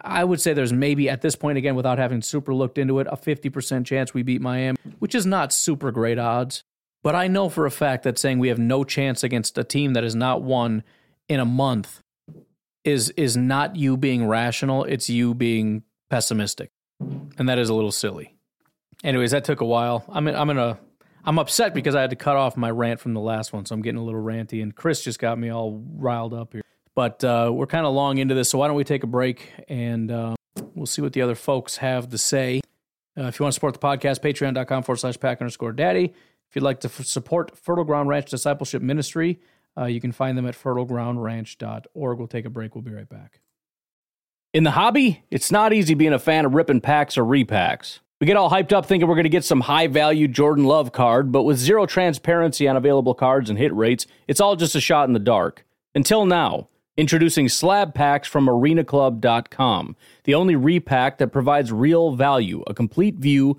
I 0.02 0.24
would 0.24 0.40
say 0.40 0.52
there's 0.52 0.72
maybe 0.72 1.08
at 1.08 1.22
this 1.22 1.36
point, 1.36 1.56
again, 1.56 1.74
without 1.74 1.98
having 1.98 2.20
super 2.20 2.52
looked 2.52 2.76
into 2.76 2.98
it, 2.98 3.06
a 3.10 3.16
50% 3.16 3.86
chance 3.86 4.12
we 4.12 4.22
beat 4.22 4.42
Miami, 4.42 4.76
which 4.98 5.14
is 5.14 5.24
not 5.24 5.52
super 5.52 5.90
great 5.90 6.18
odds. 6.18 6.64
But 7.04 7.14
I 7.14 7.28
know 7.28 7.50
for 7.50 7.66
a 7.66 7.70
fact 7.70 8.02
that 8.04 8.18
saying 8.18 8.38
we 8.38 8.48
have 8.48 8.58
no 8.58 8.82
chance 8.82 9.22
against 9.22 9.58
a 9.58 9.62
team 9.62 9.92
that 9.92 10.02
has 10.02 10.14
not 10.14 10.42
won 10.42 10.82
in 11.28 11.38
a 11.38 11.44
month 11.44 12.00
is 12.82 13.10
is 13.10 13.36
not 13.36 13.76
you 13.76 13.98
being 13.98 14.26
rational, 14.26 14.84
it's 14.84 15.08
you 15.10 15.34
being 15.34 15.84
pessimistic. 16.08 16.70
And 17.38 17.48
that 17.48 17.58
is 17.58 17.68
a 17.68 17.74
little 17.74 17.92
silly. 17.92 18.34
Anyways, 19.04 19.32
that 19.32 19.44
took 19.44 19.60
a 19.60 19.66
while. 19.66 20.04
I'm 20.08 20.26
in, 20.28 20.34
I'm 20.34 20.48
in 20.48 20.56
a 20.56 20.78
I'm 21.26 21.38
upset 21.38 21.74
because 21.74 21.94
I 21.94 22.00
had 22.00 22.10
to 22.10 22.16
cut 22.16 22.36
off 22.36 22.56
my 22.56 22.70
rant 22.70 23.00
from 23.00 23.12
the 23.12 23.20
last 23.20 23.52
one, 23.52 23.66
so 23.66 23.74
I'm 23.74 23.82
getting 23.82 24.00
a 24.00 24.04
little 24.04 24.22
ranty 24.22 24.62
and 24.62 24.74
Chris 24.74 25.04
just 25.04 25.18
got 25.18 25.38
me 25.38 25.50
all 25.50 25.82
riled 25.96 26.32
up 26.32 26.54
here. 26.54 26.62
But 26.94 27.22
uh, 27.22 27.50
we're 27.52 27.66
kind 27.66 27.84
of 27.84 27.92
long 27.92 28.16
into 28.16 28.34
this, 28.34 28.48
so 28.48 28.58
why 28.58 28.66
don't 28.66 28.76
we 28.76 28.84
take 28.84 29.02
a 29.02 29.06
break 29.06 29.50
and 29.68 30.10
uh, 30.10 30.36
we'll 30.74 30.86
see 30.86 31.02
what 31.02 31.12
the 31.12 31.20
other 31.20 31.34
folks 31.34 31.78
have 31.78 32.08
to 32.10 32.18
say. 32.18 32.62
Uh, 33.16 33.24
if 33.24 33.38
you 33.38 33.44
want 33.44 33.52
to 33.52 33.54
support 33.54 33.74
the 33.74 33.80
podcast, 33.80 34.20
patreon.com 34.20 34.82
forward 34.84 34.98
slash 34.98 35.20
pack 35.20 35.42
underscore 35.42 35.72
daddy. 35.72 36.14
If 36.54 36.58
you'd 36.58 36.66
like 36.66 36.78
to 36.82 36.88
f- 36.88 37.04
support 37.04 37.58
Fertile 37.58 37.82
Ground 37.82 38.08
Ranch 38.08 38.30
Discipleship 38.30 38.80
Ministry, 38.80 39.40
uh, 39.76 39.86
you 39.86 40.00
can 40.00 40.12
find 40.12 40.38
them 40.38 40.46
at 40.46 40.54
fertilegroundranch.org. 40.54 42.18
We'll 42.18 42.28
take 42.28 42.44
a 42.44 42.48
break. 42.48 42.76
We'll 42.76 42.82
be 42.82 42.92
right 42.92 43.08
back. 43.08 43.40
In 44.52 44.62
the 44.62 44.70
hobby, 44.70 45.24
it's 45.32 45.50
not 45.50 45.72
easy 45.72 45.94
being 45.94 46.12
a 46.12 46.18
fan 46.20 46.44
of 46.44 46.54
ripping 46.54 46.80
packs 46.80 47.18
or 47.18 47.24
repacks. 47.24 47.98
We 48.20 48.28
get 48.28 48.36
all 48.36 48.50
hyped 48.50 48.72
up 48.72 48.86
thinking 48.86 49.08
we're 49.08 49.16
going 49.16 49.24
to 49.24 49.30
get 49.30 49.44
some 49.44 49.62
high 49.62 49.88
value 49.88 50.28
Jordan 50.28 50.62
Love 50.62 50.92
card, 50.92 51.32
but 51.32 51.42
with 51.42 51.58
zero 51.58 51.86
transparency 51.86 52.68
on 52.68 52.76
available 52.76 53.14
cards 53.14 53.50
and 53.50 53.58
hit 53.58 53.74
rates, 53.74 54.06
it's 54.28 54.40
all 54.40 54.54
just 54.54 54.76
a 54.76 54.80
shot 54.80 55.08
in 55.08 55.12
the 55.12 55.18
dark. 55.18 55.66
Until 55.92 56.24
now. 56.24 56.68
Introducing 56.96 57.48
slab 57.48 57.92
packs 57.92 58.28
from 58.28 58.46
arenaclub.com, 58.46 59.96
the 60.22 60.34
only 60.34 60.54
repack 60.54 61.18
that 61.18 61.32
provides 61.32 61.72
real 61.72 62.12
value, 62.14 62.62
a 62.68 62.74
complete 62.74 63.16
view 63.16 63.58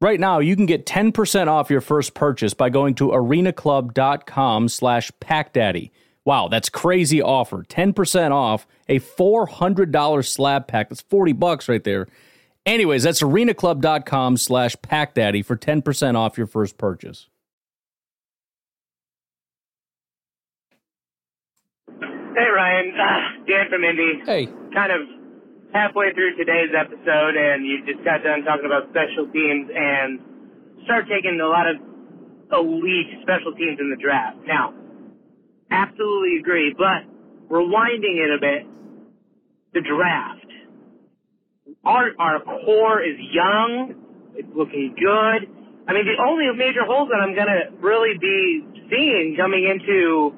Right 0.00 0.18
now, 0.18 0.38
you 0.38 0.56
can 0.56 0.64
get 0.64 0.86
10% 0.86 1.48
off 1.48 1.68
your 1.68 1.82
first 1.82 2.14
purchase 2.14 2.54
by 2.54 2.70
going 2.70 2.94
to 2.96 3.08
arenaclub.com 3.08 4.68
slash 4.70 5.12
packdaddy. 5.20 5.90
Wow, 6.24 6.48
that's 6.48 6.70
crazy 6.70 7.20
offer. 7.20 7.64
10% 7.64 8.30
off 8.30 8.66
a 8.88 8.98
$400 8.98 10.26
slab 10.26 10.66
pack. 10.66 10.88
That's 10.88 11.02
40 11.02 11.32
bucks 11.34 11.68
right 11.68 11.84
there. 11.84 12.08
Anyways, 12.64 13.02
that's 13.02 13.22
arenaclub.com 13.22 14.38
slash 14.38 14.74
packdaddy 14.76 15.44
for 15.44 15.56
10% 15.56 16.16
off 16.16 16.38
your 16.38 16.46
first 16.46 16.78
purchase. 16.78 17.28
Hey, 21.98 22.46
Ryan. 22.54 22.92
Uh, 22.98 23.44
Dan 23.46 23.68
from 23.68 23.84
Indy. 23.84 24.22
Hey. 24.24 24.46
Kind 24.72 24.92
of 24.92 25.19
halfway 25.72 26.12
through 26.14 26.36
today's 26.36 26.70
episode, 26.76 27.36
and 27.36 27.64
you 27.66 27.84
just 27.86 28.04
got 28.04 28.22
done 28.22 28.42
talking 28.42 28.66
about 28.66 28.90
special 28.90 29.30
teams 29.32 29.70
and 29.74 30.20
start 30.84 31.06
taking 31.08 31.38
a 31.40 31.46
lot 31.46 31.66
of 31.68 31.76
elite 32.52 33.22
special 33.22 33.54
teams 33.54 33.78
in 33.78 33.90
the 33.90 34.00
draft. 34.00 34.38
Now, 34.46 34.74
absolutely 35.70 36.38
agree, 36.38 36.74
but 36.76 37.06
rewinding 37.48 38.18
it 38.18 38.30
a 38.34 38.40
bit, 38.40 38.66
the 39.74 39.80
draft. 39.80 40.46
Our, 41.84 42.10
our 42.18 42.40
core 42.40 43.02
is 43.02 43.16
young. 43.32 43.94
It's 44.34 44.48
looking 44.54 44.94
good. 44.98 45.46
I 45.86 45.92
mean, 45.92 46.06
the 46.06 46.22
only 46.22 46.46
major 46.56 46.84
holes 46.84 47.08
that 47.10 47.20
I'm 47.22 47.34
going 47.34 47.48
to 47.48 47.70
really 47.80 48.18
be 48.18 48.62
seeing 48.90 49.36
coming 49.38 49.66
into 49.66 50.34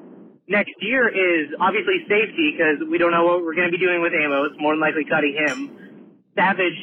next 0.47 0.73
year 0.81 1.07
is 1.09 1.49
obviously 1.59 2.03
safety 2.07 2.53
because 2.55 2.83
we 2.89 2.97
don't 2.97 3.11
know 3.11 3.25
what 3.25 3.43
we're 3.43 3.55
going 3.55 3.71
to 3.71 3.75
be 3.77 3.83
doing 3.83 4.01
with 4.01 4.13
Amos. 4.13 4.51
More 4.59 4.73
than 4.73 4.81
likely 4.81 5.05
cutting 5.05 5.33
him. 5.35 5.71
Savage, 6.35 6.79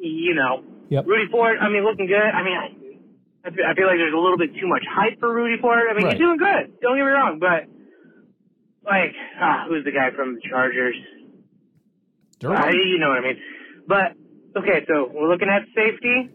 you 0.00 0.34
know. 0.34 0.64
Yep. 0.90 1.06
Rudy 1.06 1.30
Ford, 1.30 1.56
I 1.60 1.68
mean, 1.68 1.84
looking 1.84 2.06
good. 2.06 2.16
I 2.18 2.42
mean, 2.42 2.56
I, 2.56 3.48
I 3.48 3.74
feel- 3.74 3.86
like 3.86 3.96
there's 3.98 4.14
a 4.14 4.18
little 4.18 4.38
bit 4.38 4.54
too 4.58 4.66
much 4.68 4.82
hype 4.90 5.20
for 5.20 5.32
Rudy 5.32 5.60
Ford. 5.60 5.80
I 5.90 5.94
mean, 5.94 6.04
Right. 6.04 6.12
he's 6.14 6.20
doing 6.20 6.38
good. 6.38 6.80
Don't 6.82 6.96
get 6.96 7.04
me 7.04 7.10
wrong, 7.12 7.38
but 7.38 7.64
like, 8.84 9.14
ah, 9.40 9.66
who's 9.68 9.84
the 9.84 9.92
guy 9.92 10.10
from 10.16 10.34
the 10.36 10.40
Chargers? 10.48 10.96
Uh, 12.44 12.70
you 12.70 12.98
know 12.98 13.08
what 13.10 13.18
I 13.18 13.20
mean. 13.22 13.38
But 13.86 14.12
okay, 14.56 14.84
so 14.86 15.10
we're 15.12 15.28
looking 15.28 15.48
at 15.48 15.62
safety, 15.74 16.30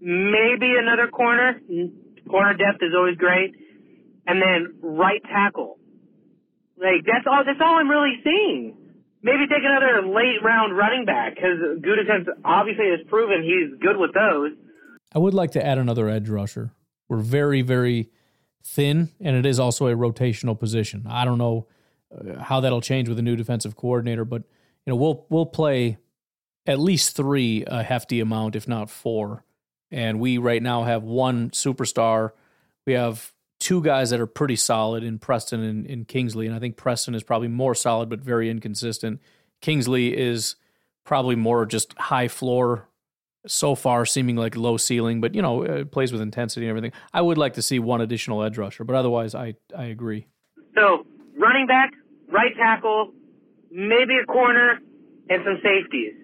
maybe 0.00 0.74
another 0.78 1.08
corner. 1.08 1.60
Corner 2.28 2.54
depth 2.54 2.78
is 2.82 2.92
always 2.96 3.16
great, 3.16 3.54
and 4.26 4.40
then 4.40 4.76
right 4.80 5.20
tackle. 5.24 5.78
Like 6.80 7.04
that's 7.04 7.26
all. 7.30 7.44
That's 7.44 7.60
all 7.60 7.76
I'm 7.76 7.90
really 7.90 8.16
seeing. 8.24 8.76
Maybe 9.22 9.46
take 9.48 9.62
another 9.62 10.08
late 10.08 10.42
round 10.42 10.76
running 10.76 11.04
back 11.04 11.34
because 11.34 11.60
Gutekunst 11.84 12.26
obviously 12.42 12.86
has 12.88 13.06
proven 13.08 13.42
he's 13.42 13.78
good 13.78 13.98
with 13.98 14.14
those. 14.14 14.52
I 15.14 15.18
would 15.18 15.34
like 15.34 15.50
to 15.52 15.64
add 15.64 15.76
another 15.76 16.08
edge 16.08 16.28
rusher. 16.30 16.72
We're 17.08 17.18
very, 17.18 17.60
very 17.60 18.10
thin, 18.64 19.10
and 19.20 19.36
it 19.36 19.44
is 19.44 19.60
also 19.60 19.88
a 19.88 19.94
rotational 19.94 20.58
position. 20.58 21.06
I 21.06 21.26
don't 21.26 21.38
know 21.38 21.66
uh, 22.16 22.40
how 22.42 22.60
that'll 22.60 22.80
change 22.80 23.08
with 23.10 23.18
a 23.18 23.22
new 23.22 23.36
defensive 23.36 23.76
coordinator, 23.76 24.24
but 24.24 24.42
you 24.86 24.92
know 24.92 24.96
we'll 24.96 25.26
we'll 25.28 25.46
play 25.46 25.98
at 26.66 26.78
least 26.78 27.14
three 27.14 27.64
a 27.66 27.82
hefty 27.82 28.20
amount, 28.20 28.56
if 28.56 28.66
not 28.66 28.88
four. 28.88 29.44
And 29.90 30.18
we 30.18 30.38
right 30.38 30.62
now 30.62 30.84
have 30.84 31.02
one 31.02 31.50
superstar. 31.50 32.30
We 32.86 32.94
have 32.94 33.32
two 33.60 33.82
guys 33.82 34.10
that 34.10 34.18
are 34.18 34.26
pretty 34.26 34.56
solid 34.56 35.04
in 35.04 35.18
Preston 35.18 35.62
and 35.62 35.86
in 35.86 36.04
Kingsley, 36.04 36.46
and 36.46 36.56
I 36.56 36.58
think 36.58 36.76
Preston 36.76 37.14
is 37.14 37.22
probably 37.22 37.48
more 37.48 37.74
solid 37.74 38.08
but 38.08 38.20
very 38.20 38.50
inconsistent. 38.50 39.20
Kingsley 39.60 40.16
is 40.16 40.56
probably 41.04 41.36
more 41.36 41.66
just 41.66 41.96
high 41.98 42.26
floor 42.26 42.88
so 43.46 43.74
far 43.74 44.04
seeming 44.04 44.36
like 44.36 44.56
low 44.56 44.76
ceiling, 44.76 45.20
but 45.20 45.34
you 45.34 45.42
know, 45.42 45.64
uh, 45.64 45.84
plays 45.84 46.10
with 46.10 46.20
intensity 46.20 46.66
and 46.66 46.70
everything. 46.70 46.92
I 47.12 47.20
would 47.20 47.38
like 47.38 47.54
to 47.54 47.62
see 47.62 47.78
one 47.78 48.00
additional 48.00 48.42
edge 48.42 48.58
rusher, 48.58 48.84
but 48.84 48.96
otherwise, 48.96 49.34
I 49.34 49.54
I 49.76 49.84
agree. 49.84 50.26
So 50.74 51.06
running 51.38 51.66
back, 51.66 51.92
right 52.32 52.54
tackle, 52.56 53.12
maybe 53.70 54.16
a 54.22 54.26
corner, 54.26 54.80
and 55.28 55.42
some 55.44 55.60
safeties. 55.62 56.14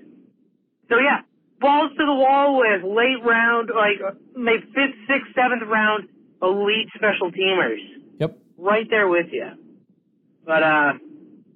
So 0.88 0.98
yeah, 0.98 1.20
balls 1.60 1.90
to 1.98 2.04
the 2.06 2.14
wall 2.14 2.58
with 2.58 2.82
late 2.82 3.22
round, 3.22 3.70
like 3.74 4.00
uh, 4.00 4.16
maybe 4.34 4.62
fifth, 4.74 4.96
sixth, 5.06 5.34
seventh 5.34 5.62
round 5.66 6.08
elite 6.42 6.88
special 6.94 7.30
teamers. 7.32 7.78
Yep. 8.18 8.38
Right 8.58 8.86
there 8.88 9.08
with 9.08 9.26
you. 9.32 9.48
But 10.44 10.62
uh, 10.62 10.92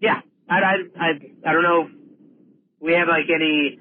yeah, 0.00 0.20
I 0.48 0.56
I 0.56 0.74
I, 0.98 1.08
I 1.46 1.52
don't 1.52 1.62
know. 1.62 1.86
If 1.86 1.92
we 2.80 2.92
have 2.94 3.08
like 3.08 3.26
any 3.34 3.78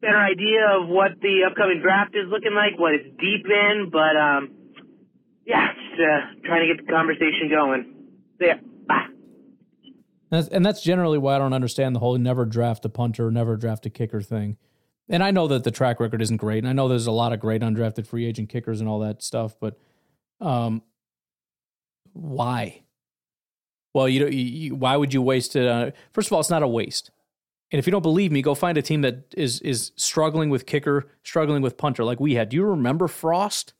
better 0.00 0.18
idea 0.18 0.80
of 0.80 0.88
what 0.88 1.12
the 1.20 1.42
upcoming 1.48 1.80
draft 1.80 2.14
is 2.14 2.28
looking 2.30 2.54
like, 2.54 2.78
what 2.78 2.94
it's 2.94 3.08
deep 3.18 3.46
in, 3.46 3.90
but 3.90 4.16
um, 4.16 4.50
yeah, 5.44 5.72
just 5.72 6.00
uh, 6.00 6.46
trying 6.46 6.68
to 6.68 6.74
get 6.74 6.86
the 6.86 6.92
conversation 6.92 7.48
going. 7.50 7.94
So, 8.38 8.46
yeah, 8.46 8.58
bye. 8.86 9.06
That's, 10.30 10.48
and 10.48 10.64
that's 10.64 10.82
generally 10.82 11.18
why 11.18 11.36
I 11.36 11.38
don't 11.38 11.52
understand 11.54 11.96
the 11.96 12.00
whole 12.00 12.16
never 12.18 12.44
draft 12.44 12.84
a 12.84 12.88
punter, 12.88 13.30
never 13.30 13.56
draft 13.56 13.86
a 13.86 13.90
kicker 13.90 14.20
thing. 14.20 14.56
And 15.08 15.24
I 15.24 15.30
know 15.30 15.48
that 15.48 15.64
the 15.64 15.70
track 15.70 16.00
record 16.00 16.20
isn't 16.20 16.36
great, 16.36 16.58
and 16.58 16.68
I 16.68 16.72
know 16.72 16.88
there's 16.88 17.06
a 17.06 17.12
lot 17.12 17.32
of 17.32 17.40
great 17.40 17.62
undrafted 17.62 18.06
free 18.06 18.26
agent 18.26 18.50
kickers 18.50 18.80
and 18.80 18.88
all 18.88 18.98
that 19.00 19.22
stuff, 19.22 19.56
but 19.58 19.78
um, 20.40 20.82
why? 22.12 22.82
Well, 23.94 24.08
you, 24.08 24.26
you 24.28 24.74
why 24.74 24.96
would 24.96 25.14
you 25.14 25.22
waste 25.22 25.56
it? 25.56 25.66
On, 25.66 25.92
first 26.12 26.28
of 26.28 26.32
all, 26.32 26.40
it's 26.40 26.50
not 26.50 26.62
a 26.62 26.68
waste. 26.68 27.10
And 27.70 27.78
if 27.78 27.86
you 27.86 27.90
don't 27.90 28.02
believe 28.02 28.32
me, 28.32 28.42
go 28.42 28.54
find 28.54 28.78
a 28.78 28.82
team 28.82 29.02
that 29.02 29.34
is 29.36 29.60
is 29.60 29.92
struggling 29.96 30.50
with 30.50 30.66
kicker, 30.66 31.08
struggling 31.22 31.62
with 31.62 31.76
punter 31.76 32.04
like 32.04 32.20
we 32.20 32.34
had. 32.34 32.50
Do 32.50 32.56
you 32.56 32.64
remember 32.64 33.08
Frost? 33.08 33.74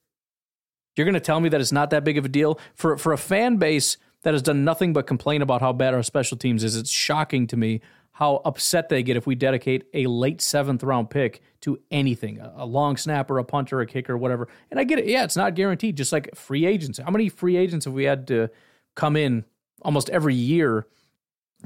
You're 0.97 1.05
going 1.05 1.15
to 1.15 1.21
tell 1.21 1.41
me 1.41 1.49
that 1.51 1.61
it's 1.61 1.73
not 1.73 1.91
that 1.91 2.05
big 2.05 2.19
of 2.19 2.25
a 2.25 2.29
deal 2.29 2.59
for 2.75 2.97
for 2.99 3.13
a 3.13 3.19
fan 3.19 3.57
base 3.57 3.97
that 4.23 4.35
has 4.35 4.43
done 4.43 4.65
nothing 4.65 4.93
but 4.93 5.07
complain 5.07 5.43
about 5.43 5.61
how 5.61 5.73
bad 5.73 5.95
our 5.95 6.03
special 6.03 6.37
teams 6.37 6.65
is. 6.65 6.75
It's 6.77 6.91
shocking 6.91 7.47
to 7.47 7.57
me 7.57 7.81
how 8.19 8.43
upset 8.45 8.89
they 8.89 9.01
get 9.05 9.17
if 9.17 9.29
we 9.29 9.37
dedicate 9.37 9.85
a 9.95 10.05
late 10.09 10.41
seventh 10.41 10.83
round 10.83 11.09
pick 11.09 11.41
to 11.61 11.79
anything 11.93 12.41
a, 12.41 12.67
long 12.67 12.97
snapper, 12.97 13.39
a 13.39 13.45
punter, 13.45 13.81
a 13.81 13.87
kicker, 13.87 14.19
whatever. 14.19 14.49
And 14.73 14.81
I 14.81 14.83
get 14.83 14.99
it. 14.99 15.07
Yeah, 15.07 15.23
it's 15.23 15.37
not 15.37 15.55
guaranteed, 15.55 15.97
just 15.97 16.13
like 16.13 16.35
free 16.35 16.67
agents. 16.67 16.99
How 16.99 17.13
many 17.13 17.29
free 17.29 17.57
agents 17.57 17.85
have 17.85 17.95
we 17.95 18.03
had 18.03 18.27
to 18.27 18.51
come 18.97 19.15
in 19.15 19.45
almost 19.83 20.11
every 20.11 20.35
year 20.35 20.89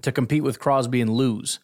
to 0.03 0.13
compete 0.13 0.43
with 0.43 0.59
Crosby 0.59 1.01
and 1.01 1.15
lose? 1.15 1.59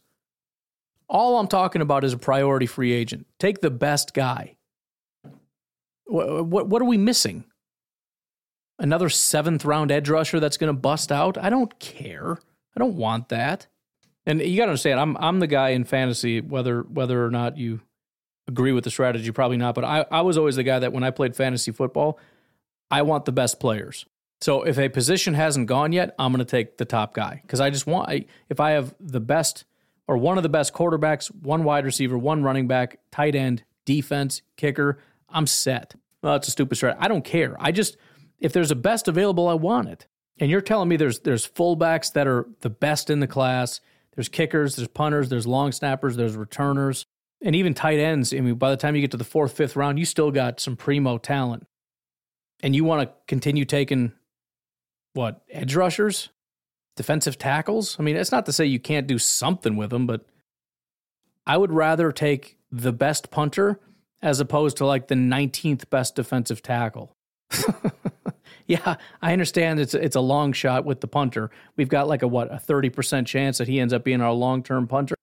All 1.06 1.38
I'm 1.38 1.48
talking 1.48 1.82
about 1.82 2.02
is 2.02 2.14
a 2.14 2.18
priority 2.18 2.64
free 2.64 2.92
agent. 2.92 3.26
Take 3.38 3.60
the 3.60 3.70
best 3.70 4.14
guy. 4.14 4.56
What, 6.06 6.46
what, 6.46 6.66
what 6.66 6.80
are 6.80 6.86
we 6.86 6.96
missing? 6.96 7.44
Another 8.78 9.10
seventh 9.10 9.66
round 9.66 9.92
edge 9.92 10.08
rusher 10.08 10.40
that's 10.40 10.56
going 10.56 10.74
to 10.74 10.80
bust 10.80 11.12
out? 11.12 11.36
I 11.36 11.50
don't 11.50 11.78
care. 11.78 12.38
I 12.74 12.78
don't 12.78 12.96
want 12.96 13.28
that. 13.28 13.66
And 14.28 14.42
you 14.42 14.58
got 14.58 14.66
to 14.66 14.72
understand, 14.72 15.00
I'm 15.00 15.16
I'm 15.16 15.40
the 15.40 15.46
guy 15.46 15.70
in 15.70 15.84
fantasy, 15.84 16.42
whether 16.42 16.82
whether 16.82 17.24
or 17.24 17.30
not 17.30 17.56
you 17.56 17.80
agree 18.46 18.72
with 18.72 18.84
the 18.84 18.90
strategy, 18.90 19.32
probably 19.32 19.56
not. 19.56 19.74
But 19.74 19.84
I, 19.84 20.04
I 20.10 20.20
was 20.20 20.36
always 20.36 20.56
the 20.56 20.62
guy 20.62 20.78
that 20.78 20.92
when 20.92 21.02
I 21.02 21.10
played 21.10 21.34
fantasy 21.34 21.72
football, 21.72 22.20
I 22.90 23.02
want 23.02 23.24
the 23.24 23.32
best 23.32 23.58
players. 23.58 24.04
So 24.40 24.62
if 24.62 24.78
a 24.78 24.90
position 24.90 25.32
hasn't 25.32 25.66
gone 25.66 25.92
yet, 25.92 26.14
I'm 26.18 26.30
going 26.30 26.44
to 26.44 26.50
take 26.50 26.76
the 26.76 26.84
top 26.84 27.14
guy 27.14 27.40
because 27.42 27.60
I 27.60 27.70
just 27.70 27.86
want. 27.86 28.10
I, 28.10 28.26
if 28.50 28.60
I 28.60 28.72
have 28.72 28.94
the 29.00 29.18
best 29.18 29.64
or 30.06 30.18
one 30.18 30.36
of 30.36 30.42
the 30.42 30.48
best 30.50 30.74
quarterbacks, 30.74 31.28
one 31.28 31.64
wide 31.64 31.86
receiver, 31.86 32.16
one 32.18 32.42
running 32.42 32.68
back, 32.68 32.98
tight 33.10 33.34
end, 33.34 33.64
defense, 33.86 34.42
kicker, 34.56 34.98
I'm 35.30 35.46
set. 35.46 35.94
Well, 36.22 36.34
that's 36.34 36.48
a 36.48 36.50
stupid 36.50 36.76
strategy. 36.76 37.02
I 37.02 37.08
don't 37.08 37.24
care. 37.24 37.56
I 37.58 37.72
just 37.72 37.96
if 38.38 38.52
there's 38.52 38.70
a 38.70 38.76
best 38.76 39.08
available, 39.08 39.48
I 39.48 39.54
want 39.54 39.88
it. 39.88 40.06
And 40.38 40.50
you're 40.50 40.60
telling 40.60 40.90
me 40.90 40.96
there's 40.96 41.20
there's 41.20 41.48
fullbacks 41.48 42.12
that 42.12 42.26
are 42.26 42.46
the 42.60 42.70
best 42.70 43.08
in 43.08 43.20
the 43.20 43.26
class 43.26 43.80
there's 44.14 44.28
kickers, 44.28 44.76
there's 44.76 44.88
punters, 44.88 45.28
there's 45.28 45.46
long 45.46 45.72
snappers, 45.72 46.16
there's 46.16 46.36
returners, 46.36 47.04
and 47.42 47.54
even 47.54 47.74
tight 47.74 47.98
ends. 47.98 48.32
I 48.32 48.40
mean, 48.40 48.54
by 48.54 48.70
the 48.70 48.76
time 48.76 48.94
you 48.94 49.00
get 49.00 49.12
to 49.12 49.16
the 49.16 49.24
fourth, 49.24 49.52
fifth 49.52 49.76
round, 49.76 49.98
you 49.98 50.04
still 50.04 50.30
got 50.30 50.60
some 50.60 50.76
primo 50.76 51.18
talent. 51.18 51.66
And 52.62 52.74
you 52.74 52.84
want 52.84 53.08
to 53.08 53.14
continue 53.28 53.64
taking 53.64 54.12
what, 55.12 55.42
edge 55.50 55.76
rushers? 55.76 56.30
Defensive 56.96 57.38
tackles? 57.38 57.96
I 57.98 58.02
mean, 58.02 58.16
it's 58.16 58.32
not 58.32 58.46
to 58.46 58.52
say 58.52 58.66
you 58.66 58.80
can't 58.80 59.06
do 59.06 59.18
something 59.18 59.76
with 59.76 59.90
them, 59.90 60.06
but 60.06 60.26
I 61.46 61.56
would 61.56 61.72
rather 61.72 62.10
take 62.10 62.56
the 62.70 62.92
best 62.92 63.30
punter 63.30 63.80
as 64.20 64.40
opposed 64.40 64.76
to 64.78 64.86
like 64.86 65.08
the 65.08 65.14
19th 65.14 65.88
best 65.90 66.16
defensive 66.16 66.62
tackle. 66.62 67.16
yeah, 68.68 68.96
I 69.22 69.32
understand 69.32 69.80
it's 69.80 69.94
it's 69.94 70.14
a 70.14 70.20
long 70.20 70.52
shot 70.52 70.84
with 70.84 71.00
the 71.00 71.08
punter. 71.08 71.50
We've 71.76 71.88
got 71.88 72.06
like 72.06 72.22
a 72.22 72.28
what 72.28 72.52
a 72.52 72.58
thirty 72.58 72.90
percent 72.90 73.26
chance 73.26 73.58
that 73.58 73.66
he 73.66 73.80
ends 73.80 73.92
up 73.92 74.04
being 74.04 74.20
our 74.20 74.32
long 74.32 74.62
term 74.62 74.86
punter. 74.86 75.16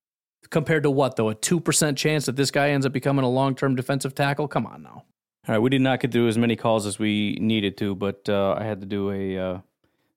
Compared 0.50 0.84
to 0.84 0.91
what 0.91 1.16
though, 1.16 1.30
a 1.30 1.36
two 1.36 1.60
percent 1.60 1.98
chance 1.98 2.26
that 2.26 2.36
this 2.36 2.52
guy 2.52 2.72
ends 2.72 2.86
up 2.86 2.91
becoming 2.91 3.24
a 3.24 3.30
long 3.30 3.56
term 3.56 3.76
defensive 3.76 4.16
tackle? 4.16 4.48
Come 4.48 4.66
on 4.66 4.82
now. 4.82 5.04
All 5.48 5.54
right, 5.54 5.60
we 5.60 5.70
did 5.70 5.82
not 5.82 6.00
get 6.00 6.12
through 6.12 6.28
as 6.28 6.39
many 6.39 6.56
calls 6.56 6.88
as 6.88 6.98
we 6.98 7.38
needed 7.39 7.78
to, 7.78 7.93
but 7.93 8.28
uh, 8.28 8.56
I 8.58 8.64
had 8.64 8.82
to 8.82 8.88
do 8.88 9.12
a 9.12 9.38
uh, 9.38 9.60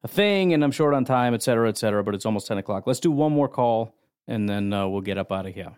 a 0.03 0.09
thing, 0.09 0.55
and 0.55 0.64
I'm 0.64 0.72
short 0.72 0.95
on 0.95 1.05
time, 1.05 1.35
et 1.35 1.43
cetera, 1.43 1.68
et 1.68 1.76
cetera. 1.76 2.03
But 2.03 2.14
it's 2.14 2.24
almost 2.24 2.47
ten 2.47 2.57
o'clock. 2.57 2.87
Let's 2.87 3.01
do 3.01 3.11
one 3.11 3.33
more 3.33 3.49
call, 3.49 3.95
and 4.26 4.49
then 4.49 4.72
uh, 4.72 4.89
we'll 4.89 5.03
get 5.03 5.18
up 5.18 5.31
out 5.31 5.47
of 5.47 5.55
here. 5.55 5.74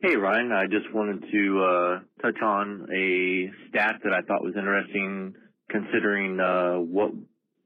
Hey 0.00 0.16
Ryan, 0.16 0.50
I 0.50 0.66
just 0.66 0.92
wanted 0.92 1.30
to 1.30 1.62
uh, 1.62 2.00
touch 2.22 2.40
on 2.42 2.88
a 2.92 3.52
stat 3.68 4.00
that 4.02 4.12
I 4.12 4.22
thought 4.22 4.42
was 4.42 4.56
interesting 4.56 5.36
considering 5.72 6.38
uh, 6.38 6.74
what 6.74 7.12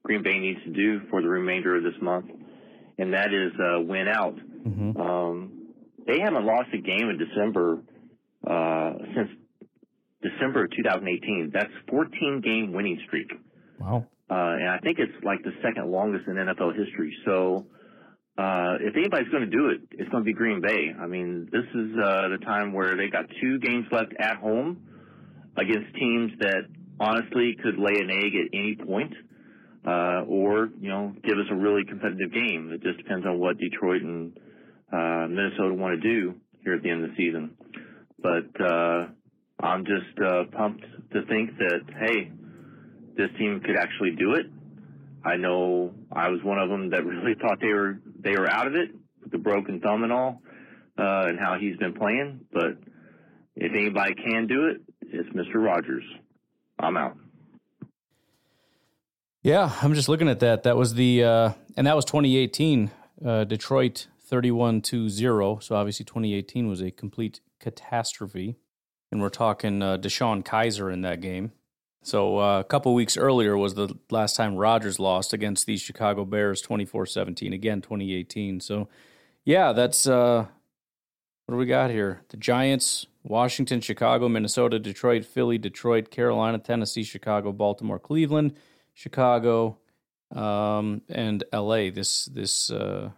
Green 0.04 0.22
Bay 0.22 0.38
needs 0.38 0.60
to 0.64 0.70
do 0.70 1.00
for 1.10 1.20
the 1.20 1.28
remainder 1.28 1.76
of 1.76 1.82
this 1.82 2.00
month, 2.00 2.26
and 2.96 3.12
that 3.12 3.34
is 3.34 3.52
uh, 3.60 3.80
win 3.80 4.06
out. 4.08 4.36
Mm-hmm. 4.36 5.00
Um, 5.00 5.52
they 6.06 6.20
haven't 6.20 6.46
lost 6.46 6.68
a 6.72 6.78
game 6.78 7.10
in 7.10 7.18
December 7.18 7.82
uh, 8.46 8.92
since 9.14 9.30
December 10.22 10.64
of 10.64 10.70
2018. 10.70 11.50
That's 11.52 11.70
14 11.90 12.40
game 12.44 12.72
winning 12.72 13.00
streak. 13.06 13.30
Wow. 13.80 14.06
Uh, 14.30 14.34
and 14.34 14.68
I 14.68 14.78
think 14.78 14.98
it's 14.98 15.12
like 15.24 15.42
the 15.42 15.52
second 15.62 15.90
longest 15.90 16.26
in 16.26 16.34
NFL 16.34 16.76
history. 16.76 17.14
So, 17.24 17.66
uh, 18.38 18.76
if 18.80 18.94
anybody's 18.96 19.28
going 19.28 19.48
to 19.48 19.50
do 19.50 19.68
it, 19.68 19.80
it's 19.92 20.10
going 20.10 20.22
to 20.22 20.26
be 20.26 20.32
Green 20.32 20.60
Bay. 20.60 20.92
I 20.98 21.06
mean, 21.06 21.48
this 21.50 21.64
is 21.74 21.96
uh, 21.96 22.28
the 22.28 22.38
time 22.44 22.72
where 22.72 22.96
they 22.96 23.08
got 23.08 23.26
two 23.40 23.58
games 23.60 23.86
left 23.90 24.12
at 24.18 24.36
home 24.36 24.82
against 25.56 25.94
teams 25.94 26.32
that 26.40 26.66
honestly 26.98 27.56
could 27.62 27.78
lay 27.78 28.00
an 28.00 28.10
egg 28.10 28.32
at 28.34 28.58
any 28.58 28.76
point, 28.76 29.12
uh, 29.86 30.24
or 30.26 30.70
you 30.80 30.88
know 30.88 31.14
give 31.22 31.38
us 31.38 31.46
a 31.50 31.54
really 31.54 31.84
competitive 31.84 32.32
game. 32.32 32.70
It 32.72 32.82
just 32.82 32.98
depends 32.98 33.26
on 33.26 33.38
what 33.38 33.58
Detroit 33.58 34.02
and 34.02 34.38
uh, 34.92 35.26
Minnesota 35.28 35.74
want 35.74 36.00
to 36.00 36.08
do 36.08 36.34
here 36.62 36.74
at 36.74 36.82
the 36.82 36.90
end 36.90 37.04
of 37.04 37.10
the 37.10 37.16
season. 37.16 37.56
But 38.18 38.64
uh, 38.64 39.06
I'm 39.60 39.84
just 39.84 40.18
uh, 40.24 40.44
pumped 40.56 40.84
to 41.12 41.24
think 41.26 41.56
that 41.58 41.80
hey, 42.00 42.30
this 43.16 43.30
team 43.38 43.60
could 43.64 43.76
actually 43.76 44.16
do 44.18 44.34
it. 44.34 44.46
I 45.24 45.36
know 45.36 45.92
I 46.12 46.28
was 46.28 46.40
one 46.42 46.58
of 46.58 46.68
them 46.68 46.90
that 46.90 47.04
really 47.06 47.34
thought 47.34 47.60
they 47.60 47.72
were 47.72 47.98
they 48.18 48.32
were 48.32 48.50
out 48.50 48.66
of 48.66 48.74
it 48.74 48.90
with 49.22 49.32
the 49.32 49.38
broken 49.38 49.80
thumb 49.80 50.02
and 50.02 50.12
all, 50.12 50.42
uh, 50.98 51.26
and 51.28 51.38
how 51.38 51.56
he's 51.60 51.76
been 51.76 51.94
playing. 51.94 52.40
But 52.52 52.78
if 53.56 53.72
anybody 53.72 54.14
can 54.14 54.46
do 54.46 54.66
it, 54.66 54.82
it's 55.02 55.28
Mr. 55.30 55.64
Rodgers. 55.64 56.04
I'm 56.78 56.96
out. 56.96 57.16
Yeah, 59.42 59.72
I'm 59.80 59.94
just 59.94 60.08
looking 60.08 60.28
at 60.28 60.40
that. 60.40 60.64
That 60.64 60.76
was 60.76 60.94
the 60.94 61.22
uh, 61.22 61.52
and 61.76 61.86
that 61.86 61.96
was 61.96 62.04
2018. 62.04 62.90
Uh, 63.24 63.44
Detroit 63.44 64.08
31 64.26 64.82
to 64.82 65.08
0. 65.08 65.58
So 65.60 65.76
obviously 65.76 66.04
2018 66.04 66.68
was 66.68 66.80
a 66.80 66.90
complete 66.90 67.40
catastrophe. 67.60 68.56
And 69.12 69.22
we're 69.22 69.28
talking 69.28 69.82
uh, 69.82 69.98
DeShone 69.98 70.44
Kizer 70.44 70.92
in 70.92 71.02
that 71.02 71.20
game. 71.20 71.52
So 72.02 72.38
uh, 72.38 72.60
a 72.60 72.64
couple 72.64 72.92
weeks 72.94 73.16
earlier 73.16 73.56
was 73.56 73.74
the 73.74 73.96
last 74.10 74.36
time 74.36 74.56
Rodgers 74.56 74.98
lost 74.98 75.32
against 75.32 75.66
the 75.66 75.76
Chicago 75.76 76.24
Bears 76.24 76.62
24-17 76.62 77.54
again 77.54 77.80
2018. 77.80 78.60
So 78.60 78.88
yeah, 79.44 79.72
that's 79.72 80.06
uh, 80.06 80.46
what 81.46 81.54
do 81.54 81.58
we 81.58 81.66
got 81.66 81.90
here? 81.90 82.22
The 82.28 82.36
Giants 82.36 83.06
Washington, 83.28 83.80
Chicago, 83.80 84.28
Minnesota, 84.28 84.78
Detroit, 84.78 85.24
Philly, 85.24 85.58
Detroit, 85.58 86.10
Carolina, 86.10 86.58
Tennessee, 86.58 87.02
Chicago, 87.02 87.52
Baltimore, 87.52 87.98
Cleveland, 87.98 88.54
Chicago, 88.94 89.78
um, 90.34 91.02
and 91.08 91.42
LA 91.52 91.90
this 91.90 92.26
this 92.26 92.70
uh, 92.70 93.10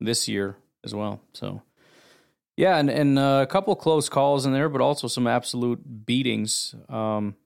this 0.00 0.28
year 0.28 0.56
as 0.84 0.94
well. 0.94 1.20
So 1.32 1.62
yeah, 2.56 2.76
and 2.76 2.90
and 2.90 3.18
uh, 3.18 3.40
a 3.42 3.46
couple 3.46 3.74
close 3.76 4.08
calls 4.08 4.46
in 4.46 4.52
there, 4.52 4.68
but 4.68 4.80
also 4.80 5.06
some 5.06 5.28
absolute 5.28 6.04
beatings. 6.04 6.74
Um, 6.88 7.36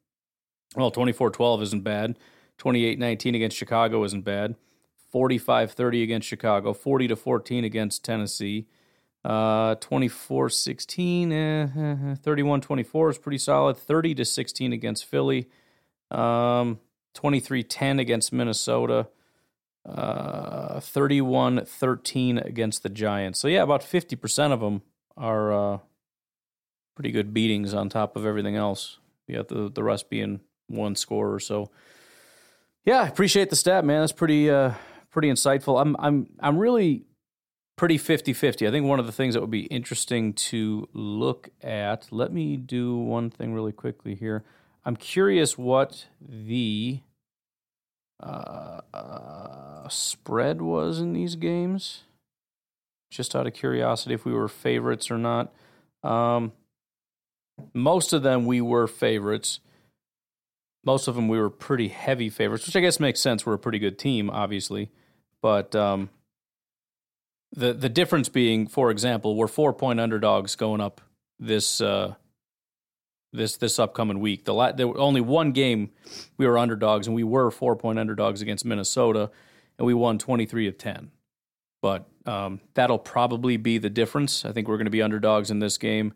well, 0.74 0.91
24-12 0.91 1.62
isn't 1.62 1.85
bad. 1.85 2.18
28-19 2.59 3.37
against 3.37 3.57
Chicago 3.57 4.03
isn't 4.03 4.24
bad. 4.24 4.57
45-30 5.14 6.03
against 6.03 6.26
Chicago, 6.26 6.72
40 6.72 7.09
to 7.09 7.16
14 7.16 7.62
against 7.64 8.05
Tennessee. 8.05 8.66
Uh, 9.25 9.75
24 9.77 10.51
16, 10.51 11.33
eh, 11.33 12.14
31 12.22 12.61
24 12.61 13.11
is 13.11 13.18
pretty 13.18 13.39
solid. 13.39 13.77
30 13.77 14.14
to 14.16 14.25
16 14.25 14.72
against 14.72 15.07
Philly. 15.07 15.49
Um, 16.11 16.79
23 17.14 17.62
10 17.62 17.99
against 17.99 18.33
Minnesota. 18.33 19.09
Uh, 19.87 20.81
31 20.81 21.64
13 21.64 22.39
against 22.39 22.83
the 22.83 22.89
Giants. 22.89 23.39
So, 23.39 23.49
yeah, 23.49 23.62
about 23.62 23.83
50% 23.83 24.53
of 24.53 24.61
them 24.61 24.83
are 25.16 25.53
uh, 25.53 25.79
pretty 26.95 27.12
good 27.12 27.35
beatings 27.35 27.75
on 27.75 27.89
top 27.89 28.16
of 28.16 28.25
everything 28.27 28.57
else. 28.57 28.99
Got 29.31 29.49
the, 29.49 29.70
the 29.70 29.83
rest 29.83 30.11
being 30.11 30.41
one 30.68 30.97
score 30.97 31.33
or 31.33 31.41
so. 31.41 31.70
Yeah, 32.85 33.03
I 33.03 33.09
appreciate 33.09 33.51
the 33.51 33.57
stat, 33.57 33.85
man. 33.85 34.01
That's 34.01 34.12
pretty 34.12 34.51
uh, 34.51 34.72
pretty 35.11 35.31
insightful. 35.31 35.81
I'm 35.81 35.97
I'm 35.99 36.29
I'm 36.41 36.59
really 36.59 37.05
pretty 37.77 37.99
50 37.99 38.33
50. 38.33 38.66
I 38.66 38.70
think 38.70 38.87
one 38.87 39.01
of 39.01 39.07
the 39.07 39.12
things 39.12 39.35
that 39.35 39.41
would 39.41 39.51
be 39.51 39.64
interesting 39.66 40.33
to 40.35 40.89
look 40.93 41.51
at, 41.62 42.09
let 42.11 42.33
me 42.33 42.57
do 42.57 42.97
one 42.97 43.31
thing 43.31 43.55
really 43.55 43.72
quickly 43.72 44.14
here. 44.14 44.45
I'm 44.85 44.97
curious 44.97 45.57
what 45.57 46.07
the 46.20 47.01
uh, 48.22 48.81
uh, 48.93 49.89
spread 49.89 50.62
was 50.62 51.01
in 51.01 51.12
these 51.12 51.37
games. 51.37 52.03
Just 53.11 53.35
out 53.35 53.47
of 53.47 53.55
curiosity, 53.55 54.14
if 54.14 54.25
we 54.25 54.33
were 54.33 54.49
favorites 54.49 55.11
or 55.11 55.18
not. 55.18 55.53
Um, 56.03 56.53
most 57.72 58.12
of 58.12 58.22
them 58.22 58.47
we 58.47 58.61
were 58.61 58.87
favorites. 58.87 59.61
Most 60.85 61.09
of 61.09 61.14
them 61.14 61.29
we 61.29 61.39
were 61.39 61.51
pretty 61.51 61.89
heavy 61.89 62.29
favorites, 62.29 62.66
which 62.66 62.77
I 62.77 62.81
guess 62.81 63.01
makes 63.01 63.20
sense. 63.20 63.47
We're 63.47 63.55
a 63.55 63.59
pretty 63.59 63.79
good 63.79 63.99
team, 63.99 64.29
obviously. 64.29 64.91
But 65.41 65.75
um, 65.75 66.11
the 67.55 67.72
the 67.72 67.88
difference 67.88 68.28
being, 68.28 68.66
for 68.66 68.90
example, 68.90 69.36
we're 69.36 69.48
four 69.48 69.72
point 69.72 70.00
underdogs 70.00 70.57
going 70.57 70.80
up 70.80 71.00
this 71.38 71.80
uh, 71.80 72.14
this 73.32 73.57
this 73.57 73.78
upcoming 73.78 74.20
week. 74.20 74.44
The 74.44 74.55
la- 74.55 74.72
there 74.72 74.88
were 74.88 74.98
only 74.98 75.20
one 75.20 75.52
game 75.52 75.90
we 76.36 76.46
were 76.46 76.59
underdogs, 76.59 77.07
and 77.07 77.14
we 77.14 77.24
were 77.24 77.50
four 77.50 77.76
point 77.76 77.98
underdogs 77.98 78.42
against 78.42 78.64
Minnesota, 78.64 79.30
and 79.78 79.86
we 79.86 79.94
won 79.94 80.18
twenty 80.18 80.46
three 80.46 80.66
of 80.66 80.78
ten. 80.78 81.11
But 81.80 82.09
um, 82.26 82.61
that'll 82.74 82.98
probably 82.98 83.57
be 83.57 83.78
the 83.78 83.90
difference. 83.90 84.44
I 84.44 84.52
think 84.52 84.68
we're 84.68 84.76
going 84.76 84.86
to 84.86 84.90
be 84.90 85.02
underdogs 85.02 85.50
in 85.50 85.59
this 85.59 85.78
game. 85.78 86.14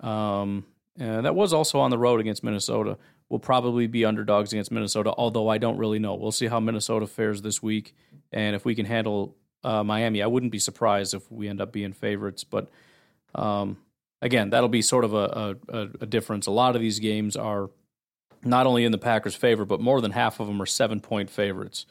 Um, 0.00 0.64
that 0.96 1.34
was 1.34 1.52
also 1.52 1.78
on 1.80 1.90
the 1.90 1.98
road 1.98 2.18
against 2.20 2.42
Minnesota. 2.42 2.98
We'll 3.28 3.38
probably 3.38 3.86
be 3.86 4.04
underdogs 4.04 4.52
against 4.52 4.70
Minnesota, 4.70 5.14
although 5.16 5.48
I 5.48 5.58
don't 5.58 5.78
really 5.78 5.98
know. 5.98 6.14
We'll 6.14 6.32
see 6.32 6.48
how 6.48 6.60
Minnesota 6.60 7.06
fares 7.06 7.42
this 7.42 7.62
week, 7.62 7.94
and 8.32 8.56
if 8.56 8.64
we 8.64 8.74
can 8.74 8.84
handle 8.84 9.36
uh, 9.64 9.84
Miami, 9.84 10.22
I 10.22 10.26
wouldn't 10.26 10.52
be 10.52 10.58
surprised 10.58 11.14
if 11.14 11.30
we 11.30 11.48
end 11.48 11.60
up 11.60 11.72
being 11.72 11.92
favorites. 11.92 12.44
But 12.44 12.70
um, 13.34 13.78
again, 14.20 14.50
that'll 14.50 14.68
be 14.68 14.82
sort 14.82 15.04
of 15.04 15.14
a, 15.14 15.56
a, 15.68 15.88
a, 16.00 16.06
difference. 16.06 16.46
A 16.46 16.50
lot 16.50 16.74
of 16.74 16.82
these 16.82 16.98
games 16.98 17.36
are 17.36 17.70
not 18.44 18.66
only 18.66 18.84
in 18.84 18.92
the 18.92 18.98
Packers' 18.98 19.34
favor, 19.34 19.64
but 19.64 19.80
more 19.80 20.00
than 20.00 20.12
half 20.12 20.40
of 20.40 20.46
them 20.46 20.60
are 20.60 20.66
seven 20.66 21.00
point 21.00 21.30
favorites. 21.30 21.86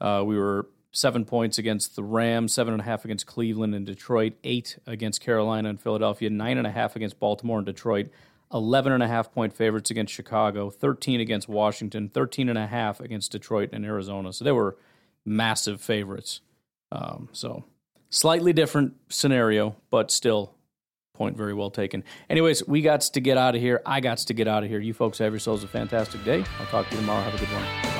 Uh, 0.00 0.22
we 0.24 0.38
were 0.38 0.66
seven 0.90 1.24
points 1.24 1.58
against 1.58 1.96
the 1.96 2.02
Rams, 2.02 2.52
seven 2.52 2.74
and 2.74 2.80
a 2.82 2.84
half 2.84 3.04
against 3.04 3.26
Cleveland 3.26 3.74
and 3.74 3.86
Detroit, 3.86 4.34
eight 4.44 4.78
against 4.86 5.20
Carolina 5.20 5.68
and 5.68 5.80
Philadelphia, 5.80 6.30
nine 6.30 6.58
and 6.58 6.66
a 6.66 6.70
half 6.70 6.96
against 6.96 7.18
Baltimore 7.18 7.58
and 7.58 7.66
Detroit, 7.66 8.08
11 8.52 8.92
and 8.92 9.02
a 9.02 9.08
half 9.08 9.32
point 9.32 9.54
favorites 9.54 9.90
against 9.90 10.12
Chicago, 10.12 10.70
13 10.70 11.20
against 11.20 11.48
Washington, 11.48 12.08
13 12.08 12.48
and 12.48 12.58
a 12.58 12.66
half 12.66 13.00
against 13.00 13.32
Detroit 13.32 13.70
and 13.72 13.84
Arizona. 13.84 14.32
So 14.32 14.44
they 14.44 14.52
were 14.52 14.76
massive 15.24 15.80
favorites. 15.80 16.40
Um, 16.92 17.30
so 17.32 17.64
slightly 18.10 18.52
different 18.52 18.94
scenario, 19.08 19.76
but 19.90 20.10
still 20.10 20.54
point 21.14 21.36
very 21.36 21.54
well 21.54 21.70
taken. 21.70 22.04
Anyways, 22.28 22.66
we 22.68 22.82
got 22.82 23.00
to 23.00 23.20
get 23.20 23.38
out 23.38 23.54
of 23.54 23.60
here. 23.60 23.80
I 23.86 24.00
got 24.00 24.18
to 24.18 24.34
get 24.34 24.46
out 24.46 24.62
of 24.62 24.68
here. 24.68 24.78
You 24.78 24.92
folks 24.92 25.18
have 25.18 25.32
yourselves 25.32 25.64
a 25.64 25.68
fantastic 25.68 26.22
day. 26.24 26.44
I'll 26.60 26.66
talk 26.66 26.88
to 26.88 26.94
you 26.94 27.00
tomorrow. 27.00 27.22
Have 27.22 27.34
a 27.34 27.38
good 27.38 27.48
one. 27.48 27.91